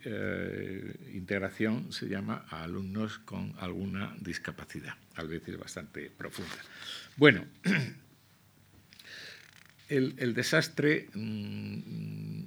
integración 1.13 1.93
se 1.93 2.09
llama 2.09 2.47
a 2.51 2.63
alumnos 2.63 3.19
con 3.19 3.53
alguna 3.59 4.15
discapacidad, 4.21 4.95
a 5.17 5.25
veces 5.25 5.59
bastante 5.59 6.09
profunda. 6.09 6.55
Bueno, 7.17 7.45
el, 9.89 10.35
desastre 10.35 11.09
mm, 11.13 12.43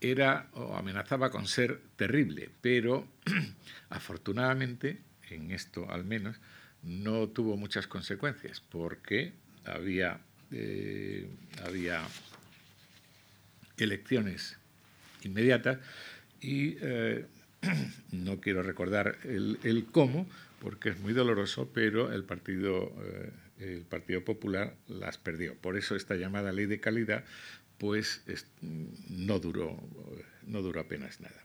era 0.00 0.48
o 0.54 0.76
amenazaba 0.76 1.30
con 1.30 1.46
ser 1.46 1.80
terrible, 1.96 2.50
pero 2.60 3.06
afortunadamente, 3.90 4.98
en 5.30 5.50
esto 5.50 5.90
al 5.90 6.04
menos, 6.04 6.36
no 6.82 7.28
tuvo 7.28 7.56
muchas 7.56 7.86
consecuencias, 7.86 8.60
porque 8.60 9.32
había, 9.64 10.20
eh, 10.52 11.28
había 11.64 12.02
elecciones 13.76 14.58
inmediatas 15.22 15.78
y 16.40 16.76
eh, 16.80 17.26
no 18.12 18.40
quiero 18.40 18.62
recordar 18.62 19.18
el, 19.24 19.86
cómo, 19.90 20.28
porque 20.60 20.90
es 20.90 20.98
muy 21.00 21.12
doloroso, 21.12 21.70
pero 21.72 22.12
el 22.12 22.24
Partido, 22.24 22.92
eh, 23.02 23.30
el 23.76 23.82
Partido 23.82 24.24
Popular 24.24 24.74
las 24.88 25.18
perdió. 25.18 25.54
Por 25.54 25.76
eso 25.76 25.96
esta 25.96 26.16
llamada 26.16 26.52
ley 26.52 26.66
de 26.66 26.80
calidad 26.80 27.24
pues 27.78 28.22
no 28.60 29.38
duró, 29.38 29.80
no 30.46 30.62
duró 30.62 30.80
apenas 30.80 31.20
nada. 31.20 31.40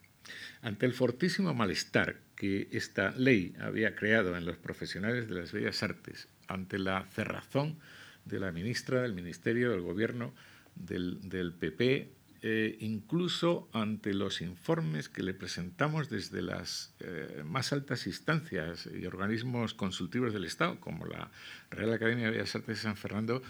Ante 0.61 0.85
el 0.85 0.93
fortísimo 0.93 1.53
malestar 1.53 2.17
que 2.35 2.69
esta 2.71 3.11
ley 3.11 3.55
había 3.59 3.95
creado 3.95 4.35
en 4.37 4.45
los 4.45 4.57
profesionales 4.57 5.27
de 5.27 5.35
las 5.35 5.51
bellas 5.51 5.83
artes, 5.83 6.27
ante 6.47 6.79
la 6.79 7.05
cerrazón 7.13 7.77
de 8.25 8.39
la 8.39 8.51
ministra 8.51 9.01
del 9.01 9.13
Ministerio 9.13 9.71
del 9.71 9.81
Gobierno 9.81 10.33
del, 10.75 11.53
PP, 11.59 12.09
eh, 12.45 12.75
incluso 12.81 13.69
ante 13.71 14.13
los 14.13 14.41
informes 14.41 15.07
que 15.07 15.23
le 15.23 15.33
presentamos 15.33 16.09
desde 16.09 16.41
las 16.41 16.93
eh, 16.99 17.41
más 17.45 17.71
altas 17.71 18.05
instancias 18.05 18.89
y 18.93 19.05
organismos 19.05 19.73
consultivos 19.73 20.33
del 20.33 20.43
Estado, 20.43 20.77
como 20.81 21.05
la 21.05 21.31
Real 21.71 21.93
Academia 21.93 22.25
de 22.25 22.31
Bellas 22.31 22.53
Artes 22.53 22.75
de 22.75 22.83
San 22.83 22.97
Fernando, 22.97 23.41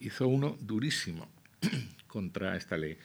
hizo 0.00 0.26
uno 0.26 0.58
durísimo 0.60 1.30
contra 2.08 2.56
esta 2.56 2.76
ley, 2.76 2.98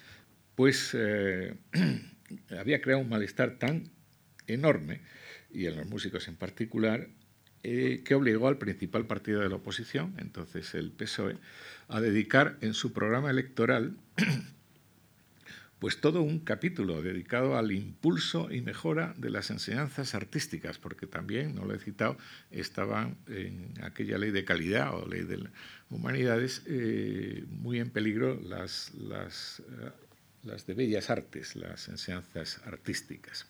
pues 0.55 0.95
eh, 0.95 1.55
había 2.59 2.81
creado 2.81 3.03
un 3.03 3.09
malestar 3.09 3.59
tan 3.59 3.91
enorme, 4.47 5.01
y 5.51 5.67
en 5.67 5.77
los 5.77 5.87
músicos 5.87 6.27
en 6.27 6.37
particular, 6.37 7.07
eh, 7.61 8.01
que 8.03 8.15
obligó 8.15 8.47
al 8.47 8.57
principal 8.57 9.05
partido 9.05 9.41
de 9.41 9.49
la 9.49 9.57
oposición, 9.57 10.15
entonces 10.17 10.73
el 10.73 10.91
PSOE, 10.91 11.37
a 11.87 12.01
dedicar 12.01 12.57
en 12.61 12.73
su 12.73 12.93
programa 12.93 13.29
electoral 13.29 13.95
pues 15.85 16.01
todo 16.01 16.23
un 16.23 16.39
capítulo 16.39 17.03
dedicado 17.03 17.59
al 17.59 17.71
impulso 17.71 18.51
y 18.51 18.61
mejora 18.61 19.13
de 19.17 19.29
las 19.29 19.51
enseñanzas 19.51 20.15
artísticas, 20.15 20.79
porque 20.79 21.05
también, 21.05 21.53
no 21.53 21.63
lo 21.63 21.75
he 21.75 21.77
citado, 21.77 22.17
estaban 22.49 23.17
en 23.27 23.71
aquella 23.83 24.17
ley 24.17 24.31
de 24.31 24.43
calidad 24.43 24.95
o 24.95 25.07
ley 25.07 25.21
de 25.21 25.47
humanidades 25.91 26.63
eh, 26.65 27.43
muy 27.49 27.79
en 27.79 27.91
peligro 27.91 28.33
las, 28.41 28.95
las, 28.95 29.59
eh, 29.59 29.91
las 30.41 30.65
de 30.65 30.73
bellas 30.73 31.11
artes, 31.11 31.55
las 31.55 31.87
enseñanzas 31.87 32.61
artísticas. 32.65 33.45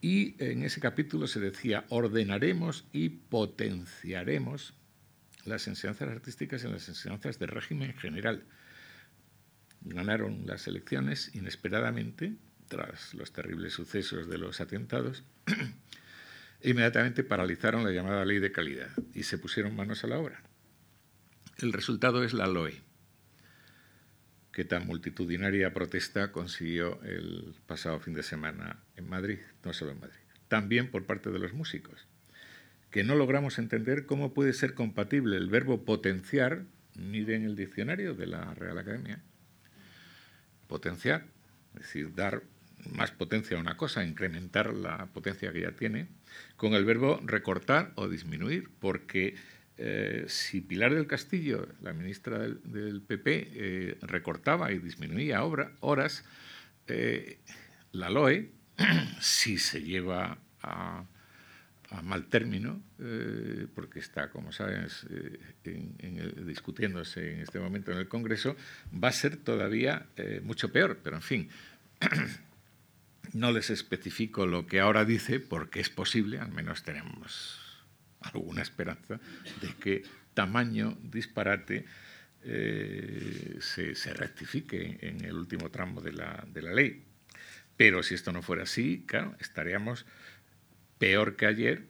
Y 0.00 0.42
en 0.42 0.62
ese 0.62 0.80
capítulo 0.80 1.26
se 1.26 1.40
decía, 1.40 1.84
ordenaremos 1.90 2.86
y 2.94 3.10
potenciaremos 3.10 4.72
las 5.44 5.68
enseñanzas 5.68 6.08
artísticas 6.08 6.64
en 6.64 6.72
las 6.72 6.88
enseñanzas 6.88 7.38
de 7.38 7.46
régimen 7.46 7.92
general 7.92 8.42
ganaron 9.88 10.46
las 10.46 10.66
elecciones 10.66 11.34
inesperadamente, 11.34 12.34
tras 12.68 13.14
los 13.14 13.32
terribles 13.32 13.72
sucesos 13.72 14.28
de 14.28 14.38
los 14.38 14.60
atentados, 14.60 15.24
e 16.60 16.70
inmediatamente 16.70 17.22
paralizaron 17.22 17.84
la 17.84 17.92
llamada 17.92 18.24
ley 18.24 18.38
de 18.38 18.52
calidad 18.52 18.90
y 19.14 19.22
se 19.22 19.38
pusieron 19.38 19.76
manos 19.76 20.04
a 20.04 20.08
la 20.08 20.18
obra. 20.18 20.42
El 21.58 21.72
resultado 21.72 22.24
es 22.24 22.34
la 22.34 22.46
LOE, 22.46 22.82
que 24.52 24.64
tan 24.64 24.86
multitudinaria 24.86 25.72
protesta 25.72 26.32
consiguió 26.32 27.02
el 27.02 27.54
pasado 27.66 28.00
fin 28.00 28.14
de 28.14 28.22
semana 28.22 28.82
en 28.96 29.08
Madrid, 29.08 29.38
no 29.64 29.72
solo 29.72 29.92
en 29.92 30.00
Madrid, 30.00 30.20
también 30.48 30.90
por 30.90 31.04
parte 31.06 31.30
de 31.30 31.38
los 31.38 31.52
músicos, 31.52 32.06
que 32.90 33.04
no 33.04 33.14
logramos 33.14 33.58
entender 33.58 34.06
cómo 34.06 34.34
puede 34.34 34.52
ser 34.52 34.74
compatible 34.74 35.36
el 35.36 35.48
verbo 35.48 35.84
potenciar, 35.84 36.64
ni 36.94 37.20
en 37.20 37.44
el 37.44 37.56
diccionario 37.56 38.14
de 38.14 38.26
la 38.26 38.54
Real 38.54 38.78
Academia, 38.78 39.22
potenciar, 40.66 41.26
es 41.74 41.82
decir, 41.82 42.14
dar 42.14 42.42
más 42.94 43.10
potencia 43.10 43.56
a 43.56 43.60
una 43.60 43.76
cosa, 43.76 44.04
incrementar 44.04 44.72
la 44.72 45.06
potencia 45.06 45.52
que 45.52 45.62
ya 45.62 45.72
tiene, 45.72 46.08
con 46.56 46.74
el 46.74 46.84
verbo 46.84 47.20
recortar 47.24 47.92
o 47.96 48.08
disminuir, 48.08 48.68
porque 48.80 49.34
eh, 49.78 50.24
si 50.28 50.60
Pilar 50.60 50.94
del 50.94 51.06
Castillo, 51.06 51.68
la 51.82 51.92
ministra 51.92 52.38
del, 52.38 53.02
PP, 53.02 53.50
eh, 53.52 53.98
recortaba 54.02 54.72
y 54.72 54.78
disminuía 54.78 55.42
horas, 55.44 56.24
eh, 56.86 57.38
la 57.92 58.10
LOE, 58.10 58.50
si 59.20 59.58
se 59.58 59.82
lleva 59.82 60.38
a, 60.62 61.04
a 61.96 62.02
mal 62.02 62.26
término, 62.26 62.82
eh, 63.00 63.66
porque 63.74 64.00
está, 64.00 64.30
como 64.30 64.52
sabes, 64.52 65.06
eh, 65.10 65.38
discutiéndose 66.44 67.34
en 67.34 67.40
este 67.40 67.58
momento 67.58 67.92
en 67.92 67.98
el 67.98 68.08
Congreso, 68.08 68.56
va 68.92 69.08
a 69.08 69.12
ser 69.12 69.36
todavía 69.36 70.06
eh, 70.16 70.40
mucho 70.44 70.70
peor. 70.70 70.98
Pero, 71.02 71.16
en 71.16 71.22
fin, 71.22 71.48
no 73.32 73.50
les 73.50 73.70
especifico 73.70 74.46
lo 74.46 74.66
que 74.66 74.80
ahora 74.80 75.04
dice, 75.04 75.40
porque 75.40 75.80
es 75.80 75.88
posible, 75.88 76.38
al 76.38 76.52
menos 76.52 76.82
tenemos 76.82 77.60
alguna 78.20 78.62
esperanza, 78.62 79.18
de 79.60 79.74
que 79.80 80.02
tamaño 80.34 80.98
disparate 81.02 81.84
se, 82.42 83.96
se, 83.96 84.14
rectifique 84.14 84.98
en 85.00 85.24
el 85.24 85.32
último 85.32 85.68
tramo 85.70 86.00
de 86.00 86.12
la, 86.12 86.46
de 86.52 86.62
la 86.62 86.72
ley. 86.72 87.02
Pero 87.76 88.04
si 88.04 88.14
esto 88.14 88.32
no 88.32 88.40
fuera 88.40 88.62
así, 88.62 89.04
claro, 89.04 89.34
estaríamos 89.40 90.06
peor 90.98 91.36
que 91.36 91.46
ayer, 91.46 91.86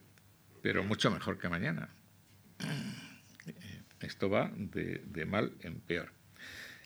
pero 0.62 0.84
mucho 0.84 1.10
mejor 1.10 1.38
que 1.38 1.48
mañana. 1.48 1.88
Esto 4.00 4.28
va 4.28 4.52
de, 4.56 5.26
mal 5.26 5.52
en 5.62 5.80
peor. 5.80 6.10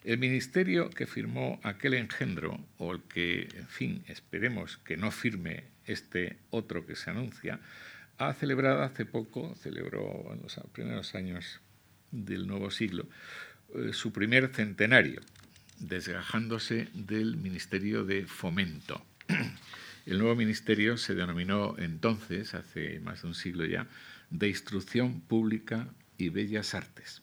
El 0.04 0.18
ministerio 0.18 0.88
que 0.90 1.06
firmó 1.06 1.60
aquel 1.62 1.94
engendro, 1.94 2.58
o 2.78 2.92
el 2.92 3.02
que, 3.02 3.48
en 3.54 3.68
fin, 3.68 4.04
esperemos 4.06 4.78
que 4.78 4.96
no 4.96 5.10
firme 5.10 5.64
este 5.84 6.38
otro 6.50 6.86
que 6.86 6.96
se 6.96 7.10
anuncia, 7.10 7.60
ha 8.16 8.32
celebrado 8.32 8.82
hace 8.82 9.04
poco, 9.04 9.54
celebró 9.56 10.32
en 10.32 10.42
los 10.42 10.58
primeros 10.72 11.14
años 11.14 11.60
del 12.10 12.46
nuevo 12.46 12.70
siglo, 12.70 13.06
eh, 13.74 13.92
su 13.92 14.12
primer 14.12 14.48
centenario, 14.48 15.20
desgajándose 15.78 16.88
del 16.94 17.36
Ministerio 17.36 18.04
de 18.04 18.26
Fomento. 18.26 19.04
El 20.10 20.18
nuevo 20.18 20.34
ministerio 20.34 20.96
se 20.96 21.14
denominó 21.14 21.78
entonces, 21.78 22.54
hace 22.54 22.98
más 22.98 23.22
de 23.22 23.28
un 23.28 23.34
siglo 23.36 23.64
ya, 23.64 23.86
de 24.28 24.48
Instrucción 24.48 25.20
Pública 25.20 25.86
y 26.18 26.30
Bellas 26.30 26.74
Artes. 26.74 27.22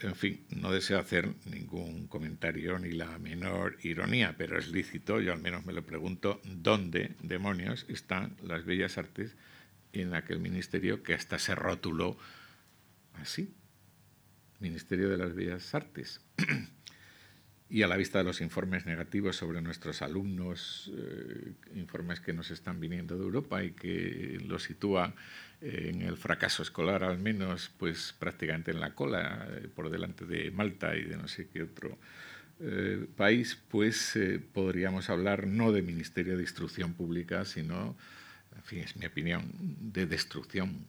En 0.00 0.14
fin, 0.14 0.46
no 0.48 0.72
deseo 0.72 0.98
hacer 0.98 1.34
ningún 1.44 2.06
comentario 2.06 2.78
ni 2.78 2.92
la 2.92 3.18
menor 3.18 3.76
ironía, 3.82 4.34
pero 4.38 4.58
es 4.58 4.68
lícito, 4.68 5.20
yo 5.20 5.34
al 5.34 5.42
menos 5.42 5.66
me 5.66 5.74
lo 5.74 5.84
pregunto, 5.84 6.40
¿dónde 6.42 7.16
demonios 7.20 7.84
están 7.90 8.34
las 8.42 8.64
bellas 8.64 8.96
artes 8.96 9.36
en 9.92 10.14
aquel 10.14 10.38
ministerio 10.38 11.02
que 11.02 11.12
hasta 11.12 11.38
se 11.38 11.54
rotuló 11.54 12.16
así? 13.12 13.52
Ministerio 14.60 15.10
de 15.10 15.18
las 15.18 15.34
Bellas 15.34 15.74
Artes. 15.74 16.22
y 17.68 17.82
a 17.82 17.88
la 17.88 17.96
vista 17.96 18.18
de 18.18 18.24
los 18.24 18.40
informes 18.40 18.86
negativos 18.86 19.36
sobre 19.36 19.60
nuestros 19.60 20.00
alumnos, 20.02 20.92
eh, 20.96 21.52
informes 21.74 22.20
que 22.20 22.32
nos 22.32 22.50
están 22.50 22.78
viniendo 22.78 23.16
de 23.16 23.24
Europa 23.24 23.64
y 23.64 23.72
que 23.72 24.38
los 24.46 24.62
sitúan 24.62 25.14
en 25.60 26.02
el 26.02 26.16
fracaso 26.16 26.62
escolar 26.62 27.02
al 27.02 27.18
menos, 27.18 27.70
pues 27.76 28.14
prácticamente 28.18 28.70
en 28.70 28.78
la 28.78 28.94
cola, 28.94 29.48
eh, 29.50 29.68
por 29.74 29.90
delante 29.90 30.26
de 30.26 30.50
Malta 30.52 30.96
y 30.96 31.04
de 31.04 31.16
no 31.16 31.26
sé 31.26 31.48
qué 31.48 31.62
otro 31.64 31.98
eh, 32.60 33.04
país, 33.16 33.58
pues 33.68 34.16
podríamos 34.52 35.10
hablar 35.10 35.46
no 35.46 35.72
de 35.72 35.82
Ministerio 35.82 36.36
de 36.36 36.42
Instrucción 36.44 36.94
Pública, 36.94 37.44
sino, 37.44 37.96
en 38.54 38.62
fin, 38.62 38.78
es 38.80 38.96
mi 38.96 39.06
opinión, 39.06 39.42
de 39.58 40.06
destrucción, 40.06 40.86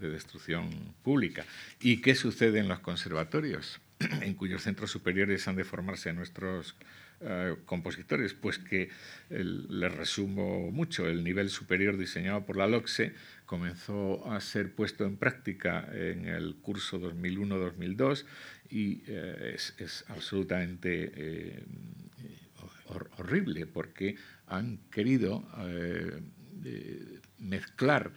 de 0.00 0.10
destrucción 0.10 0.70
pública. 1.02 1.44
¿Y 1.80 2.00
qué 2.00 2.14
sucede 2.14 2.60
en 2.60 2.68
los 2.68 2.78
conservatorios? 2.78 3.80
en 4.22 4.34
cuyos 4.34 4.62
centros 4.62 4.90
superiores 4.90 5.46
han 5.48 5.56
de 5.56 5.64
formarse 5.64 6.12
nuestros 6.12 6.76
eh, 7.20 7.56
compositores, 7.64 8.34
pues 8.34 8.58
que 8.58 8.90
les 9.30 9.94
resumo 9.94 10.70
mucho. 10.70 11.08
El 11.08 11.24
nivel 11.24 11.48
superior 11.48 11.96
diseñado 11.96 12.44
por 12.44 12.56
la 12.56 12.66
LOCSE 12.66 13.14
comenzó 13.46 14.30
a 14.30 14.38
ser 14.40 14.74
puesto 14.74 15.06
en 15.06 15.16
práctica 15.16 15.88
en 15.94 16.26
el 16.26 16.56
curso 16.56 17.00
2001-2002 17.00 18.26
y 18.68 19.02
eh, 19.06 19.56
es, 19.56 20.04
absolutamente 20.08 21.12
eh, 21.16 21.64
horrible 23.16 23.66
porque 23.66 24.16
han 24.46 24.78
querido 24.90 25.48
mezclar 27.38 28.12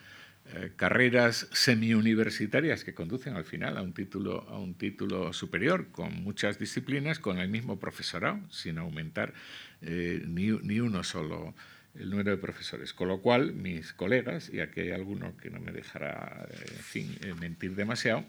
eh, 0.51 0.71
carreras 0.75 1.47
semi-universitarias 1.51 2.83
que 2.83 2.95
conducen 2.95 3.35
al 3.35 3.45
final 3.45 3.77
a 3.77 3.83
un, 3.83 3.93
título, 3.93 4.49
a 4.49 4.57
un 4.57 4.73
título 4.73 5.31
superior 5.31 5.91
con 5.91 6.23
muchas 6.23 6.57
disciplinas, 6.57 7.19
con 7.19 7.37
el 7.37 7.49
mismo 7.49 7.77
profesorado, 7.77 8.39
sin 8.49 8.79
aumentar 8.79 9.33
eh, 9.81 10.23
ni, 10.25 10.47
ni, 10.47 10.79
uno 10.79 11.03
solo 11.03 11.53
el 11.93 12.09
número 12.09 12.31
de 12.31 12.37
profesores. 12.37 12.93
Con 12.93 13.09
lo 13.09 13.21
cual, 13.21 13.53
mis 13.53 13.93
colegas, 13.93 14.49
y 14.51 14.59
aquí 14.59 14.79
hay 14.79 14.91
alguno 14.91 15.37
que 15.37 15.51
no 15.51 15.59
me 15.59 15.71
dejará 15.71 16.47
eh, 16.93 17.33
mentir 17.39 17.75
demasiado, 17.75 18.25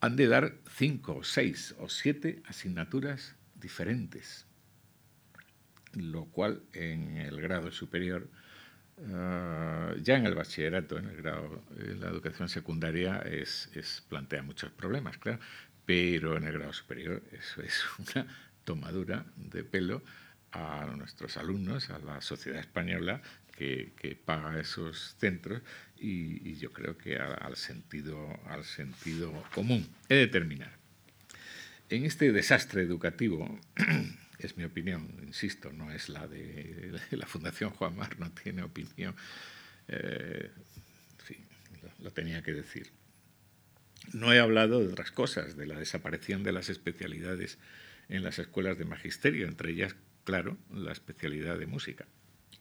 han 0.00 0.16
de 0.16 0.26
dar 0.26 0.54
cinco, 0.76 1.24
seis 1.24 1.74
o 1.78 1.88
siete 1.88 2.42
asignaturas 2.46 3.34
diferentes, 3.54 4.46
lo 5.94 6.26
cual 6.26 6.62
en 6.74 7.16
el 7.16 7.40
grado 7.40 7.72
superior 7.72 8.28
Ah, 9.12 9.94
ya 10.02 10.16
en 10.16 10.26
el 10.26 10.34
bachillerato, 10.34 10.98
en 10.98 11.06
el 11.06 11.16
grado, 11.16 11.62
en 11.78 12.00
la 12.00 12.08
educación 12.08 12.48
secundaria, 12.48 13.18
es, 13.18 13.70
plantea 14.08 14.42
muchos 14.42 14.70
problemas, 14.72 15.18
claro, 15.18 15.38
pero 15.86 16.36
en 16.36 16.44
el 16.44 16.52
grado 16.52 16.72
superior 16.72 17.22
eso 17.32 17.62
es 17.62 17.80
una 18.14 18.26
tomadura 18.64 19.24
de 19.36 19.64
pelo 19.64 20.02
a 20.52 20.86
nuestros 20.96 21.36
alumnos, 21.36 21.90
a 21.90 21.98
la 21.98 22.20
sociedad 22.20 22.58
española 22.58 23.22
que, 23.52 24.18
paga 24.24 24.58
esos 24.60 25.16
centros 25.18 25.62
y, 25.98 26.54
yo 26.56 26.72
creo 26.72 26.96
que 26.96 27.16
al, 27.18 27.56
sentido, 27.56 28.38
al 28.46 28.64
sentido 28.64 29.32
común. 29.54 29.86
He 30.08 30.14
de 30.14 30.26
terminar. 30.28 30.70
En 31.90 32.04
este 32.04 32.32
desastre 32.32 32.82
educativo 32.82 33.58
es 34.38 34.56
mi 34.56 34.64
opinión, 34.64 35.16
insisto, 35.22 35.72
no 35.72 35.90
es 35.90 36.08
la 36.08 36.26
de 36.26 37.00
la 37.10 37.26
Fundación 37.26 37.70
Juan 37.70 37.96
Mar, 37.96 38.18
no 38.18 38.30
tiene 38.32 38.62
opinión. 38.62 39.14
Eh, 39.88 40.50
lo, 42.00 42.12
tenía 42.12 42.42
que 42.42 42.52
decir. 42.52 42.92
No 44.12 44.32
he 44.32 44.38
hablado 44.38 44.80
de 44.80 44.88
otras 44.88 45.10
cosas, 45.10 45.56
de 45.56 45.66
la 45.66 45.78
desaparición 45.78 46.42
de 46.42 46.52
las 46.52 46.68
especialidades 46.68 47.58
en 48.08 48.22
las 48.22 48.38
escuelas 48.38 48.78
de 48.78 48.84
magisterio, 48.84 49.48
entre 49.48 49.72
ellas, 49.72 49.96
claro, 50.24 50.56
la 50.72 50.92
especialidad 50.92 51.58
de 51.58 51.66
música 51.66 52.06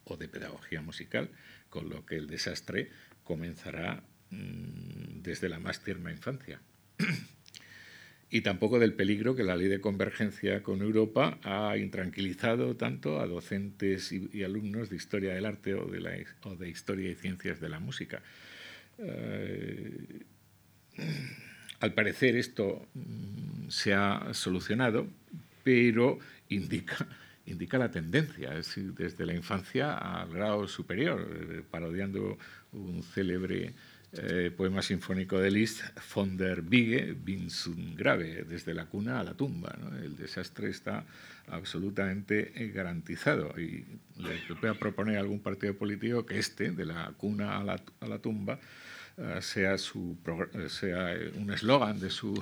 o 0.03 0.17
de 0.17 0.28
pedagogía 0.28 0.82
musical, 0.82 1.30
con 1.69 1.89
lo 1.89 2.05
que 2.05 2.15
el 2.15 2.28
desastre 2.28 2.91
comenzará 3.23 4.03
mm, 4.32 5.21
desde 5.21 5.49
la 5.49 5.59
más 5.59 5.84
tierna 5.84 6.11
infancia 6.11 6.59
y 8.30 8.41
tampoco 8.41 8.78
del 8.80 8.93
peligro 8.93 9.36
que 9.36 9.43
la 9.43 9.55
ley 9.55 9.67
de 9.67 9.80
convergencia 9.80 10.61
con 10.61 10.82
Europa 10.82 11.38
ha 11.43 11.78
intranquilizado 11.78 12.75
tanto 12.75 13.21
a 13.21 13.28
docentes 13.28 14.11
y, 14.11 14.43
alumnos 14.43 14.89
de 14.89 14.97
historia 14.97 15.34
del 15.34 15.45
arte 15.45 15.73
o 15.75 15.86
de, 15.88 16.69
historia 16.69 17.09
y 17.09 17.15
ciencias 17.15 17.61
de 17.61 17.69
la 17.69 17.80
música. 17.80 18.21
Eh, 18.97 20.25
al 21.80 21.93
parecer 21.93 22.36
esto 22.36 22.88
mm, 22.93 23.69
se 23.69 23.93
ha 23.93 24.34
solucionado, 24.34 25.07
pero 25.63 26.19
indica, 26.49 27.07
indica 27.45 27.78
la 27.78 27.91
tendencia, 27.91 28.49
es 28.57 28.67
decir, 28.67 28.93
desde 28.93 29.25
la 29.25 29.34
infancia 29.34 29.93
al 29.93 30.34
grado 30.34 30.67
superior, 30.67 31.25
eh, 31.32 31.61
parodiando 31.69 32.38
un 32.73 33.03
célebre 33.03 33.73
eh, 34.14 34.51
poema 34.55 34.82
sinfónico 34.82 35.38
de 35.38 35.51
Liszt, 35.51 35.84
von 36.14 36.38
der 36.38 36.64
Wiege 36.70 37.14
Grave, 37.95 38.45
desde 38.47 38.74
la 38.74 38.86
cuna 38.86 39.20
a 39.20 39.24
la 39.24 39.34
tumba. 39.34 39.76
El 40.01 40.16
desastre 40.16 40.70
está 40.70 41.03
absolutamente 41.47 42.53
eh, 42.55 42.70
garantizado 42.70 43.60
y 43.60 43.86
le 44.18 44.39
voy 44.62 44.70
a 44.70 44.76
proponer 44.76 45.18
a 45.18 45.20
algún 45.20 45.41
partido 45.41 45.76
político 45.76 46.26
que 46.26 46.39
este, 46.39 46.72
de 46.72 46.86
la 46.86 47.12
cuna 47.18 47.58
a 47.58 47.64
la, 47.66 47.82
a 47.99 48.08
la 48.08 48.20
tumba, 48.20 48.60
eh, 49.18 49.39
sea, 49.41 49.78
su, 49.78 50.18
sea 50.70 51.14
un 51.36 51.51
eslogan 51.51 51.99
de 51.99 52.10
su 52.10 52.41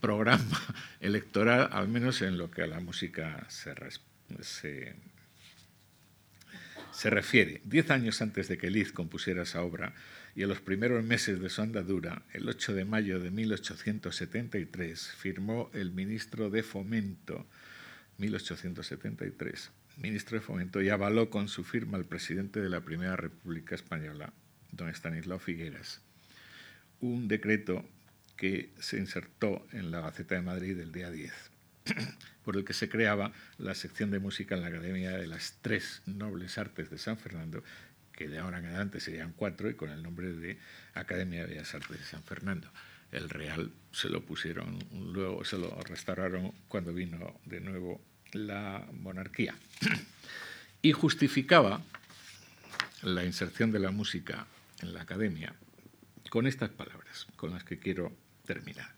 programa 0.00 0.60
electoral, 1.00 1.68
al 1.72 1.88
menos 1.88 2.22
en 2.22 2.38
lo 2.38 2.50
que 2.50 2.62
a 2.62 2.66
la 2.66 2.80
música 2.80 3.44
se, 3.50 3.74
se, 4.40 4.94
se 6.90 7.10
refiere. 7.10 7.60
Diez 7.64 7.90
años 7.90 8.22
antes 8.22 8.48
de 8.48 8.56
que 8.56 8.70
Liszt 8.70 8.94
compusiera 8.94 9.42
esa 9.42 9.62
obra, 9.62 9.92
y 10.34 10.42
en 10.42 10.48
los 10.48 10.60
primeros 10.60 11.04
meses 11.04 11.40
de 11.40 11.50
su 11.50 11.60
andadura, 11.60 12.22
el 12.32 12.48
8 12.48 12.74
de 12.74 12.84
mayo 12.84 13.20
de 13.20 13.30
1873, 13.30 15.08
firmó 15.18 15.70
el 15.74 15.92
ministro 15.92 16.48
de 16.48 16.62
Fomento, 16.62 17.46
1873, 18.18 19.70
ministro 19.98 20.38
de 20.38 20.44
Fomento, 20.44 20.80
y 20.80 20.88
avaló 20.88 21.28
con 21.28 21.48
su 21.48 21.64
firma 21.64 21.98
al 21.98 22.06
presidente 22.06 22.60
de 22.60 22.70
la 22.70 22.80
Primera 22.80 23.16
República 23.16 23.74
Española, 23.74 24.32
don 24.70 24.88
Estanislao 24.88 25.38
Figueras, 25.38 26.00
un 27.00 27.28
decreto 27.28 27.84
que 28.36 28.70
se 28.80 28.98
insertó 28.98 29.66
en 29.72 29.90
la 29.90 30.00
Gaceta 30.00 30.34
de 30.34 30.42
Madrid 30.42 30.78
el 30.78 30.92
día 30.92 31.10
10, 31.10 31.32
por 32.44 32.56
el 32.56 32.64
que 32.64 32.72
se 32.72 32.88
creaba 32.88 33.32
la 33.58 33.74
sección 33.74 34.10
de 34.10 34.18
música 34.18 34.54
en 34.54 34.62
la 34.62 34.68
Academia 34.68 35.10
de 35.10 35.26
las 35.26 35.58
Tres 35.60 36.00
Nobles 36.06 36.56
Artes 36.56 36.88
de 36.88 36.96
San 36.96 37.18
Fernando 37.18 37.62
de 38.26 38.38
ahora 38.38 38.58
en 38.58 38.66
adelante 38.66 39.00
serían 39.00 39.32
cuatro, 39.32 39.68
y 39.70 39.74
con 39.74 39.90
el 39.90 40.02
nombre 40.02 40.32
de 40.32 40.58
Academia 40.94 41.42
de 41.42 41.54
Bellas 41.54 41.74
Artes 41.74 41.98
de 41.98 42.04
San 42.04 42.22
Fernando. 42.22 42.70
El 43.10 43.28
Real 43.28 43.70
se 43.92 44.08
lo 44.08 44.24
pusieron, 44.24 44.78
luego 44.92 45.44
se 45.44 45.58
lo 45.58 45.70
restauraron 45.82 46.52
cuando 46.68 46.94
vino 46.94 47.38
de 47.44 47.60
nuevo 47.60 48.00
la 48.32 48.86
monarquía. 48.92 49.54
Y 50.80 50.92
justificaba 50.92 51.82
la 53.02 53.24
inserción 53.24 53.70
de 53.70 53.78
la 53.78 53.90
música 53.90 54.46
en 54.80 54.94
la 54.94 55.02
academia 55.02 55.54
con 56.30 56.46
estas 56.46 56.70
palabras, 56.70 57.26
con 57.36 57.50
las 57.50 57.64
que 57.64 57.78
quiero 57.78 58.12
terminar. 58.46 58.94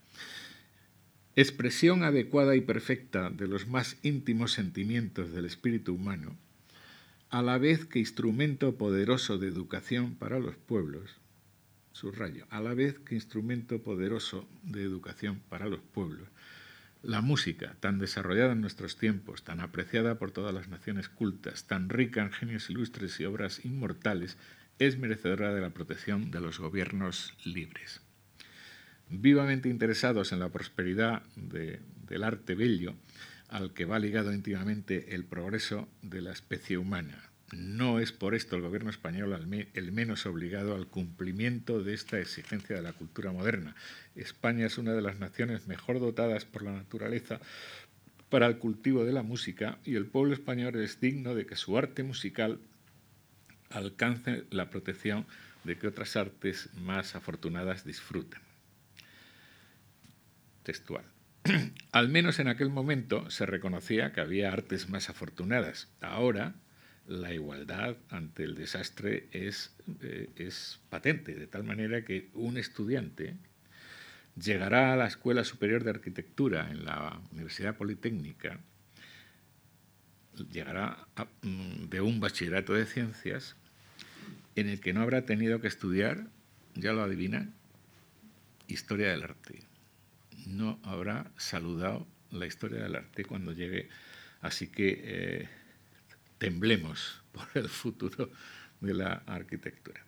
Expresión 1.37 2.05
adecuada 2.05 2.55
y 2.55 2.61
perfecta 2.61 3.29
de 3.29 3.49
los 3.49 3.67
más 3.67 3.97
íntimos 4.03 4.53
sentimientos 4.53 5.33
del 5.33 5.47
espíritu 5.47 5.95
humano 5.95 6.37
a 7.31 7.43
la 7.43 7.59
vez 7.59 7.87
que 7.87 7.99
instrumento 7.99 8.77
poderoso 8.77 9.39
de 9.39 9.49
educación 9.49 10.15
para 10.15 10.39
los 10.39 10.57
pueblos, 10.57 11.17
subrayo, 11.93 12.47
a 12.51 12.61
la 12.61 12.75
vez 12.75 12.99
que 12.99 13.15
instrumento 13.15 13.83
poderoso 13.83 14.49
de 14.63 14.83
educación 14.83 15.41
para 15.49 15.67
los 15.67 15.81
pueblos, 15.81 16.29
la 17.03 17.21
música, 17.21 17.77
tan 17.81 17.99
desarrollada 17.99 18.53
en 18.53 18.63
nuestros 18.63 18.97
tiempos, 18.97 19.45
tan 19.45 19.61
apreciada 19.61 20.19
por 20.19 20.31
todas 20.31 20.55
las 20.55 20.69
naciones 20.69 21.09
cultas, 21.09 21.65
tan 21.65 21.91
rica 21.91 22.23
en 22.23 22.33
genios 22.33 22.71
ilustres 22.71 23.21
y 23.21 23.27
obras 23.27 23.65
inmortales, 23.65 24.39
es 24.79 24.99
merecedora 24.99 25.55
de 25.55 25.61
la 25.61 25.71
protección 25.71 26.31
de 26.31 26.41
los 26.41 26.59
gobiernos 26.59 27.35
libres. 27.45 28.01
Vivamente 29.11 29.69
interesados 29.69 30.33
en 30.33 30.41
la 30.41 30.49
prosperidad 30.49 31.23
del 31.37 32.25
arte 32.25 32.55
bello, 32.55 32.95
al 33.55 33.73
que 33.73 33.85
va 33.85 34.01
ligado 34.01 34.35
íntimamente 34.35 35.15
el 35.15 35.25
progreso 35.25 35.89
de 36.03 36.21
la 36.21 36.33
especie 36.33 36.77
humana. 36.77 37.31
No 37.53 38.01
es 38.01 38.11
por 38.11 38.35
esto 38.35 38.57
el 38.57 38.63
gobierno 38.63 38.91
español 38.91 39.33
el 39.75 39.93
menos 39.93 40.27
obligado 40.27 40.75
al 40.75 40.89
cumplimiento 40.89 41.81
de 41.81 41.95
esta 41.95 42.19
exigencia 42.19 42.75
de 42.75 42.83
la 42.83 42.95
cultura 42.95 43.31
moderna. 43.31 43.77
España 44.17 44.67
es 44.67 44.77
una 44.77 44.93
de 44.93 45.03
las 45.03 45.21
naciones 45.21 45.69
mejor 45.69 46.01
dotadas 46.01 46.45
por 46.45 46.63
la 46.63 46.73
naturaleza 46.73 47.39
para 48.29 48.49
el 48.49 48.59
cultivo 48.59 49.05
de 49.05 49.13
la 49.13 49.23
música 49.23 49.79
y 49.85 49.95
el 49.95 50.07
pueblo 50.07 50.35
español 50.35 50.75
es 50.75 50.99
digno 50.99 51.37
de 51.37 51.47
que 51.47 51.55
su 51.55 51.79
arte 51.79 52.03
musical 52.03 52.59
alcance 53.71 54.43
la 54.51 54.69
protección 54.69 55.27
de 55.63 55.79
que 55.79 55.87
otras 55.87 56.17
artes 56.17 56.71
más 56.75 57.15
afortunadas 57.15 57.85
disfruten. 57.85 58.41
Textual. 60.65 61.14
Al 61.93 62.09
menos 62.09 62.39
en 62.39 62.49
aquel 62.49 62.71
momento 62.71 63.29
se 63.31 63.45
reconocía 63.45 64.13
que 64.13 64.21
había 64.21 64.53
artes 64.53 64.89
más 64.89 65.11
afortunadas. 65.11 65.89
Ahora 66.01 66.55
la 67.07 67.35
igualdad 67.35 67.97
ante 68.09 68.45
el 68.45 68.55
desastre 68.55 69.29
es, 69.31 69.77
eh, 70.01 70.31
es 70.37 70.81
patente, 70.89 71.35
de 71.35 71.47
tal 71.47 71.65
manera 71.65 72.03
que 72.05 72.31
un 72.33 72.57
estudiante 72.57 73.37
llegará 74.41 74.95
a 74.95 74.97
la 74.97 75.07
Escuela 75.07 75.45
Superior 75.45 75.85
de 75.85 75.91
Arquitectura 75.91 76.71
en 76.71 76.87
la 76.87 77.21
Universidad 77.31 77.77
Politécnica, 77.77 78.59
llegará 80.51 81.07
mm, 81.43 81.85
de 81.91 82.01
un 82.01 82.21
bachillerato 82.21 82.73
de 82.73 82.87
ciencias 82.87 83.55
en 84.57 84.69
el 84.69 84.81
que 84.81 84.95
no 84.95 85.03
habrá 85.03 85.27
tenido 85.27 85.61
que 85.61 85.69
estudiar, 85.69 86.27
ya 86.75 86.95
lo 86.95 87.03
adivinan, 87.03 87.53
historia 88.67 89.11
del 89.11 89.25
arte 89.25 89.74
no 90.47 90.81
habrá 90.83 91.31
saludado 91.37 92.07
la 92.31 92.47
historia 92.47 92.83
del 92.83 92.97
arte 92.97 93.25
cuando 93.25 93.53
llegue. 93.53 93.89
Así 94.41 94.69
que 94.69 95.01
eh, 95.05 95.49
temblemos 96.39 97.23
por 97.33 97.49
el 97.55 97.69
futuro 97.69 98.31
de 98.81 98.95
la 98.95 99.23
arquitectura. 99.27 100.05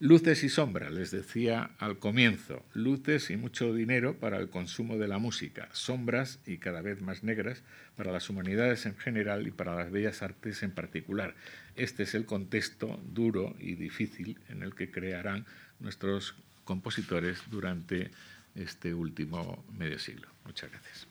Luces 0.00 0.42
y 0.44 0.48
sombras, 0.48 0.92
les 0.92 1.10
decía 1.10 1.70
al 1.78 1.98
comienzo, 1.98 2.64
luces 2.74 3.30
y 3.30 3.36
mucho 3.36 3.72
dinero 3.72 4.18
para 4.18 4.38
el 4.38 4.50
consumo 4.50 4.98
de 4.98 5.08
la 5.08 5.18
música, 5.18 5.68
sombras 5.72 6.40
y 6.46 6.58
cada 6.58 6.82
vez 6.82 7.00
más 7.00 7.22
negras 7.22 7.62
para 7.96 8.12
las 8.12 8.28
humanidades 8.28 8.86
en 8.86 8.96
general 8.96 9.46
y 9.46 9.50
para 9.50 9.74
las 9.74 9.90
bellas 9.90 10.22
artes 10.22 10.62
en 10.62 10.72
particular. 10.72 11.34
Este 11.76 12.02
es 12.02 12.14
el 12.14 12.26
contexto 12.26 13.00
duro 13.04 13.56
y 13.58 13.76
difícil 13.76 14.38
en 14.48 14.62
el 14.62 14.74
que 14.74 14.90
crearán 14.90 15.46
nuestros 15.80 16.34
compositores 16.64 17.38
durante 17.50 18.10
este 18.54 18.94
último 18.94 19.64
medio 19.72 19.98
siglo. 19.98 20.28
Muchas 20.44 20.70
gracias. 20.70 21.06